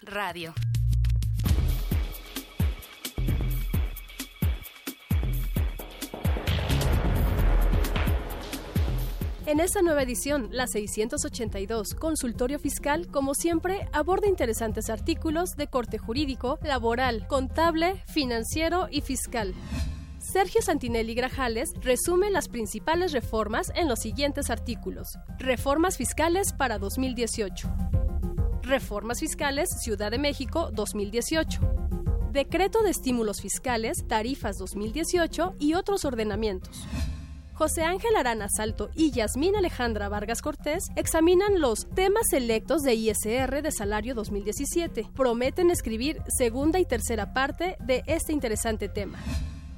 Radio. 0.04 0.54
En 9.44 9.58
esta 9.58 9.82
nueva 9.82 10.04
edición, 10.04 10.50
la 10.52 10.68
682, 10.68 11.94
Consultorio 11.94 12.60
Fiscal, 12.60 13.08
como 13.08 13.34
siempre, 13.34 13.88
aborda 13.92 14.28
interesantes 14.28 14.88
artículos 14.88 15.56
de 15.56 15.66
corte 15.66 15.98
jurídico, 15.98 16.60
laboral, 16.62 17.26
contable, 17.26 18.04
financiero 18.06 18.86
y 18.88 19.00
fiscal. 19.00 19.52
Sergio 20.18 20.62
Santinelli 20.62 21.14
Grajales 21.14 21.72
resume 21.80 22.30
las 22.30 22.48
principales 22.48 23.10
reformas 23.10 23.72
en 23.74 23.88
los 23.88 23.98
siguientes 23.98 24.48
artículos. 24.48 25.18
Reformas 25.40 25.96
fiscales 25.96 26.52
para 26.52 26.78
2018. 26.78 27.68
Reformas 28.62 29.18
fiscales 29.18 29.70
Ciudad 29.82 30.12
de 30.12 30.18
México 30.18 30.70
2018. 30.72 31.60
Decreto 32.30 32.84
de 32.84 32.90
estímulos 32.90 33.40
fiscales, 33.42 34.06
tarifas 34.06 34.56
2018 34.56 35.56
y 35.58 35.74
otros 35.74 36.04
ordenamientos. 36.04 36.86
José 37.54 37.82
Ángel 37.82 38.16
Arana 38.16 38.48
Salto 38.48 38.90
y 38.94 39.10
Yasmín 39.10 39.56
Alejandra 39.56 40.08
Vargas 40.08 40.40
Cortés 40.42 40.84
examinan 40.96 41.60
los 41.60 41.86
temas 41.94 42.28
selectos 42.30 42.82
de 42.82 42.94
ISR 42.94 43.62
de 43.62 43.70
salario 43.70 44.14
2017. 44.14 45.10
Prometen 45.14 45.70
escribir 45.70 46.22
segunda 46.28 46.80
y 46.80 46.86
tercera 46.86 47.34
parte 47.34 47.76
de 47.80 48.02
este 48.06 48.32
interesante 48.32 48.88
tema. 48.88 49.18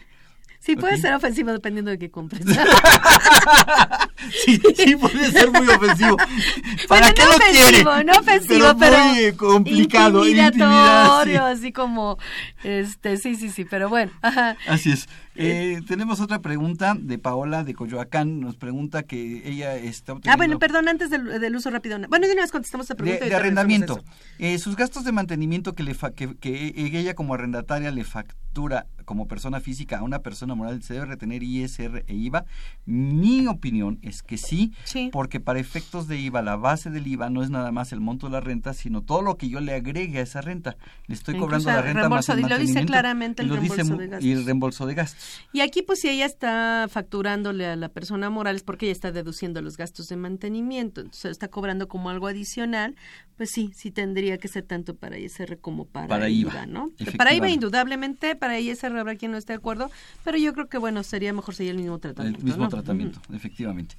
Sí, 0.60 0.76
puede 0.76 0.96
ser 0.96 1.12
ofensivo 1.12 1.52
dependiendo 1.52 1.90
de 1.90 1.98
qué 1.98 2.10
compres. 2.10 2.40
Sí, 4.44 4.60
sí 4.76 4.96
puede 4.96 5.30
ser 5.30 5.50
muy 5.50 5.68
ofensivo. 5.68 6.16
¿Para 6.88 7.12
Bueno, 7.12 7.14
qué 7.14 7.22
no 7.22 7.30
lo 7.30 7.36
ofensivo, 7.36 7.68
quiere? 7.90 8.04
no 8.04 8.12
ofensivo, 8.18 8.76
pero, 8.78 8.98
muy 9.04 9.32
complicado, 9.32 10.24
intimidatorio, 10.26 11.32
intimidad, 11.34 11.50
así 11.50 11.72
como, 11.72 12.18
este, 12.64 13.16
sí, 13.16 13.36
sí, 13.36 13.50
sí, 13.50 13.64
pero 13.64 13.88
bueno, 13.88 14.12
ajá. 14.22 14.54
sí. 14.54 14.68
Así 14.68 14.92
es. 14.92 15.08
Eh, 15.40 15.80
tenemos 15.86 16.18
otra 16.20 16.40
pregunta 16.40 16.96
de 16.98 17.16
Paola 17.16 17.62
de 17.62 17.72
Coyoacán. 17.72 18.40
Nos 18.40 18.56
pregunta 18.56 19.04
que 19.04 19.48
ella 19.48 19.76
está 19.76 20.14
obteniendo... 20.14 20.32
Ah, 20.32 20.36
bueno, 20.36 20.58
perdón, 20.58 20.88
antes 20.88 21.10
del, 21.10 21.40
del 21.40 21.54
uso 21.54 21.70
rápido. 21.70 21.96
Bueno, 22.08 22.26
de 22.26 22.32
una 22.32 22.42
vez 22.42 22.50
contestamos 22.50 22.86
esta 22.86 22.94
de, 22.94 22.98
pregunta. 22.98 23.24
de 23.24 23.34
ahorita 23.34 23.36
arrendamiento. 23.36 24.02
Eh, 24.40 24.58
sus 24.58 24.74
gastos 24.74 25.04
de 25.04 25.12
mantenimiento 25.12 25.74
que, 25.76 25.84
le 25.84 25.94
fa- 25.94 26.10
que, 26.10 26.34
que 26.38 26.72
ella 26.76 27.14
como 27.14 27.34
arrendataria 27.34 27.92
le 27.92 28.02
factura 28.02 28.86
como 29.04 29.28
persona 29.28 29.60
física 29.60 29.98
a 29.98 30.02
una 30.02 30.18
persona 30.18 30.56
moral, 30.56 30.82
¿se 30.82 30.94
debe 30.94 31.06
retener 31.06 31.44
ISR 31.44 32.04
e 32.08 32.14
IVA? 32.14 32.44
Mi 32.84 33.46
opinión 33.46 34.00
es 34.08 34.22
que 34.22 34.38
sí, 34.38 34.72
porque 35.12 35.40
para 35.40 35.58
efectos 35.58 36.08
de 36.08 36.18
IVA, 36.18 36.42
la 36.42 36.56
base 36.56 36.90
del 36.90 37.06
IVA 37.06 37.30
no 37.30 37.42
es 37.42 37.50
nada 37.50 37.72
más 37.72 37.92
el 37.92 38.00
monto 38.00 38.26
de 38.26 38.32
la 38.32 38.40
renta, 38.40 38.74
sino 38.74 39.02
todo 39.02 39.22
lo 39.22 39.36
que 39.36 39.48
yo 39.48 39.60
le 39.60 39.74
agregue 39.74 40.18
a 40.18 40.22
esa 40.22 40.40
renta. 40.40 40.76
Le 41.06 41.14
estoy 41.14 41.34
Incluso 41.34 41.46
cobrando 41.46 41.70
la 41.70 41.82
renta 41.82 42.08
más 42.08 42.28
el 42.28 42.40
y 42.40 42.42
lo 42.42 42.58
dice 42.58 42.84
claramente 42.84 43.42
el 43.42 43.48
reembolso 43.50 43.84
mu- 43.92 43.98
de 43.98 44.06
gastos. 44.08 44.24
Y 44.26 44.32
el 44.32 44.44
reembolso 44.44 44.86
de 44.86 44.94
gastos. 44.94 45.40
Y 45.52 45.60
aquí, 45.60 45.82
pues, 45.82 46.00
si 46.00 46.08
ella 46.08 46.26
está 46.26 46.86
facturándole 46.90 47.66
a 47.66 47.76
la 47.76 47.88
persona 47.88 48.30
moral, 48.30 48.56
es 48.56 48.62
porque 48.62 48.86
ella 48.86 48.92
está 48.92 49.12
deduciendo 49.12 49.60
los 49.62 49.76
gastos 49.76 50.06
de 50.08 50.16
mantenimiento. 50.16 51.00
Entonces, 51.00 51.30
está 51.30 51.48
cobrando 51.48 51.88
como 51.88 52.10
algo 52.10 52.26
adicional. 52.26 52.94
Pues 53.36 53.50
sí, 53.52 53.70
sí 53.72 53.92
tendría 53.92 54.36
que 54.38 54.48
ser 54.48 54.64
tanto 54.64 54.96
para 54.96 55.16
ISR 55.16 55.58
como 55.60 55.84
para, 55.84 56.08
Para 56.08 56.28
IVA, 56.28 56.66
¿no? 56.66 56.90
Para 57.16 57.32
IVA, 57.34 57.48
indudablemente, 57.50 58.34
para 58.34 58.58
ISR 58.58 58.98
habrá 58.98 59.14
quien 59.14 59.30
no 59.30 59.38
esté 59.38 59.52
de 59.52 59.58
acuerdo, 59.58 59.90
pero 60.24 60.38
yo 60.38 60.52
creo 60.54 60.68
que, 60.68 60.76
bueno, 60.78 61.04
sería 61.04 61.32
mejor 61.32 61.54
sería 61.54 61.70
el 61.70 61.78
mismo 61.78 61.98
tratamiento. 62.00 62.38
El 62.40 62.44
mismo 62.44 62.64
¿no? 62.64 62.68
tratamiento, 62.68 63.20
efectivamente. 63.32 63.94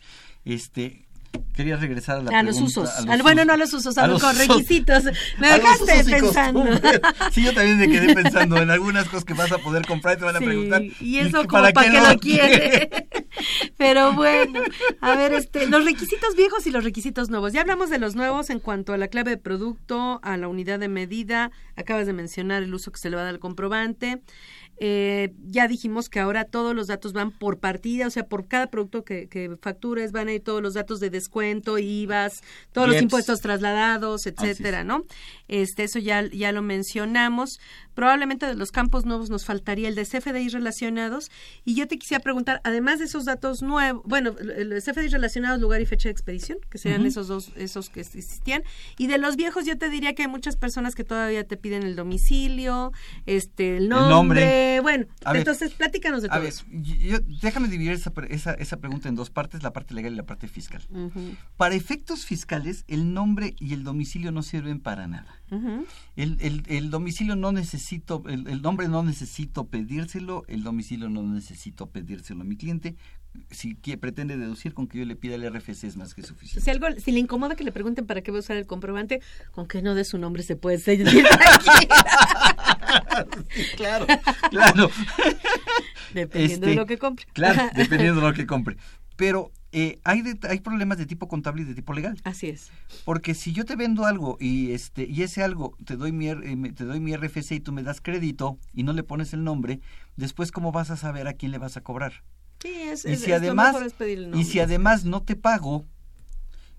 Este, 0.45 1.05
quería 1.53 1.75
regresar 1.77 2.17
a 2.19 2.23
la 2.23 2.39
A 2.39 2.43
los 2.43 2.55
pregunta- 2.55 2.81
usos. 2.81 2.95
a 2.95 3.01
los 3.01 3.09
Al- 3.09 3.21
bueno, 3.21 3.45
no 3.45 3.53
a 3.53 3.57
los 3.57 3.73
usos, 3.73 3.97
a 3.97 4.07
los 4.07 4.23
usos. 4.23 4.37
requisitos. 4.37 5.03
Me 5.39 5.47
A 5.47 5.57
los 5.57 5.85
dejaste 5.85 5.99
y 6.09 6.11
pensando. 6.21 6.63
Sí, 7.31 7.43
yo 7.43 7.53
también 7.53 7.77
me 7.77 7.87
quedé 7.87 8.13
pensando 8.23 8.57
en 8.57 8.69
algunas 8.71 9.05
cosas 9.05 9.25
que 9.25 9.33
vas 9.33 9.51
a 9.51 9.57
poder 9.59 9.85
comprar 9.85 10.15
y 10.17 10.19
te 10.19 10.25
van 10.25 10.35
a 10.37 10.39
Sí, 10.39 10.45
preguntar. 10.45 10.81
y 10.99 11.17
eso 11.17 11.41
qué- 11.41 11.47
como 11.47 11.71
para 11.71 11.91
qué 11.91 12.01
lo 12.01 12.19
quiere. 12.19 13.07
Pero 13.77 14.13
bueno, 14.13 14.61
a 15.01 15.15
ver, 15.15 15.33
este, 15.33 15.67
los 15.67 15.85
requisitos 15.85 16.35
viejos 16.35 16.65
y 16.67 16.71
los 16.71 16.83
requisitos 16.83 17.29
nuevos. 17.29 17.53
Ya 17.53 17.61
hablamos 17.61 17.89
de 17.89 17.99
los 17.99 18.15
nuevos 18.15 18.49
en 18.49 18.59
cuanto 18.59 18.93
a 18.93 18.97
la 18.97 19.07
clave 19.07 19.31
de 19.31 19.37
producto, 19.37 20.19
a 20.23 20.35
la 20.37 20.47
unidad 20.47 20.79
de 20.79 20.87
medida. 20.87 21.51
Acabas 21.75 22.07
de 22.07 22.13
mencionar 22.13 22.63
el 22.63 22.73
uso 22.73 22.91
que 22.91 22.97
se 22.99 23.09
le 23.09 23.15
va 23.15 23.21
a 23.21 23.25
dar 23.25 23.33
al 23.35 23.39
comprobante. 23.39 24.21
Eh, 24.81 25.33
ya 25.45 25.67
dijimos 25.67 26.07
que 26.07 26.21
ahora 26.21 26.45
todos 26.45 26.73
los 26.73 26.87
datos 26.87 27.11
van 27.11 27.31
por 27.31 27.59
partida, 27.59 28.07
o 28.07 28.09
sea, 28.09 28.25
por 28.27 28.47
cada 28.47 28.67
producto 28.67 29.03
que, 29.03 29.27
que 29.27 29.57
factures 29.61 30.13
van 30.13 30.29
a 30.29 30.33
ir 30.33 30.43
todos 30.43 30.61
los 30.61 30.73
datos 30.73 31.01
de 31.01 31.09
descuento, 31.09 31.77
IVAs, 31.77 32.41
todos 32.71 32.87
los 32.87 33.01
impuestos 33.01 33.41
trasladados, 33.41 34.25
etcétera, 34.25 34.85
¿no? 34.85 35.03
Este, 35.49 35.83
eso 35.83 35.99
ya, 35.99 36.25
ya 36.31 36.53
lo 36.53 36.61
mencionamos. 36.61 37.59
Probablemente 37.99 38.45
de 38.45 38.55
los 38.55 38.71
campos 38.71 39.03
nuevos 39.05 39.29
nos 39.29 39.43
faltaría 39.43 39.89
el 39.89 39.95
de 39.95 40.05
CFDI 40.05 40.47
relacionados. 40.47 41.29
Y 41.65 41.75
yo 41.75 41.85
te 41.85 41.99
quisiera 41.99 42.23
preguntar, 42.23 42.61
además 42.63 42.99
de 42.99 43.05
esos 43.05 43.25
datos 43.25 43.61
nuevos, 43.61 44.03
bueno, 44.05 44.35
el 44.39 44.69
de 44.69 44.81
CFDI 44.81 45.09
relacionados, 45.09 45.59
lugar 45.59 45.81
y 45.81 45.85
fecha 45.85 46.07
de 46.07 46.11
expedición, 46.13 46.59
que 46.69 46.77
serían 46.77 47.01
Ujú. 47.01 47.09
esos 47.09 47.27
dos, 47.27 47.51
esos 47.57 47.89
que 47.89 47.99
existían. 47.99 48.63
Y 48.97 49.07
de 49.07 49.17
los 49.17 49.35
viejos, 49.35 49.65
yo 49.65 49.77
te 49.77 49.89
diría 49.89 50.15
que 50.15 50.21
hay 50.21 50.27
muchas 50.29 50.55
personas 50.55 50.95
que 50.95 51.03
todavía 51.03 51.43
te 51.45 51.57
piden 51.57 51.83
el 51.83 51.97
domicilio, 51.97 52.93
este, 53.25 53.75
el 53.75 53.89
nombre. 53.89 54.09
nombre. 54.09 54.79
Bueno, 54.79 55.05
A 55.25 55.33
ver, 55.33 55.39
entonces 55.41 55.73
platícanos 55.73 56.21
de 56.21 56.29
A 56.29 56.31
todo 56.31 56.39
ver, 56.43 56.49
eso. 56.53 56.63
yo- 56.71 57.19
déjame 57.41 57.67
dividir 57.67 57.91
esa, 57.91 58.13
esa, 58.29 58.53
esa 58.53 58.77
pregunta 58.77 59.09
en 59.09 59.15
dos 59.15 59.29
partes, 59.29 59.61
la 59.61 59.73
parte 59.73 59.93
legal 59.93 60.13
y 60.13 60.15
la 60.15 60.23
parte 60.23 60.47
fiscal. 60.47 60.81
Para 61.57 61.75
efectos 61.75 62.25
fiscales, 62.25 62.85
el 62.87 63.13
nombre 63.13 63.55
y 63.59 63.73
el 63.73 63.83
domicilio 63.83 64.31
no 64.31 64.41
sirven 64.41 64.79
para 64.79 65.05
nada. 65.07 65.35
El, 66.15 66.37
el, 66.39 66.63
el 66.67 66.91
domicilio 66.91 67.35
no 67.35 67.51
necesito, 67.89 68.23
el, 68.27 68.47
el 68.47 68.61
nombre 68.61 68.87
no 68.87 69.03
necesito 69.03 69.65
pedírselo, 69.65 70.43
el 70.47 70.63
domicilio 70.63 71.09
no 71.09 71.23
necesito 71.23 71.87
pedírselo 71.87 72.41
a 72.41 72.43
mi 72.43 72.55
cliente. 72.55 72.95
Si 73.51 73.75
que 73.75 73.97
pretende 73.97 74.37
deducir 74.37 74.73
con 74.73 74.87
que 74.87 74.99
yo 74.99 75.05
le 75.05 75.15
pida 75.15 75.35
el 75.35 75.47
RFC 75.51 75.85
es 75.85 75.97
más 75.97 76.13
que 76.13 76.23
suficiente. 76.23 76.61
Si, 76.61 76.69
algo, 76.69 76.87
si 76.99 77.11
le 77.11 77.19
incomoda 77.19 77.55
que 77.55 77.63
le 77.63 77.71
pregunten 77.71 78.05
para 78.05 78.21
qué 78.21 78.31
va 78.31 78.37
a 78.37 78.41
usar 78.41 78.57
el 78.57 78.65
comprobante, 78.65 79.21
con 79.51 79.67
que 79.67 79.81
no 79.81 79.95
de 79.95 80.03
su 80.03 80.17
nombre 80.17 80.43
se 80.43 80.55
puede 80.55 80.79
seguir 80.79 81.07
claro, 83.77 84.05
claro. 84.49 84.89
Dependiendo 86.13 86.65
de 86.65 86.71
Este, 86.71 86.75
lo 86.75 86.85
que 86.85 86.97
compre. 86.97 87.25
Claro, 87.33 87.69
dependiendo 87.75 88.21
de 88.21 88.27
lo 88.27 88.33
que 88.33 88.47
compre. 88.47 88.77
Pero 89.15 89.51
eh, 89.71 89.99
hay, 90.03 90.21
de- 90.23 90.39
hay 90.49 90.59
problemas 90.61 90.97
de 90.97 91.05
tipo 91.05 91.27
contable 91.27 91.61
y 91.61 91.65
de 91.65 91.75
tipo 91.75 91.93
legal. 91.93 92.19
Así 92.23 92.47
es. 92.47 92.71
Porque 93.05 93.33
si 93.35 93.53
yo 93.53 93.65
te 93.65 93.75
vendo 93.75 94.05
algo 94.05 94.37
y 94.39 94.71
este 94.71 95.03
y 95.03 95.21
ese 95.23 95.43
algo 95.43 95.75
te 95.85 95.95
doy 95.95 96.11
mi 96.11 96.27
eh, 96.29 96.73
te 96.75 96.85
doy 96.85 96.99
mi 96.99 97.13
RFC 97.15 97.51
y 97.55 97.59
tú 97.59 97.71
me 97.71 97.83
das 97.83 98.01
crédito 98.01 98.57
y 98.73 98.83
no 98.83 98.93
le 98.93 99.03
pones 99.03 99.33
el 99.33 99.43
nombre, 99.43 99.79
después 100.15 100.51
cómo 100.51 100.71
vas 100.71 100.89
a 100.89 100.97
saber 100.97 101.27
a 101.27 101.33
quién 101.33 101.51
le 101.51 101.57
vas 101.59 101.77
a 101.77 101.81
cobrar? 101.81 102.23
Sí, 102.61 102.69
es, 102.73 103.05
y 103.05 103.09
es- 103.11 103.19
si 103.19 103.25
es 103.25 103.29
lo 103.29 103.35
además 103.37 103.73
mejor 103.73 103.87
es 103.87 103.93
pedir 103.93 104.17
el 104.17 104.23
y 104.25 104.29
nombre. 104.31 104.43
si 104.45 104.59
además 104.59 105.05
no 105.05 105.21
te 105.23 105.35
pago 105.35 105.85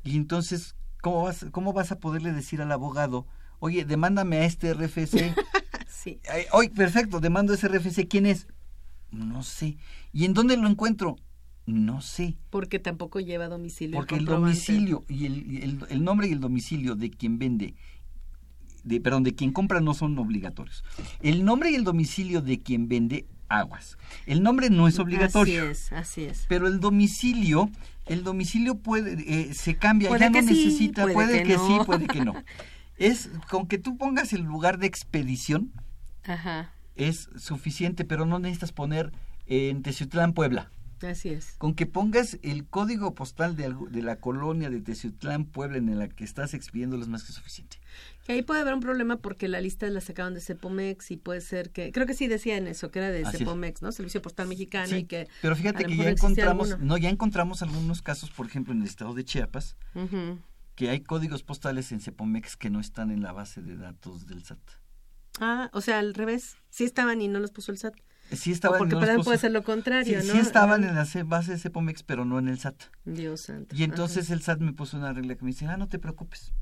y 0.05 0.17
entonces 0.17 0.75
cómo 1.03 1.23
vas 1.25 1.47
cómo 1.53 1.73
vas 1.73 1.93
a 1.93 1.99
poderle 1.99 2.33
decir 2.33 2.61
al 2.61 2.73
abogado 2.73 3.27
oye 3.61 3.85
demándame 3.85 4.39
a 4.39 4.45
este 4.45 4.71
RFC 4.75 5.35
sí 5.89 6.21
Ay, 6.31 6.45
oye 6.53 6.71
perfecto 6.71 7.21
demando 7.21 7.55
ese 7.55 7.67
RFC 7.69 8.09
quién 8.09 8.27
es 8.27 8.47
no 9.11 9.43
sé 9.43 9.77
y 10.13 10.25
en 10.25 10.35
dónde 10.35 10.57
lo 10.57 10.69
encuentro 10.69 11.17
no 11.67 12.01
sé 12.01 12.37
Porque 12.51 12.79
tampoco 12.79 13.21
lleva 13.21 13.49
domicilio. 13.49 13.97
porque 13.99 14.17
el 14.17 14.25
domicilio 14.25 15.05
y 15.09 15.27
el, 15.27 15.63
el- 15.63 15.87
el 15.89 16.05
nombre 16.05 16.29
y 16.29 16.33
el 16.33 16.41
domicilio 16.41 16.95
de 16.97 17.11
quien 17.11 17.39
vende, 17.39 17.75
de, 18.85 19.01
perdón, 19.01 19.23
de 19.25 19.35
quien 19.35 19.53
compra 19.53 19.81
no 19.81 19.95
son 19.95 20.19
obligatorios. 20.19 20.85
El 21.21 21.45
nombre 21.45 21.71
y 21.71 21.75
el 21.75 21.85
domicilio 21.85 22.41
de 22.43 22.59
quien 22.59 22.89
vende 22.89 23.27
aguas. 23.49 23.99
El 24.27 24.43
nombre 24.43 24.71
no 24.71 24.89
es 24.89 24.99
obligatorio. 24.99 25.63
Así 25.63 25.71
es, 25.71 25.93
así 25.93 26.25
es. 26.25 26.47
Pero 26.49 26.67
el 26.67 26.81
domicilio, 26.81 27.69
el 28.07 28.23
domicilio 28.25 28.77
puede, 28.77 29.13
eh, 29.51 29.55
se 29.55 29.77
cambia, 29.77 30.09
Puede 30.09 30.21
ya 30.21 30.31
no 30.31 30.41
sí, 30.41 30.47
necesita, 30.47 31.03
puede 31.03 31.15
puede, 31.15 31.43
que 31.43 31.49
que, 31.49 31.55
no. 31.57 31.67
sí, 31.67 31.85
puede 31.85 32.07
que 32.07 32.25
no. 32.25 32.35
Es 32.97 33.31
con 33.49 33.67
que 33.67 33.79
tú 33.79 33.97
pongas 33.97 34.33
el 34.35 34.43
lugar 34.43 34.79
de 34.79 34.87
expedición 34.87 35.73
Ajá, 36.23 36.71
es 36.97 37.31
suficiente, 37.37 38.05
pero 38.05 38.27
no 38.27 38.39
necesitas 38.39 38.73
poner 38.73 39.11
en 39.47 39.83
Teciutlán, 39.83 40.35
Puebla. 40.35 40.71
Así 41.09 41.31
es. 41.31 41.55
Con 41.59 41.75
que 41.75 41.87
pongas 41.87 42.39
el 42.43 42.67
código 42.67 43.15
postal 43.15 43.57
de, 43.57 44.03
la 44.03 44.17
colonia 44.17 44.71
de 44.71 44.81
Teciutlán, 44.81 45.45
Puebla, 45.45 45.79
en 45.79 45.99
la 45.99 46.09
que 46.09 46.25
estás 46.25 46.55
expidiendo 46.55 47.01
es 47.01 47.09
más 47.09 47.25
que 47.25 47.33
suficiente. 47.33 47.79
Que 48.25 48.33
ahí 48.33 48.43
puede 48.43 48.61
haber 48.61 48.75
un 48.75 48.81
problema 48.81 49.17
porque 49.17 49.49
la 49.49 49.61
lista 49.61 49.89
la 49.89 50.01
sacaron 50.01 50.35
de 50.35 50.41
Cepomex 50.41 51.11
y 51.11 51.17
puede 51.17 51.41
ser 51.41 51.71
que, 51.71 51.93
creo 51.93 52.07
que 52.07 52.15
sí 52.15 52.29
decían 52.29 52.67
eso, 52.67 52.91
que 52.91 52.99
era 52.99 53.11
de 53.11 53.23
Así 53.25 53.37
es. 53.37 53.39
Cepomex, 53.39 53.83
¿no? 53.83 53.93
Servicio 53.93 54.23
Postal 54.23 54.49
Mexicano 54.49 54.89
Sí, 54.89 54.97
y 54.97 55.05
que... 55.05 55.29
pero 55.43 55.57
fíjate 55.57 55.85
que 55.85 55.97
ya 55.97 56.11
encontramos, 56.11 56.73
alguno. 56.73 56.87
no, 56.87 56.99
ya 56.99 57.09
encontramos 57.09 57.63
algunos 57.63 58.03
casos, 58.03 58.31
por 58.31 58.47
ejemplo, 58.47 58.73
en 58.73 58.81
el 58.81 58.87
estado 58.87 59.15
de 59.15 59.25
Chiapas, 59.25 59.77
que 60.75 60.91
hay 60.91 61.01
códigos 61.01 61.43
postales 61.43 61.93
en 61.93 62.01
Cepomex 62.01 62.57
que 62.57 62.71
no 62.71 62.81
están 62.81 63.11
en 63.11 63.23
la 63.23 63.33
base 63.33 63.63
de 63.63 63.77
datos 63.77 64.27
del 64.27 64.45
SAT. 64.45 64.59
Ah, 65.41 65.71
o 65.73 65.81
sea, 65.81 65.99
al 65.99 66.15
revés. 66.15 66.57
Sí 66.69 66.85
estaban 66.85 67.21
y 67.23 67.29
no 67.29 67.39
los 67.41 67.51
puso 67.51 67.73
el 67.73 67.79
SAT. 67.79 67.95
Sí 68.33 68.53
estaban, 68.53 68.77
O 68.77 68.79
porque 68.79 68.95
puso- 68.97 69.25
puede 69.25 69.39
ser 69.39 69.53
lo 69.53 69.63
contrario, 69.63 70.21
sí, 70.21 70.27
¿no? 70.29 70.33
Sí 70.35 70.39
estaban 70.41 70.85
Ah. 70.85 70.89
en 70.89 70.95
la 70.95 71.25
base 71.25 71.53
de 71.53 71.59
Cepomex, 71.59 72.03
pero 72.03 72.25
no 72.25 72.39
en 72.39 72.49
el 72.49 72.59
SAT. 72.59 72.77
Dios 73.05 73.41
santo. 73.43 73.75
Y 73.77 73.83
entonces 73.85 74.31
el 74.31 74.41
SAT 74.43 74.61
me 74.61 74.73
puso 74.73 74.97
una 74.97 75.13
regla 75.13 75.35
que 75.35 75.45
me 75.45 75.51
dice, 75.51 75.67
ah, 75.67 75.77
no 75.77 75.89
te 75.89 75.99
preocupes. 75.99 76.53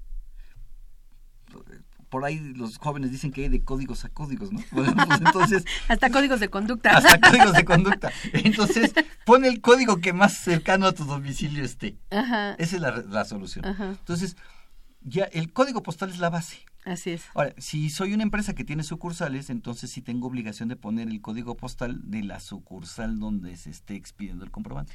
Por 2.09 2.25
ahí 2.25 2.39
los 2.55 2.79
jóvenes 2.79 3.11
dicen 3.11 3.33
que 3.33 3.43
hay 3.43 3.49
de 3.51 3.63
códigos 3.63 4.07
a 4.07 4.09
códigos, 4.09 4.51
¿no? 4.51 4.61
Bueno, 4.73 4.95
pues 5.07 5.21
entonces, 5.21 5.65
Hasta 5.89 6.11
códigos 6.11 6.41
de 6.41 6.49
conducta. 6.49 6.97
hasta 6.97 7.21
códigos 7.31 7.53
de 7.53 7.65
conducta. 7.67 8.11
Entonces, 8.33 8.95
pon 9.27 9.45
el 9.45 9.61
código 9.61 9.99
que 10.01 10.15
más 10.15 10.33
cercano 10.39 10.87
a 10.87 10.93
tu 10.93 11.05
domicilio 11.05 11.63
esté. 11.65 11.99
Ajá. 12.11 12.55
Esa 12.55 12.77
es 12.77 12.83
la, 12.83 12.97
la 13.03 13.25
solución. 13.27 13.67
Ajá. 13.67 13.91
Entonces, 13.91 14.37
ya 15.03 15.25
el 15.25 15.53
código 15.53 15.83
postal 15.83 16.09
es 16.11 16.19
la 16.19 16.31
base. 16.31 16.57
Así 16.89 17.11
es. 17.11 17.25
Ahora, 17.35 17.55
si 17.59 17.91
soy 17.91 18.15
una 18.15 18.23
empresa 18.23 18.55
que 18.55 18.65
tiene 18.65 18.83
sucursales, 18.83 19.51
entonces 19.51 19.91
sí 19.91 20.01
tengo 20.01 20.27
obligación 20.27 20.71
de 20.71 20.77
poner 20.77 21.09
el 21.09 21.21
código 21.21 21.55
postal 21.55 22.01
de 22.11 22.23
la 22.23 22.41
sucursal 22.41 23.19
donde 23.19 23.57
se 23.57 23.69
esté 23.69 23.95
expidiendo 23.95 24.43
el 24.43 24.51
comprobante. 24.51 24.95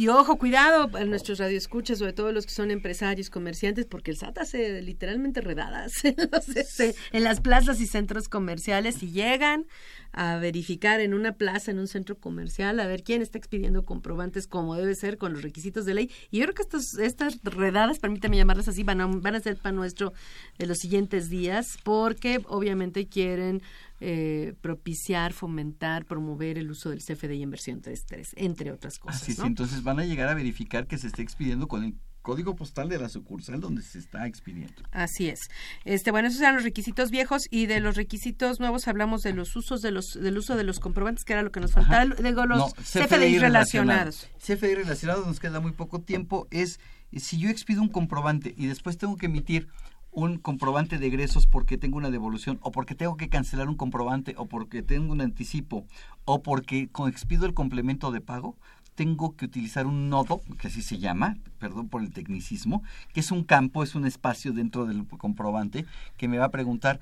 Y 0.00 0.08
ojo, 0.08 0.38
cuidado 0.38 0.96
a 0.96 1.04
nuestros 1.04 1.40
radioescuchas, 1.40 1.98
sobre 1.98 2.14
todo 2.14 2.32
los 2.32 2.46
que 2.46 2.52
son 2.52 2.70
empresarios, 2.70 3.28
comerciantes, 3.28 3.84
porque 3.84 4.12
el 4.12 4.16
SAT 4.16 4.38
hace 4.38 4.80
literalmente 4.80 5.42
redadas 5.42 6.02
en, 6.06 6.16
los, 6.32 6.48
este, 6.56 6.94
en 7.12 7.22
las 7.22 7.42
plazas 7.42 7.82
y 7.82 7.86
centros 7.86 8.26
comerciales 8.30 9.02
y 9.02 9.10
llegan 9.10 9.66
a 10.12 10.38
verificar 10.38 11.00
en 11.00 11.12
una 11.12 11.32
plaza, 11.32 11.70
en 11.70 11.78
un 11.78 11.86
centro 11.86 12.16
comercial, 12.16 12.80
a 12.80 12.86
ver 12.86 13.02
quién 13.02 13.20
está 13.20 13.36
expidiendo 13.36 13.84
comprobantes 13.84 14.46
como 14.46 14.74
debe 14.74 14.94
ser 14.94 15.18
con 15.18 15.34
los 15.34 15.42
requisitos 15.42 15.84
de 15.84 15.92
ley. 15.92 16.10
Y 16.30 16.38
yo 16.38 16.44
creo 16.46 16.54
que 16.54 16.62
estos, 16.62 16.94
estas 16.94 17.38
redadas, 17.42 17.98
permítame 17.98 18.38
llamarlas 18.38 18.68
así, 18.68 18.82
van 18.82 19.02
a, 19.02 19.06
van 19.06 19.34
a 19.34 19.40
ser 19.40 19.58
para 19.58 19.76
nuestro 19.76 20.14
de 20.56 20.66
los 20.66 20.78
siguientes 20.78 21.28
días, 21.28 21.76
porque 21.84 22.40
obviamente 22.48 23.06
quieren 23.06 23.60
eh, 24.00 24.54
propiciar, 24.60 25.32
fomentar, 25.32 26.06
promover 26.06 26.58
el 26.58 26.70
uso 26.70 26.90
del 26.90 27.00
CFDI 27.00 27.34
y 27.34 27.42
inversión 27.42 27.82
3.3, 27.82 28.32
entre 28.36 28.72
otras 28.72 28.98
cosas. 28.98 29.22
Así 29.22 29.32
es, 29.32 29.38
¿no? 29.38 29.46
entonces 29.46 29.82
van 29.82 30.00
a 30.00 30.04
llegar 30.04 30.28
a 30.28 30.34
verificar 30.34 30.86
que 30.86 30.98
se 30.98 31.06
esté 31.06 31.22
expidiendo 31.22 31.68
con 31.68 31.84
el 31.84 31.94
código 32.22 32.54
postal 32.54 32.88
de 32.88 32.98
la 32.98 33.08
sucursal 33.08 33.60
donde 33.60 33.82
se 33.82 33.98
está 33.98 34.26
expidiendo. 34.26 34.82
Así 34.90 35.28
es. 35.28 35.40
Este, 35.84 36.10
bueno, 36.10 36.28
esos 36.28 36.40
eran 36.40 36.54
los 36.54 36.64
requisitos 36.64 37.10
viejos 37.10 37.46
y 37.50 37.66
de 37.66 37.80
los 37.80 37.96
requisitos 37.96 38.60
nuevos 38.60 38.88
hablamos 38.88 39.22
de 39.22 39.32
los 39.32 39.54
usos 39.56 39.82
de 39.82 39.90
los 39.90 40.14
del 40.14 40.38
uso 40.38 40.56
de 40.56 40.64
los 40.64 40.80
comprobantes, 40.80 41.24
que 41.24 41.32
era 41.32 41.42
lo 41.42 41.50
que 41.50 41.60
nos 41.60 41.72
faltaba, 41.72 42.14
digo 42.22 42.46
los 42.46 42.58
No, 42.58 42.68
CFDI, 42.68 43.38
relacionados. 43.38 44.28
CFDI 44.38 44.74
relacionados 44.74 45.26
nos 45.26 45.40
queda 45.40 45.60
muy 45.60 45.72
poco 45.72 46.00
tiempo. 46.00 46.46
Es 46.50 46.78
si 47.16 47.38
yo 47.38 47.48
expido 47.48 47.82
un 47.82 47.88
comprobante 47.88 48.54
y 48.56 48.66
después 48.66 48.98
tengo 48.98 49.16
que 49.16 49.26
emitir 49.26 49.68
un 50.12 50.38
comprobante 50.38 50.98
de 50.98 51.06
egresos 51.06 51.46
porque 51.46 51.78
tengo 51.78 51.98
una 51.98 52.10
devolución 52.10 52.58
o 52.62 52.72
porque 52.72 52.94
tengo 52.94 53.16
que 53.16 53.28
cancelar 53.28 53.68
un 53.68 53.76
comprobante 53.76 54.34
o 54.36 54.46
porque 54.46 54.82
tengo 54.82 55.12
un 55.12 55.20
anticipo 55.20 55.86
o 56.24 56.42
porque 56.42 56.88
expido 57.08 57.46
el 57.46 57.54
complemento 57.54 58.10
de 58.10 58.20
pago, 58.20 58.56
tengo 58.94 59.34
que 59.36 59.46
utilizar 59.46 59.86
un 59.86 60.10
nodo, 60.10 60.40
que 60.58 60.68
así 60.68 60.82
se 60.82 60.98
llama, 60.98 61.36
perdón 61.58 61.88
por 61.88 62.02
el 62.02 62.12
tecnicismo, 62.12 62.82
que 63.14 63.20
es 63.20 63.30
un 63.30 63.44
campo, 63.44 63.82
es 63.82 63.94
un 63.94 64.04
espacio 64.04 64.52
dentro 64.52 64.84
del 64.84 65.06
comprobante 65.06 65.86
que 66.16 66.28
me 66.28 66.38
va 66.38 66.46
a 66.46 66.50
preguntar 66.50 67.00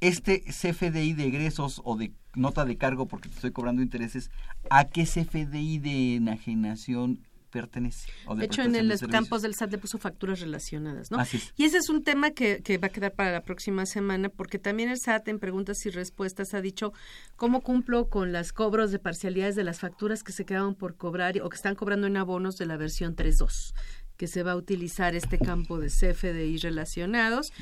este 0.00 0.42
CFDI 0.42 1.14
de 1.14 1.26
egresos 1.26 1.82
o 1.84 1.96
de 1.96 2.12
nota 2.34 2.64
de 2.64 2.76
cargo 2.76 3.06
porque 3.06 3.28
te 3.28 3.34
estoy 3.34 3.50
cobrando 3.50 3.82
intereses, 3.82 4.30
¿a 4.70 4.84
qué 4.84 5.04
CFDI 5.04 5.78
de 5.78 6.16
enajenación 6.16 7.20
pertenece? 7.50 8.10
O 8.26 8.34
De 8.34 8.44
hecho, 8.44 8.62
prestación 8.62 8.76
en 8.76 8.88
de 8.88 8.94
los 8.94 9.02
campos 9.02 9.42
del 9.42 9.54
SAT 9.54 9.72
le 9.72 9.78
puso 9.78 9.98
facturas 9.98 10.40
relacionadas, 10.40 11.10
¿no? 11.10 11.18
Así 11.18 11.36
es. 11.36 11.52
Y 11.56 11.64
ese 11.64 11.78
es 11.78 11.88
un 11.88 12.02
tema 12.02 12.30
que, 12.30 12.62
que 12.62 12.78
va 12.78 12.86
a 12.86 12.90
quedar 12.90 13.12
para 13.12 13.32
la 13.32 13.42
próxima 13.42 13.86
semana, 13.86 14.28
porque 14.28 14.58
también 14.58 14.88
el 14.88 14.98
SAT 14.98 15.28
en 15.28 15.38
preguntas 15.38 15.84
y 15.86 15.90
respuestas 15.90 16.54
ha 16.54 16.60
dicho 16.60 16.92
cómo 17.36 17.60
cumplo 17.60 18.08
con 18.08 18.32
las 18.32 18.52
cobros 18.52 18.90
de 18.92 18.98
parcialidades 18.98 19.56
de 19.56 19.64
las 19.64 19.80
facturas 19.80 20.22
que 20.22 20.32
se 20.32 20.44
quedaban 20.44 20.74
por 20.74 20.96
cobrar 20.96 21.40
o 21.42 21.48
que 21.48 21.56
están 21.56 21.74
cobrando 21.74 22.06
en 22.06 22.16
abonos 22.16 22.56
de 22.56 22.66
la 22.66 22.76
versión 22.76 23.14
3.2 23.14 23.74
que 24.20 24.26
se 24.26 24.42
va 24.42 24.52
a 24.52 24.56
utilizar 24.56 25.14
este 25.14 25.38
campo 25.38 25.78
de 25.78 25.86
CFDI 25.86 26.58
relacionados. 26.58 27.54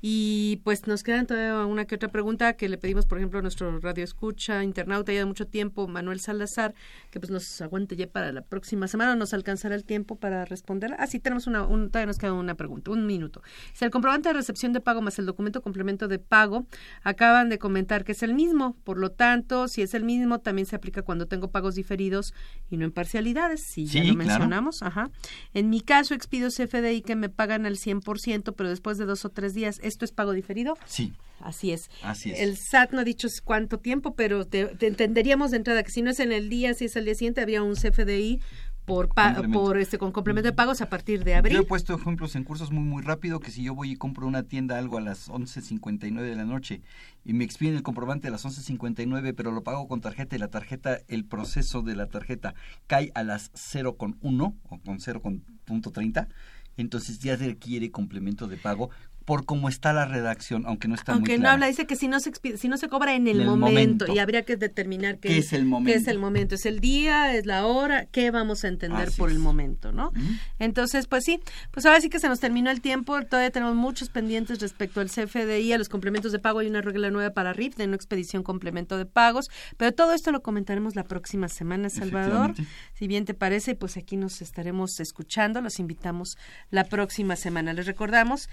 Y 0.00 0.62
pues 0.64 0.86
nos 0.86 1.02
quedan 1.02 1.26
todavía 1.26 1.66
una 1.66 1.84
que 1.84 1.94
otra 1.94 2.08
pregunta 2.08 2.54
que 2.54 2.70
le 2.70 2.78
pedimos, 2.78 3.04
por 3.04 3.18
ejemplo, 3.18 3.38
a 3.38 3.42
nuestro 3.42 3.78
radio 3.80 4.02
escucha, 4.02 4.64
internauta 4.64 5.12
ya 5.12 5.18
de 5.18 5.24
mucho 5.26 5.46
tiempo, 5.46 5.86
Manuel 5.88 6.18
Salazar, 6.18 6.74
que 7.10 7.20
pues 7.20 7.30
nos 7.30 7.60
aguante 7.60 7.96
ya 7.96 8.06
para 8.06 8.32
la 8.32 8.40
próxima 8.40 8.88
semana, 8.88 9.14
nos 9.14 9.34
alcanzará 9.34 9.74
el 9.74 9.84
tiempo 9.84 10.16
para 10.16 10.46
responder. 10.46 10.96
Ah, 10.98 11.06
sí, 11.06 11.20
tenemos 11.20 11.46
una, 11.46 11.66
un, 11.66 11.90
todavía 11.90 12.06
nos 12.06 12.16
queda 12.16 12.32
una 12.32 12.54
pregunta, 12.54 12.92
un 12.92 13.04
minuto. 13.04 13.42
Si 13.74 13.84
el 13.84 13.90
comprobante 13.90 14.30
de 14.30 14.32
recepción 14.32 14.72
de 14.72 14.80
pago 14.80 15.02
más 15.02 15.18
el 15.18 15.26
documento 15.26 15.60
complemento 15.60 16.08
de 16.08 16.18
pago 16.18 16.66
acaban 17.02 17.50
de 17.50 17.58
comentar 17.58 18.04
que 18.04 18.12
es 18.12 18.22
el 18.22 18.32
mismo, 18.32 18.74
por 18.84 18.96
lo 18.96 19.10
tanto, 19.12 19.68
si 19.68 19.82
es 19.82 19.92
el 19.92 20.04
mismo, 20.04 20.38
también 20.38 20.64
se 20.64 20.76
aplica 20.76 21.02
cuando 21.02 21.26
tengo 21.26 21.50
pagos 21.50 21.74
diferidos 21.74 22.32
y 22.70 22.78
no 22.78 22.86
en 22.86 22.92
parcialidades, 22.92 23.60
si 23.60 23.84
ya 23.84 24.00
lo 24.00 24.14
claro. 24.14 24.16
mencionamos. 24.16 24.82
Ajá. 24.82 25.10
En 25.52 25.68
mi 25.68 25.82
caso, 25.82 26.05
expido 26.14 26.48
CFDI 26.50 27.02
que 27.02 27.16
me 27.16 27.28
pagan 27.28 27.66
al 27.66 27.76
100%, 27.76 28.54
pero 28.56 28.68
después 28.68 28.98
de 28.98 29.06
dos 29.06 29.24
o 29.24 29.30
tres 29.30 29.54
días, 29.54 29.80
¿esto 29.82 30.04
es 30.04 30.12
pago 30.12 30.32
diferido? 30.32 30.76
Sí. 30.86 31.12
Así 31.40 31.70
es. 31.70 31.90
Así 32.02 32.30
es. 32.30 32.40
El 32.40 32.56
SAT 32.56 32.92
no 32.92 33.00
ha 33.00 33.04
dicho 33.04 33.28
cuánto 33.44 33.78
tiempo, 33.78 34.14
pero 34.14 34.46
te, 34.46 34.66
te 34.66 34.86
entenderíamos 34.86 35.50
de 35.50 35.58
entrada 35.58 35.82
que 35.82 35.90
si 35.90 36.02
no 36.02 36.10
es 36.10 36.20
en 36.20 36.32
el 36.32 36.48
día, 36.48 36.72
si 36.74 36.86
es 36.86 36.96
el 36.96 37.04
día 37.04 37.14
siguiente, 37.14 37.40
habría 37.40 37.62
un 37.62 37.74
CFDI 37.74 38.40
por, 38.86 39.08
pa- 39.08 39.42
por 39.52 39.76
este 39.76 39.98
con 39.98 40.12
complemento 40.12 40.48
de 40.48 40.54
pagos 40.54 40.80
a 40.80 40.88
partir 40.88 41.24
de 41.24 41.32
Yo 41.32 41.34
he 41.34 41.38
abril. 41.38 41.64
puesto 41.66 41.94
ejemplos 41.94 42.36
en 42.36 42.44
cursos 42.44 42.70
muy 42.70 42.84
muy 42.84 43.02
rápido 43.02 43.40
que 43.40 43.50
si 43.50 43.62
yo 43.64 43.74
voy 43.74 43.90
y 43.90 43.96
compro 43.96 44.26
una 44.26 44.44
tienda 44.44 44.78
algo 44.78 44.96
a 44.96 45.00
las 45.00 45.28
11.59 45.28 46.20
de 46.22 46.34
la 46.36 46.44
noche 46.44 46.80
y 47.24 47.32
me 47.34 47.44
expiden 47.44 47.74
el 47.76 47.82
comprobante 47.82 48.28
a 48.28 48.30
las 48.30 48.44
11.59 48.46 49.34
pero 49.36 49.50
lo 49.50 49.62
pago 49.62 49.88
con 49.88 50.00
tarjeta 50.00 50.36
y 50.36 50.38
la 50.38 50.48
tarjeta, 50.48 50.98
el 51.08 51.24
proceso 51.24 51.82
de 51.82 51.96
la 51.96 52.06
tarjeta 52.06 52.54
cae 52.86 53.10
a 53.14 53.22
las 53.24 53.52
0.1 53.54 54.54
o 54.62 54.78
con 54.78 54.98
0.30, 54.98 56.28
entonces 56.76 57.18
ya 57.18 57.36
requiere 57.36 57.90
complemento 57.90 58.46
de 58.46 58.56
pago 58.56 58.90
por 59.26 59.44
cómo 59.44 59.68
está 59.68 59.92
la 59.92 60.06
redacción, 60.06 60.64
aunque 60.66 60.88
no 60.88 60.94
está 60.94 61.12
Aunque 61.12 61.32
muy 61.32 61.38
no 61.38 61.42
clara. 61.42 61.52
habla, 61.54 61.66
dice 61.66 61.86
que 61.86 61.96
si 61.96 62.08
no 62.08 62.20
se 62.20 62.30
expide- 62.30 62.56
si 62.56 62.68
no 62.68 62.76
se 62.78 62.88
cobra 62.88 63.14
en 63.14 63.26
el, 63.26 63.36
En 63.36 63.40
el 63.42 63.46
momento, 63.48 63.66
momento. 64.06 64.14
y 64.14 64.18
habría 64.20 64.44
que 64.44 64.56
determinar 64.56 65.18
qué, 65.18 65.28
¿Qué 65.28 65.38
es 65.38 65.52
el 65.52 65.66
momento? 65.66 65.92
qué 65.92 65.98
es 65.98 66.06
el 66.08 66.18
momento, 66.18 66.54
es 66.54 66.64
el 66.64 66.78
día, 66.80 67.34
es 67.34 67.44
la 67.44 67.66
hora, 67.66 68.06
qué 68.06 68.30
vamos 68.30 68.64
a 68.64 68.68
entender 68.68 69.08
Así 69.08 69.18
por 69.18 69.30
el 69.30 69.38
momento, 69.40 69.90
¿no? 69.92 70.12
Entonces, 70.58 71.06
pues 71.08 71.24
sí, 71.24 71.40
pues 71.72 71.84
ahora 71.86 72.00
sí 72.00 72.08
que 72.08 72.20
se 72.20 72.28
nos 72.28 72.40
terminó 72.40 72.70
el 72.70 72.80
tiempo, 72.80 73.20
todavía 73.22 73.50
tenemos 73.50 73.74
muchos 73.74 74.08
pendientes 74.10 74.60
respecto 74.60 75.00
al 75.00 75.10
CFDI, 75.10 75.72
a 75.72 75.78
los 75.78 75.88
complementos 75.88 76.30
de 76.32 76.38
pago, 76.38 76.60
hay 76.60 76.68
una 76.68 76.80
regla 76.80 77.10
nueva 77.10 77.30
para 77.34 77.52
RIF 77.52 77.74
de 77.76 77.88
no 77.88 77.96
expedición 77.96 78.42
complemento 78.44 78.96
de 78.96 79.06
pagos, 79.06 79.50
pero 79.76 79.92
todo 79.92 80.12
esto 80.14 80.30
lo 80.30 80.40
comentaremos 80.42 80.94
la 80.94 81.02
próxima 81.04 81.48
semana, 81.48 81.90
Salvador. 81.90 82.54
Si 82.94 83.08
bien 83.08 83.24
te 83.24 83.34
parece, 83.34 83.74
pues 83.74 83.96
aquí 83.96 84.16
nos 84.16 84.40
estaremos 84.40 85.00
escuchando, 85.00 85.60
los 85.60 85.80
invitamos 85.80 86.36
la 86.70 86.84
próxima 86.84 87.34
semana. 87.34 87.72
Les 87.72 87.86
recordamos 87.86 88.48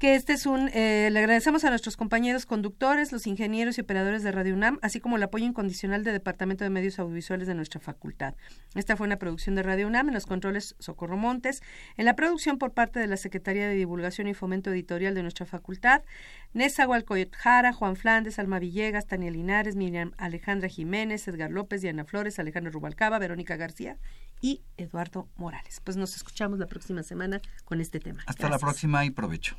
que 0.00 0.14
este 0.14 0.32
es 0.32 0.46
un, 0.46 0.70
eh, 0.72 1.10
le 1.12 1.18
agradecemos 1.18 1.62
a 1.64 1.68
nuestros 1.68 1.98
compañeros 1.98 2.46
conductores, 2.46 3.12
los 3.12 3.26
ingenieros 3.26 3.76
y 3.76 3.82
operadores 3.82 4.22
de 4.22 4.32
Radio 4.32 4.54
UNAM, 4.54 4.78
así 4.80 4.98
como 4.98 5.16
el 5.16 5.22
apoyo 5.22 5.44
incondicional 5.44 6.04
del 6.04 6.14
Departamento 6.14 6.64
de 6.64 6.70
Medios 6.70 6.98
Audiovisuales 6.98 7.46
de 7.46 7.54
nuestra 7.54 7.80
facultad. 7.80 8.34
Esta 8.74 8.96
fue 8.96 9.06
una 9.06 9.18
producción 9.18 9.56
de 9.56 9.62
Radio 9.62 9.86
UNAM, 9.86 10.08
en 10.08 10.14
los 10.14 10.24
controles 10.24 10.74
Socorro 10.78 11.18
Montes, 11.18 11.62
en 11.98 12.06
la 12.06 12.16
producción 12.16 12.56
por 12.56 12.72
parte 12.72 12.98
de 12.98 13.08
la 13.08 13.18
Secretaría 13.18 13.68
de 13.68 13.74
Divulgación 13.74 14.26
y 14.26 14.32
Fomento 14.32 14.70
Editorial 14.70 15.14
de 15.14 15.20
nuestra 15.20 15.44
facultad, 15.44 16.00
Nessa 16.54 16.86
Jara, 17.32 17.74
Juan 17.74 17.94
Flandes, 17.94 18.38
Alma 18.38 18.58
Villegas, 18.58 19.06
Tania 19.06 19.30
Linares, 19.30 19.76
Miriam 19.76 20.12
Alejandra 20.16 20.70
Jiménez, 20.70 21.28
Edgar 21.28 21.50
López, 21.50 21.82
Diana 21.82 22.06
Flores, 22.06 22.38
Alejandro 22.38 22.72
Rubalcaba, 22.72 23.18
Verónica 23.18 23.56
García 23.56 23.98
y 24.40 24.62
Eduardo 24.78 25.28
Morales. 25.36 25.82
Pues 25.84 25.98
nos 25.98 26.16
escuchamos 26.16 26.58
la 26.58 26.68
próxima 26.68 27.02
semana 27.02 27.42
con 27.66 27.82
este 27.82 28.00
tema. 28.00 28.22
Hasta 28.26 28.48
la 28.48 28.58
próxima 28.58 29.04
y 29.04 29.10
provecho. 29.10 29.58